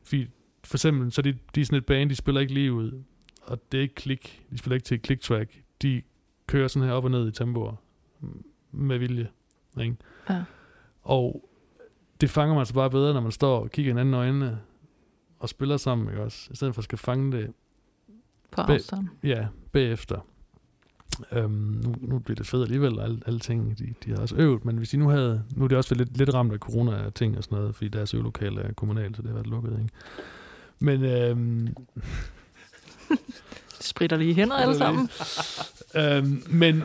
[0.03, 0.27] Fordi
[0.63, 3.03] for eksempel, så de, de er sådan et band, de spiller ikke lige ud,
[3.41, 5.63] og det er ikke klik, de spiller ikke til et click track.
[5.81, 6.01] De
[6.47, 7.75] kører sådan her op og ned i tempoer
[8.73, 9.27] med vilje.
[9.81, 9.95] Ikke?
[10.29, 10.43] Ja.
[11.01, 11.49] Og
[12.21, 14.59] det fanger man altså bare bedre, når man står og kigger hinanden i øjnene
[15.39, 16.47] og spiller sammen, ikke også?
[16.51, 17.53] I stedet for at skal fange det,
[18.51, 19.07] På afstand.
[19.23, 20.19] ja, bagefter.
[21.31, 21.51] Øhm,
[21.83, 24.77] nu, nu bliver det fedt alligevel, alle, alle ting, de, de har også øvet, men
[24.77, 27.37] hvis de nu havde, nu er det også lidt, lidt ramt af corona og ting
[27.37, 29.89] og sådan noget, fordi deres øvelokale er kommunalt, så det har været lukket, ikke?
[30.79, 31.67] Men øhm,
[33.81, 35.09] Spritter lige hænder alle sammen.
[35.95, 36.83] Øhm, men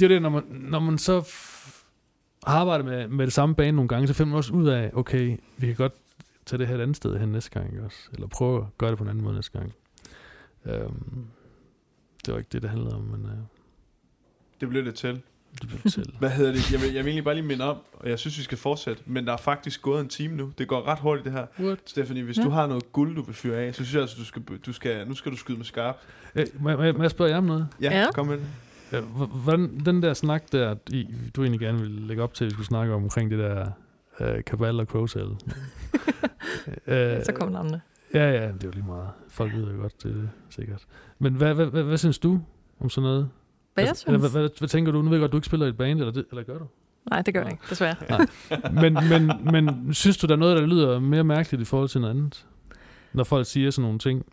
[0.00, 1.14] det er det, når man, når man så
[2.46, 4.90] har arbejdet med, med det samme bane nogle gange, så finder man også ud af,
[4.94, 5.92] okay, vi kan godt
[6.46, 7.98] tage det her et andet sted hen næste gang, ikke også?
[8.12, 9.72] Eller prøve at gøre det på en anden måde næste gang.
[10.64, 11.26] Øhm,
[12.26, 13.36] det var ikke det, det handlede om, men øh,
[14.60, 15.20] Det blev det til.
[15.62, 16.14] det blev til.
[16.18, 16.72] Hvad hedder det?
[16.72, 19.02] Jeg vil, jeg vil egentlig bare lige minde om, og jeg synes, vi skal fortsætte,
[19.06, 20.52] men der er faktisk gået en time nu.
[20.58, 21.46] Det går ret hurtigt, det her.
[21.60, 21.78] What?
[21.86, 22.42] Stephanie, hvis Ja.
[22.42, 24.72] du har noget guld, du vil fyre af, så synes jeg altså, du skal, du
[24.72, 25.96] skal, nu skal du skyde med skarp.
[26.34, 27.68] Øh, må, jeg- må jeg spørge jer om noget?
[27.80, 28.12] Ja, Ja.
[28.12, 28.46] kom med det.
[28.92, 29.02] Øh,
[29.42, 32.52] Hvordan, den der snak der, I, du egentlig gerne ville lægge op til, at vi
[32.52, 33.70] skulle snakke om, omkring det der
[34.20, 35.28] øh, Cabal og Crowcell.
[36.86, 37.80] øh, Så kommer navnene.
[38.14, 39.08] Ja, ja, det er jo lige meget.
[39.28, 40.82] Folk ved jo godt, det er sikkert.
[41.18, 42.40] Men hvad, hvad, hvad, hvad synes du
[42.80, 43.28] om sådan noget?
[43.74, 44.32] Hvad jeg Altså, eller, synes?
[44.32, 45.02] hvad, hvad, hvad, tænker du?
[45.02, 46.66] Nu ved jeg godt, du ikke spiller i et band, eller, det, eller gør du?
[47.10, 48.26] Nej, det gør jeg ikke, desværre.
[48.82, 52.00] Men, men, men synes du, der er noget, der lyder mere mærkeligt i forhold til
[52.00, 52.46] noget andet?
[53.12, 54.26] Når folk siger sådan nogle ting.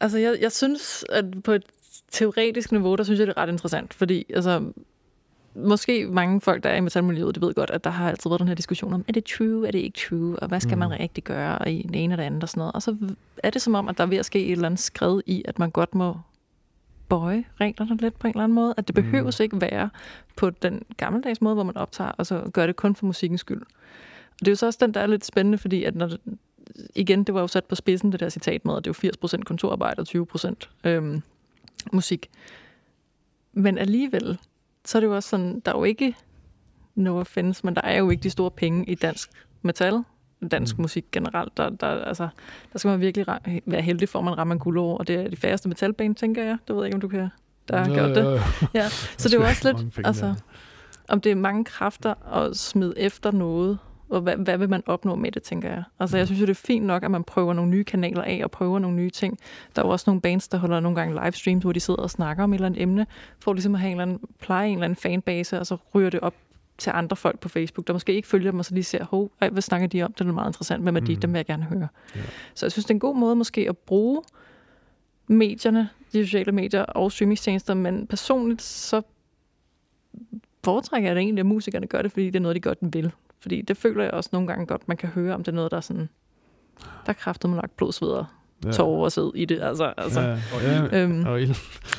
[0.00, 1.62] Altså, jeg, jeg synes, at på et
[2.12, 3.94] teoretisk niveau, der synes jeg, det er ret interessant.
[3.94, 4.64] Fordi, altså,
[5.54, 8.40] måske mange folk, der er i metalmiljøet, de ved godt, at der har altid været
[8.40, 10.78] den her diskussion om, er det true, er det ikke true, og hvad skal Mm.
[10.78, 12.72] man rigtig gøre, og i det ene og det andet og sådan noget.
[12.72, 12.96] Og så
[13.42, 15.42] er det som om, at der er ved at ske et eller andet skred i,
[15.44, 16.16] at man godt må
[17.08, 18.74] bøje reglerne lidt på en eller anden måde.
[18.76, 19.02] At det Mm.
[19.02, 19.90] behøves ikke være
[20.36, 23.62] på den gammeldags måde, hvor man optager, og så gør det kun for musikkens skyld.
[24.32, 26.10] Og det er jo så også den, der er lidt spændende, fordi at når
[26.96, 29.10] igen, det var jo sat på spidsen, det der citat med, at det er jo
[29.38, 31.22] 80% kontorarbejde og 20% øhm,
[31.92, 32.30] musik.
[33.52, 34.38] Men alligevel,
[34.84, 36.14] så er det jo også sådan, der er jo ikke
[36.94, 39.30] no offense, men der er jo ikke de store penge i dansk
[39.62, 40.02] metal,
[40.50, 40.82] dansk Mm.
[40.82, 41.56] musik generelt.
[41.56, 42.28] Der, der, altså,
[42.72, 43.26] der skal man virkelig
[43.66, 46.42] være heldig for, at man rammer en guldår, og det er de færreste metalband, tænker
[46.44, 46.58] jeg.
[46.68, 47.28] Det ved jeg ikke, om du kan
[47.68, 48.40] der har gjort det.
[48.80, 50.34] Ja, så det er jo også lidt, altså,
[51.08, 53.78] om det er mange kræfter at smide efter noget,
[54.12, 55.82] og hvad, hvad vil man opnå med det, tænker jeg.
[55.98, 58.40] Altså, jeg synes jo, det er fint nok, at man prøver nogle nye kanaler af,
[58.44, 59.38] og prøver nogle nye ting.
[59.76, 62.10] Der er jo også nogle bands, der holder nogle gange livestreams, hvor de sidder og
[62.10, 63.06] snakker om et eller andet emne,
[63.38, 66.10] for ligesom at have en eller anden, pleje en eller anden fanbase, og så ryger
[66.10, 66.34] det op
[66.78, 69.30] til andre folk på Facebook, der måske ikke følger dem, og så lige ser, hov,
[69.40, 70.12] ej, hvad snakker de om?
[70.12, 70.82] Det er meget interessant.
[70.82, 71.14] Hvem er de?
[71.14, 71.20] Mm.
[71.20, 71.88] Dem vil jeg gerne høre.
[72.16, 72.20] Ja.
[72.54, 74.22] Så jeg synes, det er en god måde måske at bruge
[75.26, 79.02] medierne, de sociale medier og streamingtjenester, men personligt så
[80.64, 83.12] foretrækker jeg det egentlig, at musikerne gør det, fordi det er noget, de godt vil.
[83.42, 85.70] Fordi det føler jeg også nogle gange godt, man kan høre, om det er noget,
[85.70, 86.08] der er sådan,
[87.06, 88.26] der kræfter man lagt blod, sved og
[88.72, 89.62] tårer og sæd i det.
[89.62, 90.20] Altså, altså.
[90.20, 91.54] Ja, Og ja, Øhm, og ild.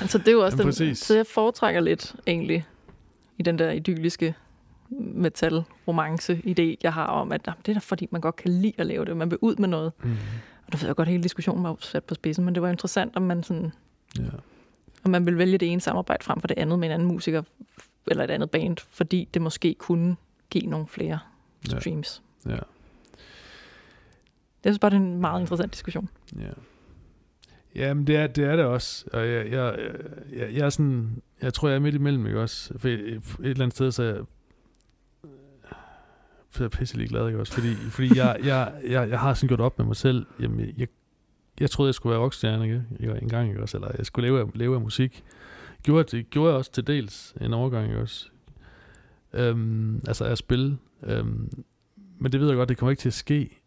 [0.07, 2.65] så det er jo også Jamen, den, så jeg foretrækker lidt egentlig
[3.37, 4.35] i den der idylliske
[4.89, 8.73] metal-romance idé, jeg har om, at jamen, det er da fordi, man godt kan lide
[8.77, 9.17] at lave det.
[9.17, 9.91] Man vil ud med noget.
[10.03, 10.11] Mm.
[10.67, 12.69] Og der ved jeg godt, at hele diskussionen var sat på spidsen, men det var
[12.69, 13.71] interessant, om man, sådan,
[14.19, 14.23] Ja.
[15.03, 17.43] om man vil vælge det ene samarbejde frem for det andet med en anden musiker
[18.07, 20.15] eller et andet band, fordi det måske kunne
[20.49, 21.17] give nogle flere Ja.
[21.65, 22.21] Streams.
[22.45, 22.51] Ja.
[24.63, 26.09] Jeg synes bare, det er en meget interessant diskussion.
[26.39, 26.49] Ja.
[27.75, 29.05] Jamen, det er det, er det også.
[29.13, 29.89] Og jeg, jeg,
[30.33, 32.73] jeg, jeg, er sådan, jeg tror, jeg er midt imellem, ikke også?
[32.77, 34.17] For et, et eller andet sted, så er jeg,
[36.49, 37.53] så er jeg pisselig glad, ikke også?
[37.53, 40.25] Fordi, fordi jeg, jeg, jeg, jeg har sådan gjort op med mig selv.
[40.39, 40.87] Jamen, jeg, jeg,
[41.59, 42.83] jeg troede, jeg skulle være rockstjerne, ikke?
[42.99, 43.19] ikke?
[43.21, 43.77] En gang, ikke også?
[43.77, 45.23] Eller jeg skulle leve af, leve af musik.
[45.83, 48.29] Gjorde, det gjorde jeg også til dels en overgang, ikke også?
[49.33, 50.77] Øhm, altså at spille.
[51.05, 51.63] Øhm,
[52.19, 53.61] men det ved jeg godt, det kommer ikke til at ske.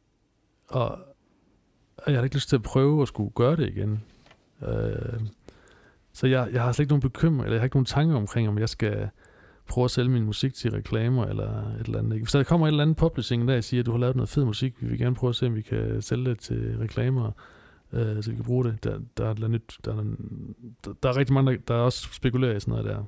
[0.69, 0.99] Og,
[1.97, 4.03] og jeg har ikke lyst til at prøve at skulle gøre det igen.
[4.63, 5.21] Øh,
[6.13, 8.49] så jeg, jeg har slet ikke nogen bekymring, eller jeg har ikke nogen tanker omkring,
[8.49, 9.09] om jeg skal
[9.69, 12.13] prøve at sælge min musik til reklamer eller et eller andet.
[12.13, 12.25] Ikke?
[12.25, 14.29] Hvis der kommer et eller andet publishing, der jeg siger, at du har lavet noget
[14.29, 17.31] fed musik, vi vil gerne prøve at se, om vi kan sælge det til reklamer,
[17.93, 18.85] øh, så vi kan bruge det.
[18.85, 20.05] Der, der, er, et eller andet nyt, der, er,
[20.85, 23.05] der, der er rigtig mange, der, der også spekulerer i sådan noget der.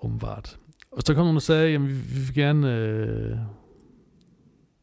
[0.00, 0.58] Umiddelbart.
[0.90, 2.76] Og så kom nogen og sagde, jamen vi, vi vil gerne...
[2.76, 3.36] Øh,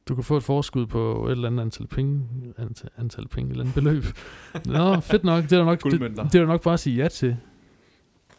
[0.08, 2.28] du kan få et forskud på et eller andet antal penge,
[2.58, 4.04] antal, antal penge, et eller andet beløb.
[4.66, 5.44] Nå, fedt nok.
[5.44, 7.38] Det er da nok, det, det er da nok bare at sige ja til.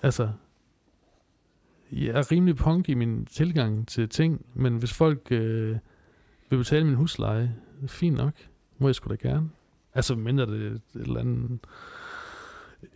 [0.03, 0.29] Altså,
[1.93, 5.77] jeg er rimelig punk i min tilgang til ting, men hvis folk øh,
[6.51, 7.55] vil betale min husleje.
[7.77, 8.33] Det er fint nok.
[8.79, 9.51] Må jeg sgu da gerne.
[9.95, 11.61] Altså, mindre det et eller andet...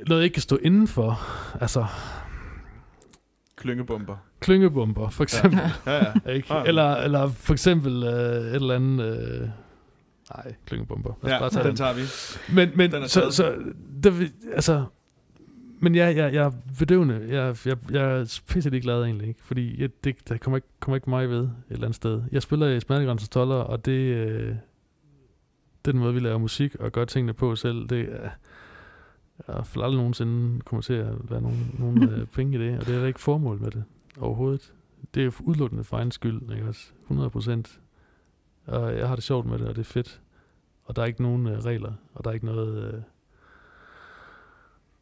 [0.06, 1.20] Noget, jeg ikke kan stå indenfor.
[1.60, 1.86] Altså,
[3.56, 4.16] Klyngebomber.
[4.40, 5.60] Klyngebomber, for eksempel.
[5.86, 6.04] Ja, ja.
[6.26, 6.30] Ja.
[6.36, 6.52] Ikke?
[6.52, 6.68] Ah.
[6.68, 9.04] Eller, eller for eksempel øh, et eller andet...
[9.04, 9.48] Øh,
[10.36, 11.12] nej, klyngebomber.
[11.22, 11.76] Lad os ja bare tage den den.
[11.76, 12.02] tager vi.
[12.54, 13.54] Men, men Den er så, så
[14.02, 14.12] der,
[14.54, 14.84] altså,
[15.80, 17.26] men ja, jeg, jeg er bedøvende.
[17.28, 19.40] Jeg, jeg, jeg er pisse glad egentlig, ikke?
[19.42, 22.22] Fordi jeg, det, der kommer ikke, kommer ikke mig ved et eller andet sted.
[22.32, 24.54] Jeg spiller i Smertegrænses Toller, og det øh,
[25.84, 28.30] den måde, vi laver musik og gør tingene på selv, det er...
[29.48, 32.86] Jeg har aldrig nogensinde kommer til at være nogen, nogen øh, penge i det, og
[32.86, 33.84] det er da ikke formål med det
[34.20, 34.74] overhovedet.
[35.14, 36.92] Det er udelukkende for egen skyld, ikke også?
[37.02, 37.80] 100 procent.
[38.66, 40.20] Og jeg har det sjovt med det, og det er fedt.
[40.84, 42.94] Og der er ikke nogen øh, regler, og der er ikke noget...
[42.94, 43.02] Øh...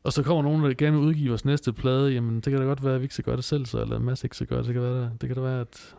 [0.02, 2.66] Og så kommer nogen, der gerne vil udgive vores næste plade, jamen det kan da
[2.66, 4.58] godt være, at vi ikke skal gøre det selv, så, eller Mads ikke skal gøre
[4.58, 4.66] det.
[4.66, 5.96] Det kan, være, det kan da være, at...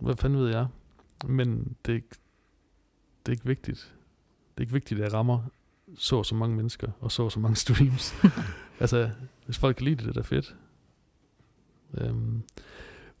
[0.00, 0.66] Hvad fanden ved jeg?
[1.26, 2.08] Men det er ikke,
[3.26, 3.94] det er ikke vigtigt.
[4.54, 5.40] Det er ikke vigtigt, at jeg rammer
[5.96, 8.14] så og så mange mennesker, og så og så mange streams.
[8.80, 9.10] altså,
[9.44, 10.56] hvis folk kan lide det, det er da fedt.
[11.94, 12.42] Øhm,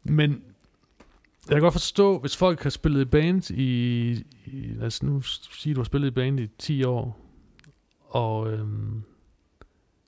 [0.02, 0.44] men
[1.48, 4.10] jeg kan godt forstå, hvis folk har spillet i band i,
[4.46, 7.20] i lad os nu sige, du har spillet i band i 10 år,
[8.08, 9.02] og øhm,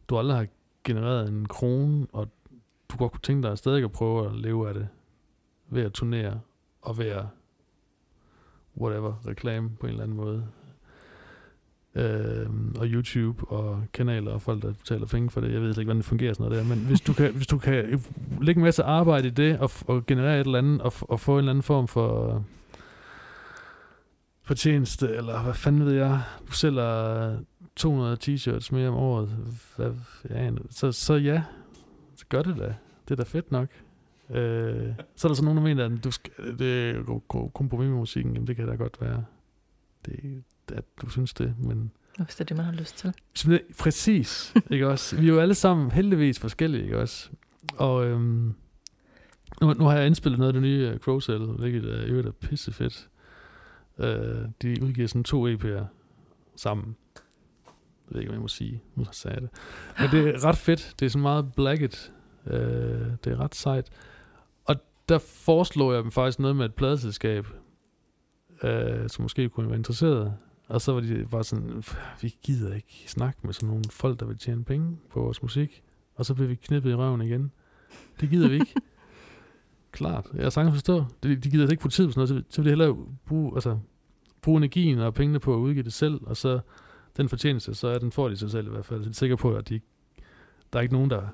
[0.08, 0.46] du aldrig har
[0.84, 2.28] genereret en krone, og
[2.88, 4.88] du godt kunne tænke dig stadig at prøve at leve af det,
[5.68, 6.40] ved at turnere,
[6.82, 7.24] og ved at
[8.76, 10.46] whatever, reklame på en eller anden måde
[11.94, 15.52] øh, og YouTube og kanaler og folk, der betaler penge for det.
[15.52, 16.74] Jeg ved slet ikke, hvordan det fungerer sådan noget der.
[16.74, 18.02] Men hvis du kan, hvis du kan
[18.40, 21.32] lægge en masse arbejde i det, og, og generere et eller andet, og, og få
[21.32, 22.44] en eller anden form for
[24.42, 27.36] fortjeneste, eller hvad fanden ved jeg, du sælger
[27.76, 29.28] 200 t-shirts mere om året,
[29.76, 29.92] hvad,
[30.30, 31.42] ja, så, så ja,
[32.16, 32.74] så gør det da.
[33.08, 33.68] Det er da fedt nok.
[34.30, 37.20] Øh, så er der så nogen, der mener, at du skal, det er
[37.54, 38.32] kompromis med musikken.
[38.32, 39.24] Jamen, det kan da godt være.
[40.06, 43.12] Det, at du synes det, men Hvis det er det, man har lyst til.
[43.78, 45.16] Præcis, ikke også?
[45.16, 47.30] Vi er jo alle sammen heldigvis forskellige, ikke også?
[47.76, 48.54] Og øhm,
[49.60, 52.28] nu, nu har jeg indspillet noget af det nye uh, Crow Cell, hvilket er, øvrigt
[52.28, 53.08] er pissefedt.
[53.98, 54.04] Uh,
[54.62, 55.84] de udgiver sådan to EP'er
[56.56, 56.96] sammen.
[57.14, 58.82] Jeg ved ikke, hvad jeg må sige.
[58.94, 59.50] Nu sagde jeg det.
[59.98, 60.94] Men det er ret fedt.
[61.00, 62.12] Det er sådan meget blacket.
[62.46, 63.90] Uh, det er ret sejt.
[64.64, 64.76] Og
[65.08, 67.46] der foreslår jeg dem faktisk noget med et pladeselskab,
[68.62, 68.68] uh,
[69.08, 70.36] som måske kunne være interesseret.
[70.70, 71.82] Og så var de bare sådan,
[72.20, 75.82] vi gider ikke snakke med sådan nogle folk, der vil tjene penge på vores musik.
[76.14, 77.52] Og så blev vi knippet i røven igen.
[78.20, 78.74] Det gider vi ikke.
[79.92, 81.04] Klart, jeg har sagtens forstå.
[81.22, 82.96] De, de gider ikke bruge tid på sådan noget, så, så vil de hellere
[83.26, 83.78] bruge, altså,
[84.42, 86.60] bruge energien og pengene på at udgive det selv, og så
[87.16, 89.02] den fortjeneste, så er den får de sig selv i hvert fald.
[89.02, 89.80] Så er de sikre på, at de,
[90.72, 91.28] der er ikke nogen, der,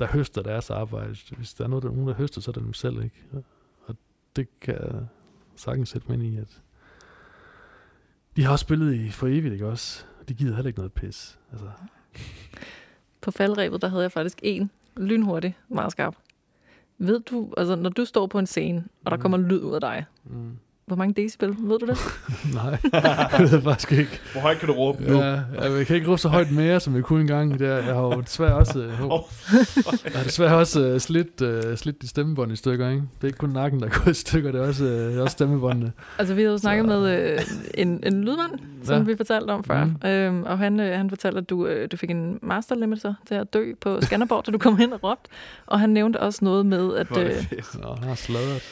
[0.00, 1.16] der høster deres arbejde.
[1.36, 3.24] Hvis der er noget, der, nogen, der høster, så er det dem selv, ikke?
[3.32, 3.44] Og,
[3.86, 3.96] og
[4.36, 5.06] det kan jeg
[5.56, 6.62] sagtens sætte mig ind i, at
[8.38, 10.04] de har også spillet i for evigt, ikke også?
[10.28, 11.38] De gider heller ikke noget pis.
[11.52, 11.66] Altså,
[13.20, 16.14] På faldrebet, der havde jeg faktisk en lynhurtig, meget skarp.
[16.98, 19.20] Ved du, altså når du står på en scene, og der Mm.
[19.22, 20.58] kommer lyd ud af dig, mm.
[20.88, 21.98] Hvor mange decibel, ved du det?
[22.54, 22.70] Nej,
[23.38, 24.20] det ved jeg faktisk ikke.
[24.32, 25.18] Hvor højt kan du råbe nu?
[25.18, 27.58] Ja, jeg kan ikke råbe så højt mere, som jeg kunne engang.
[27.58, 29.20] Det er, jeg har jo desværre også, øh, Åh,
[30.04, 32.88] jeg har desværre også uh, slidt, uh, slidt de stemmebånd i stykker.
[32.88, 33.02] Ikke?
[33.16, 34.84] Det er ikke kun nakken, der er gået i stykker, det er også,
[35.16, 35.92] er også stemmebåndene.
[36.18, 37.38] Altså, vi havde jo snakket Så- med øh,
[37.74, 38.50] en, en lydmand,
[38.84, 39.02] som Ja.
[39.02, 39.84] vi fortalte om før.
[39.84, 40.08] Mm.
[40.08, 43.34] Øhm, og han, øh, han fortalte, at du, øh, du fik en master limiter til
[43.34, 45.30] at dø på Skanderborg, da du kom hen og råbte.
[45.66, 47.30] Og han nævnte også noget med, at, øh.
[47.82, 48.62] Nå, han har sladret.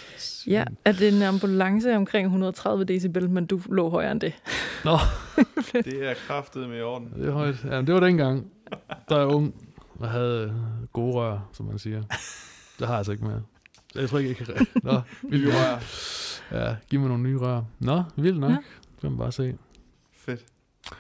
[0.47, 4.33] Ja, at det er en ambulance omkring 130 decibel, men du lå højere end det.
[5.73, 7.13] Det er kraftet med i orden.
[7.17, 7.65] Det er højt.
[7.65, 8.51] Ja, det var dengang,
[9.09, 9.55] der er ung
[9.99, 10.55] og havde
[10.93, 12.03] gode rør, som man siger.
[12.79, 13.43] Det har jeg altså ikke mere.
[13.95, 14.67] Jeg tror ikke, jeg kan...
[14.83, 15.83] Nå, vi Nye rør.
[16.67, 17.63] Ja, giv mig nogle nye rør.
[17.79, 18.51] Nå, vildt nok.
[18.51, 18.57] Ja.
[18.57, 19.57] Det kan man bare se.
[20.17, 20.45] Fedt.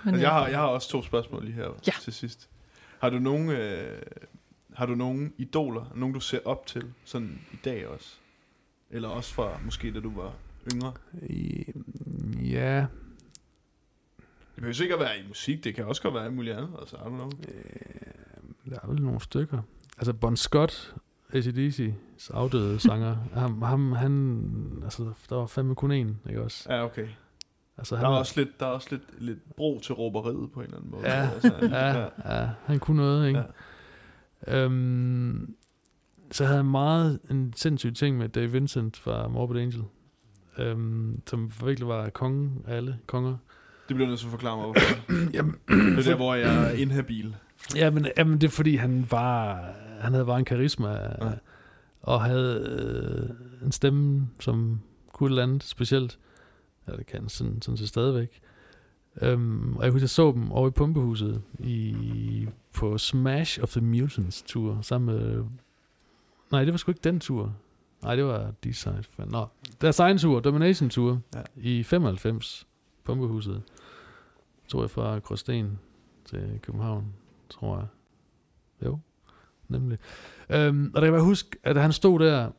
[0.04, 1.92] Men, Altså, jeg, har, jeg har også to spørgsmål lige her Ja.
[2.02, 2.48] til sidst.
[2.98, 4.02] Har du nogen, øh,
[4.74, 8.08] har du nogen idoler, nogen du ser op til, sådan i dag også?
[8.90, 10.32] Eller også fra måske da du var
[10.74, 10.92] yngre?
[11.22, 11.64] I,
[12.42, 12.86] ja,
[14.54, 16.70] Det behøver ikke at være i musik, det kan også godt være i muligt andet.
[16.80, 17.30] Altså, I don't know.
[17.48, 19.62] øh, der er vel nogle stykker.
[19.98, 20.94] Altså Bon Scott,
[21.34, 26.72] ACDC's afdøde sanger, ham, ham, han, altså, der var fandme kun én, ikke også?
[26.72, 27.08] Ja, okay.
[27.78, 30.52] Altså, Der han er var- også lidt, der er også lidt, lidt bro til råberiet
[30.52, 31.02] på en eller anden måde.
[31.10, 32.08] Ja, altså, ja,
[32.42, 33.42] ja, han kunne noget, ikke?
[34.46, 34.64] Ja.
[34.64, 35.54] Øhm,
[36.30, 39.82] så havde han meget en sindssyg ting med Dave Vincent fra Morbid Angel,
[40.58, 43.36] øhm, som virkelig var kongen af alle konger.
[43.88, 45.12] Det bliver nødt til at forklare mig, hvorfor.
[45.34, 47.36] Jamen, Det er der, hvor jeg er inhabil.
[47.76, 49.70] Ja, men, jamen, det er fordi, han var,
[50.00, 51.26] han havde bare en karisma, Ja.
[51.26, 51.32] ja.
[52.02, 52.58] og havde
[53.60, 54.80] øh, en stemme, som
[55.12, 56.18] kunne et eller andet specielt.
[56.88, 58.40] Ja, det kan sådan, sådan set stadigvæk.
[59.22, 61.96] Øhm, og jeg husker, jeg så dem over i Pumpehuset i,
[62.74, 65.44] på Smash of the Mutants tur, sammen med...
[66.50, 67.54] Nej, det var sgu ikke den tur.
[68.02, 68.52] Nej, det var.
[69.02, 69.28] Fan.
[69.28, 69.46] Nå,
[69.80, 71.42] deres egen tur, Domination Tour, Ja.
[71.56, 72.66] i 95,
[73.04, 73.62] Pumpehuset.
[74.68, 75.78] Tog jeg fra Gråsten
[76.24, 77.14] til København,
[77.50, 77.86] tror jeg.
[78.86, 78.98] Jo,
[79.68, 79.98] nemlig.
[80.50, 82.50] Øhm, og der kan jeg huske, at han stod der,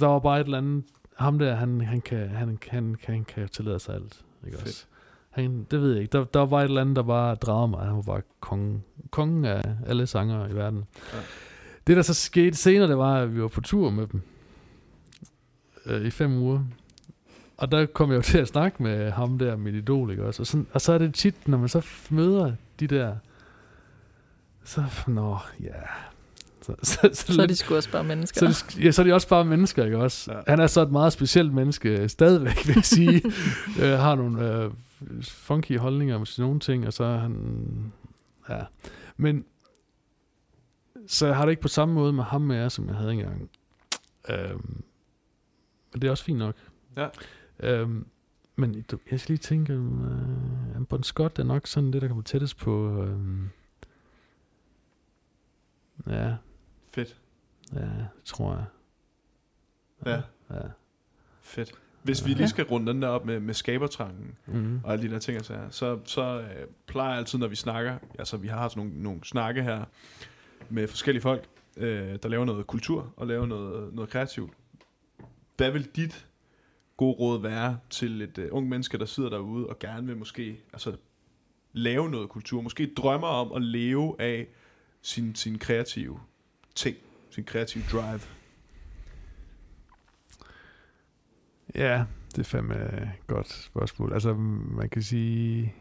[0.00, 0.84] der var bare et eller andet,
[1.16, 4.24] ham der, han, han, kan, han, han, han kan tillade sig alt.
[4.46, 4.68] Ikke Fedt.
[4.68, 4.86] også?
[5.30, 6.12] Han, det ved jeg ikke.
[6.18, 7.80] Der, der var bare et eller andet, der bare dragede mig.
[7.86, 10.84] Han var bare kongen, kongen af alle sanger i verden.
[11.14, 11.18] Ja.
[11.86, 14.20] Det, der så skete senere, det var, at vi var på tur med dem
[15.86, 16.60] øh, i fem uger.
[17.56, 20.42] Og der kom jeg jo til at snakke med ham der, mit idol, ikke også?
[20.42, 23.16] Og, sådan, og så er det tit, når man så møder de der,
[24.64, 25.72] så, nå, ja.
[26.62, 28.50] Så, så, så, Så er de sgu også bare mennesker.
[28.50, 30.32] så, de, ja, så er de også bare mennesker, ikke også?
[30.32, 30.36] Ja.
[30.36, 30.42] Ja.
[30.48, 33.22] Han er så et meget specielt menneske, stadigvæk, vil jeg sige.
[33.82, 34.70] øh, har nogle øh,
[35.22, 37.92] funky holdninger om nogle ting, og så er han...
[38.48, 38.60] Ja.
[39.16, 39.44] Men...
[41.06, 43.12] Så jeg har det ikke på samme måde med ham med jer, som jeg havde
[43.12, 43.50] engang.
[44.28, 44.82] Øhm,
[45.94, 46.54] og det er også fint nok.
[46.96, 47.08] Ja.
[47.60, 48.06] Øhm,
[48.56, 52.22] men du, jeg skal lige tænke, øh, Bon Scott er nok sådan det, der kommer
[52.22, 53.02] tættest på...
[53.02, 53.18] Øh,
[56.06, 56.34] ja,
[56.94, 57.16] Fedt.
[57.74, 57.88] Ja,
[58.24, 58.64] tror jeg.
[60.06, 60.22] Ja.
[60.56, 60.68] Ja.
[61.40, 61.72] Fedt.
[62.02, 64.80] Hvis vi lige skal runde den der op med, med skabertrangen, Mm.
[64.84, 67.98] og alle de der ting, sager, så, så øh, plejer jeg altid, når vi snakker,
[68.18, 69.84] altså vi har sådan nogle, nogle snakke her
[70.72, 74.52] med forskellige folk, øh, der laver noget kultur og laver noget, noget kreativt.
[75.56, 76.26] Hvad vil dit
[76.96, 80.60] gode råd være til et øh, ung menneske, der sidder derude og gerne vil måske
[80.72, 80.96] altså,
[81.72, 84.48] lave noget kultur, måske drømmer om at leve af
[85.02, 86.20] sin, sin kreative
[86.74, 86.96] ting,
[87.30, 88.20] sin kreative drive?
[91.74, 94.12] Ja, det er fandme et godt spørgsmål.
[94.12, 95.74] Altså, man kan sige,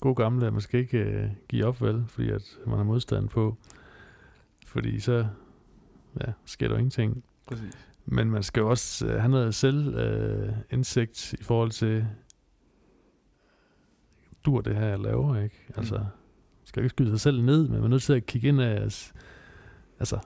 [0.00, 3.56] god gamle, er måske ikke øh, give op, vel, fordi at man har modstand på.
[4.68, 5.26] Fordi så
[6.20, 7.24] ja, sker der jo ingenting.
[7.46, 7.78] Præcis.
[8.06, 12.06] Men man skal jo også uh, have noget selv uh, indsigt i forhold til,
[14.44, 15.56] dur det her, jeg laver, ikke?
[15.76, 16.04] Altså, Mm.
[16.64, 18.82] skal ikke skyde sig selv ned, men man er nødt til at kigge ind af,
[19.98, 20.18] altså,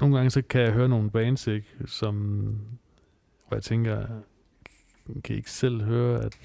[0.00, 2.14] nogle gange så kan jeg høre nogle bands, ikke, som,
[3.48, 4.06] hvor jeg tænker,
[5.24, 6.38] kan I ikke selv høre, at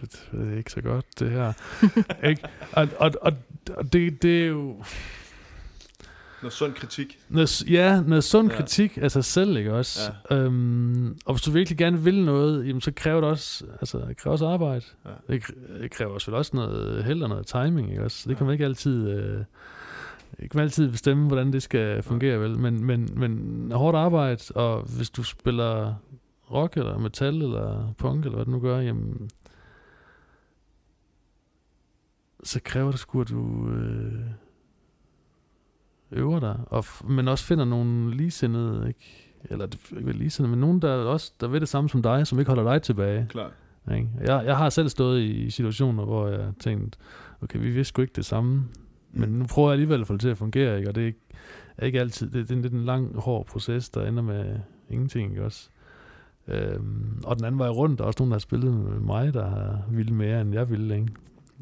[0.00, 1.52] det er ikke så godt, det her.
[2.30, 2.42] ikke?
[2.72, 3.32] Og, og, og,
[3.76, 4.76] og det, det er jo
[6.42, 7.18] Noget sund kritik.
[7.28, 8.54] noget, ja, noget sund Ja.
[8.54, 8.60] ja.
[8.60, 10.12] kritik af sig selv, ikke også?
[10.30, 10.36] Ja.
[10.36, 14.16] Øhm, og hvis du virkelig gerne vil noget, jamen, så kræver det også, altså, det
[14.16, 14.84] kræver også arbejde.
[15.04, 15.10] Ja.
[15.28, 15.34] Ja.
[15.34, 18.22] Det, kr- det kræver også, vel også noget held og noget timing, ikke også?
[18.24, 18.36] Det Ja.
[18.38, 19.08] kan man ikke altid...
[19.10, 19.44] Øh,
[20.38, 22.58] ikke kan altid bestemme, hvordan det skal fungere, vel?
[22.58, 25.94] Men, men, men hårdt arbejde, og hvis du spiller
[26.50, 29.30] rock, eller metal, eller punk, eller hvad du nu gør, jamen,
[32.46, 34.12] så kræver det sgu, at du øh,
[36.12, 39.32] øver dig, og f- men også finder nogle ligesindede, ikke?
[39.50, 42.38] Eller det- ikke ligesindede, men nogen, der også der ved det samme som dig, som
[42.38, 43.26] ikke holder dig tilbage.
[43.30, 43.52] Klart.
[43.94, 44.08] Ikke?
[44.20, 46.98] Jeg, jeg har selv stået i situationer, hvor jeg tænkte,
[47.42, 48.64] okay, vi vidste sgu ikke det samme,
[49.12, 50.90] men nu prøver jeg alligevel at få det til at fungere, ikke?
[50.90, 51.20] og det er ikke,
[51.76, 54.58] er ikke altid, det, det er en lang, hård proces, der ender med
[54.90, 55.68] ingenting, ikke også?
[56.48, 59.34] Øhm, og den anden vej rundt, der er også nogen, der har spillet med mig,
[59.34, 61.08] der har ville mere, end jeg ville, ikke?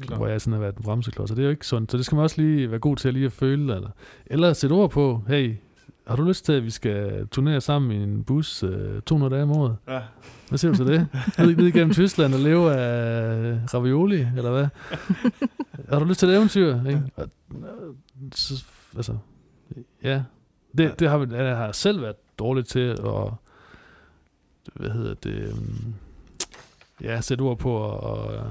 [0.01, 0.17] Klar.
[0.17, 2.05] hvor jeg sådan har været en bremseklods, og det er jo ikke sundt, så det
[2.05, 3.89] skal man også lige være god til at lige at føle, eller,
[4.25, 5.55] eller sætte ord på, hey,
[6.07, 9.43] har du lyst til, at vi skal turnere sammen i en bus øh, 200 dage
[9.43, 9.75] om året?
[9.87, 9.99] Ja.
[10.49, 11.07] Hvad siger du til det?
[11.37, 14.67] Ned, ned igennem Tyskland og leve af ravioli, eller hvad?
[15.89, 16.75] Har du lyst til et eventyr?
[16.87, 17.01] Ikke?
[17.15, 17.93] Og, øh,
[18.33, 18.63] så,
[18.95, 19.17] altså,
[20.03, 20.23] ja.
[20.77, 23.31] Det, det har, vi- jeg har selv været dårlig til at,
[24.73, 25.93] hvad hedder det, um,
[27.01, 28.43] ja, sætte ord på og, og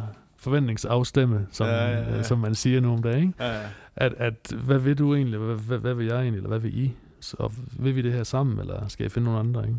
[0.45, 2.19] forventningsafstemme, som, Ja, ja, ja.
[2.19, 3.23] øh, som man siger nu om dagen.
[3.29, 3.45] Ikke?
[3.45, 3.69] Ja, ja.
[3.97, 5.39] At, at, hvad vil du egentlig?
[5.39, 6.37] Hvad, hvad, hvad vil jeg egentlig?
[6.39, 6.93] Eller hvad vil I?
[7.21, 9.67] Så vil vi det her sammen, eller skal jeg finde nogle andre?
[9.69, 9.79] Ikke?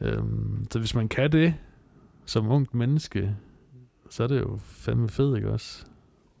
[0.00, 1.54] Øhm, så hvis man kan det,
[2.26, 3.36] som ungt menneske,
[4.10, 5.84] så er det jo fandme fedt, ikke også?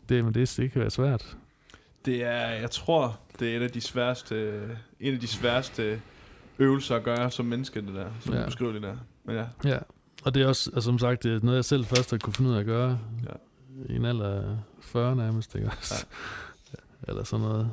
[0.08, 1.36] Det, men det, det kan være svært.
[2.04, 4.60] Det er, jeg tror, det er et af de sværeste,
[5.00, 6.00] en af de sværeste
[6.58, 8.34] øvelser at gøre som menneske, det der, som.
[8.34, 8.40] Ja.
[8.40, 8.96] du beskriver det der.
[9.24, 9.78] Men ja, Ja,
[10.24, 12.32] og det er også, altså, som sagt, det er noget, jeg selv først har kunne
[12.32, 12.98] finde ud af at gøre.
[13.24, 13.32] Ja.
[13.92, 16.06] I en alder af 40 nærmest, ikke også?
[16.72, 17.08] Ja.
[17.10, 17.70] Eller sådan noget.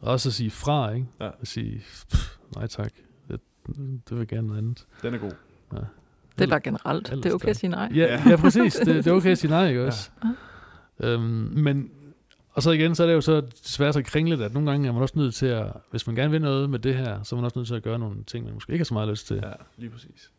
[0.00, 1.06] Også at sige fra, ikke?
[1.20, 1.30] Ja.
[1.40, 2.92] At sige, pff, nej tak,
[3.28, 3.40] det,
[3.76, 4.86] det vil jeg gerne noget andet.
[5.02, 5.30] den er god.
[6.38, 7.08] Det er bare generelt.
[7.10, 7.50] Ellers Det er okay da.
[7.50, 7.90] at sige nej.
[7.94, 8.22] Ja, Ja.
[8.24, 8.30] ja.
[8.30, 8.74] ja præcis.
[8.74, 9.86] Det, det er okay at sige nej, ikke Ja.
[9.86, 10.10] også?
[11.00, 11.22] Øhm,
[11.54, 11.90] men
[12.52, 14.92] og så igen, så er det jo så desværre så kringlet, at nogle gange er
[14.92, 17.36] man også nødt til at, hvis man gerne vil noget med det her, så er
[17.36, 19.26] man også nødt til at gøre nogle ting, man måske ikke har så meget lyst
[19.26, 19.36] til.
[19.36, 20.30] Ja, lige præcis.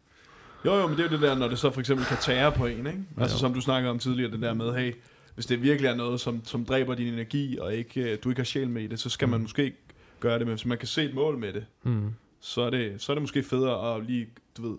[0.67, 2.51] Jo, jo, men det er jo det der, når det så for eksempel kan tære
[2.51, 2.99] på en, ikke?
[3.17, 3.39] Altså Jo.
[3.39, 4.93] som du snakkede om tidligere, det der med, hey,
[5.35, 8.39] hvis det virkelig er noget, som, som dræber din energi, og ikke, øh, du ikke
[8.39, 9.41] har sjæl med i det, så skal man Mm.
[9.43, 9.77] måske ikke
[10.19, 12.13] gøre det, men hvis man kan se et mål med det, Mm.
[12.39, 14.27] så er det, så er det måske federe at lige,
[14.57, 14.77] du ved,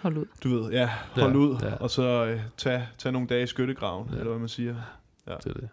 [0.00, 0.26] Hold ud.
[0.44, 1.74] du ved, ja, holde Ja, ud, ja.
[1.74, 4.16] og så øh, tage, tage nogle dage i skyttegraven, Ja.
[4.16, 4.74] eller hvad man siger.
[5.26, 5.68] Det er det.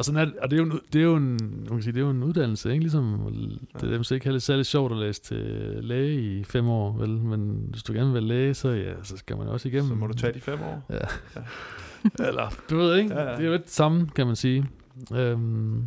[0.00, 1.82] Og, sådan er, det- og det, er jo en, det, er jo en, man kan
[1.82, 2.80] sige, det er jo en uddannelse, ikke?
[2.82, 3.34] Ligesom,
[3.80, 5.38] det er måske ikke heller særlig sjovt at læse til
[5.82, 7.10] læge i fem år, vel?
[7.10, 9.88] Men hvis du gerne vil læge, så, ja, så skal man også igennem.
[9.88, 10.84] Så må du tage de fem år.
[12.28, 13.30] Eller, du ved ikke, Ja, ja.
[13.36, 14.66] det er jo lidt det samme, kan man sige.
[15.14, 15.84] Øhm,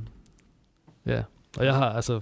[1.06, 1.24] ja,
[1.58, 2.20] og jeg har altså,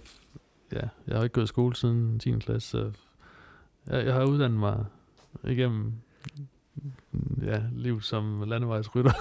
[0.74, 2.32] ja, jeg har ikke gået i skole siden 10.
[2.32, 2.92] klasse, så
[3.88, 4.86] jeg, jeg har uddannet mig
[5.48, 5.92] igennem
[7.46, 9.12] ja, liv som landevejsrytter.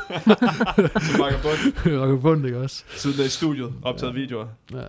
[1.01, 2.21] Så bakker bund.
[2.23, 2.85] Bund, ikke også?
[2.89, 4.47] Siden der i studiet, optaget videoer.
[4.73, 4.83] Ja.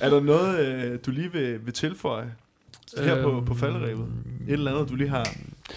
[0.00, 2.32] Er der noget, øh, du lige vil, vil tilføje?
[2.98, 4.04] Her på, på falderæbet?
[4.46, 5.28] Et eller andet, du lige har...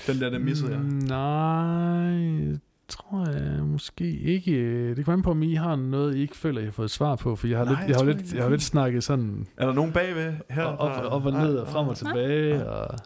[0.07, 0.79] Den der, der missede jeg.
[0.79, 2.57] Mm, Nej,
[2.87, 4.87] tror jeg måske ikke.
[4.95, 7.15] Det kan være på, om I har noget, I ikke føler, I har fået svar
[7.15, 7.35] på.
[7.35, 9.73] For jeg har, Nej, lidt, jeg har, lidt, jeg har lidt snakket sådan Er der
[9.73, 10.63] nogen bagved her?
[10.63, 12.13] op, der- op og ned og frem og nej.
[12.13, 12.69] tilbage.
[12.69, 12.97] Og,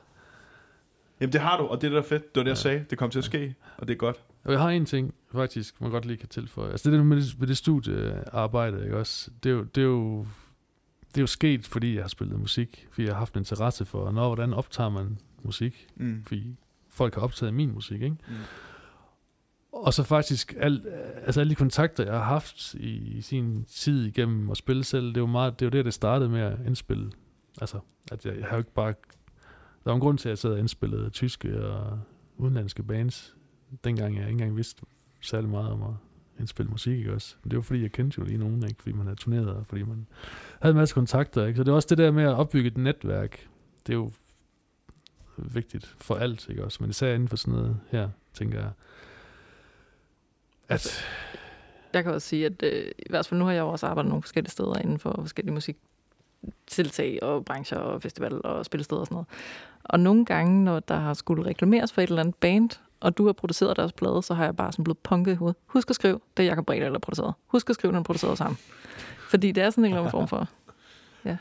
[1.20, 2.24] Jamen det har du, og det er der er fedt.
[2.36, 2.86] Det var det, jeg sagde.
[2.90, 4.18] Det kom til at ske, og det er godt.
[4.44, 6.72] og jeg har en ting, faktisk, man godt lige kan tilføje.
[6.72, 9.32] Altså det der med det, med det studiearbejde, ikke også?
[9.44, 10.26] Det er jo, det er jo
[11.10, 13.86] det er jo sket, fordi jeg har spillet musik, fordi jeg har haft en interesse
[13.86, 16.24] for, når, hvordan optager man musik, Mm.
[16.28, 16.56] fordi
[16.90, 18.16] folk har optaget min musik, ikke?
[18.28, 18.34] Mm.
[19.72, 20.82] Og så faktisk al,
[21.26, 25.18] altså alle de kontakter, jeg har haft i sin tid igennem at spille selv, det
[25.18, 27.12] er jo meget, det er jo det, det startede med at indspille.
[27.62, 27.80] Altså,
[28.12, 28.94] at jeg, jeg har jo ikke bare...
[29.86, 32.00] Der var en grund til, at jeg sad og indspillede tyske og
[32.38, 33.36] udenlandske bands,
[33.84, 34.86] dengang jeg ikke engang vidste
[35.22, 35.94] særlig meget om at
[36.40, 37.36] indspille musik, ikke også?
[37.44, 38.82] Men det var fordi, jeg kendte jo lige nogen, ikke?
[38.82, 40.08] Fordi man havde turneret, og fordi man
[40.62, 41.58] havde en masse kontakter, ikke?
[41.58, 43.48] Så det er også det der med at opbygge et netværk.
[43.88, 44.12] Det er jo
[45.38, 46.78] vigtigt for alt, ikke også?
[46.82, 48.72] Men især inden for sådan noget her, tænker jeg,
[50.70, 51.06] at
[51.94, 54.10] Jeg kan også sige, at øh, i hvert fald nu har jeg jo også arbejdet
[54.10, 55.78] nogle forskellige steder inden for forskellige musik
[56.46, 59.28] musiktiltag og brancher og festival og spillesteder og sådan noget.
[59.84, 62.70] Og nogle gange, når der har skulle reklameres for et eller andet band,
[63.00, 65.58] og du har produceret deres plade, så har jeg bare sådan blevet punket i hovedet.
[65.66, 67.34] Husk at skrive, det er Jacob Bredal, der produceret.
[67.48, 68.58] Husk at skrive, når du produceret sammen.
[69.30, 70.48] Fordi det er sådan en eller anden form for...
[71.26, 71.38] Ja.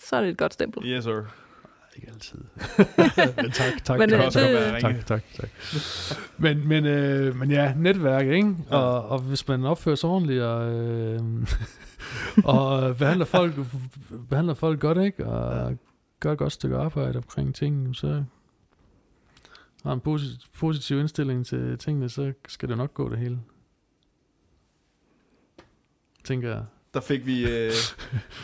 [0.00, 0.86] Så er det et godt stempel.
[0.86, 1.22] Yes, sir.
[2.00, 2.38] Ikke altid.
[3.42, 4.32] men tak, tak, Men, tak, øh,
[4.80, 5.48] tak, det- tak, tak, tak.
[6.38, 8.54] Men, men, øh, men ja, netværk, ikke?
[8.70, 8.76] Ja.
[8.76, 11.20] Og, og hvis man opfører sig ordentligt og, øh,
[12.44, 13.54] og behandler folk,
[14.30, 15.26] behandler folk godt, ikke?
[15.26, 15.78] Og
[16.20, 18.24] gør et godt stykke arbejde omkring ting, så
[19.84, 23.38] har en posi- positiv indstilling til tingene, så skal det nok gå det hele.
[26.24, 26.64] Tænker jeg.
[26.94, 27.72] Der fik vi øh,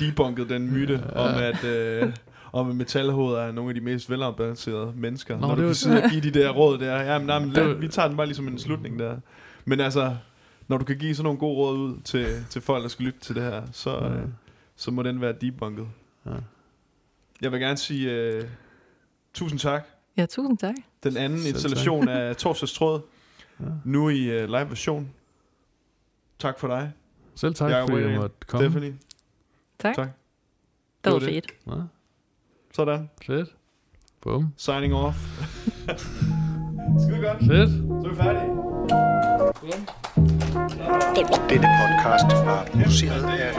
[0.01, 1.19] debunket den myte Ja.
[1.21, 1.65] om, at...
[1.65, 2.13] Øh,
[2.53, 5.35] om at metalhoveder er nogle af de mest velafbalancerede mennesker.
[5.35, 7.01] Nå, Nå, når det du var- kan sidde og give de der råd der.
[7.03, 9.17] Ja, men, nej, men Det lad, var- vi tager den bare ligesom en slutning der.
[9.65, 10.17] Men altså,
[10.69, 13.21] når du kan give sådan nogle gode råd ud til, til folk, der skal lytte
[13.21, 14.29] til det her, så, øh,
[14.77, 15.87] så må den være debunket.
[16.27, 16.31] Ja.
[17.43, 18.45] Jeg vil gerne sige øh,
[19.35, 19.87] tusind tak.
[20.17, 20.75] Ja, tusind tak.
[21.05, 21.65] Den anden Selv tak.
[21.65, 23.01] installation af Torsdags Tråd,
[23.61, 23.65] Ja.
[23.85, 25.11] nu i øh, live version.
[26.39, 26.93] Tak for dig,
[27.35, 28.65] Selv tak, Jacob fordi jeg måtte komme.
[28.71, 28.97] Stephanie.
[29.79, 29.95] Tak.
[29.95, 30.09] Tak.
[31.05, 31.29] Det var det.
[31.29, 31.47] fedt.
[31.67, 31.73] Ja,
[32.77, 33.11] Sådan.
[33.27, 33.49] fedt.
[34.23, 34.53] Bum.
[34.57, 35.17] Signing off.
[37.03, 37.39] Skide godt.
[37.47, 37.71] Fedt.
[38.03, 38.51] Så er vi færdige.
[41.49, 43.53] Denne podcast var produceret af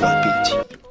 [0.00, 0.83] JBT.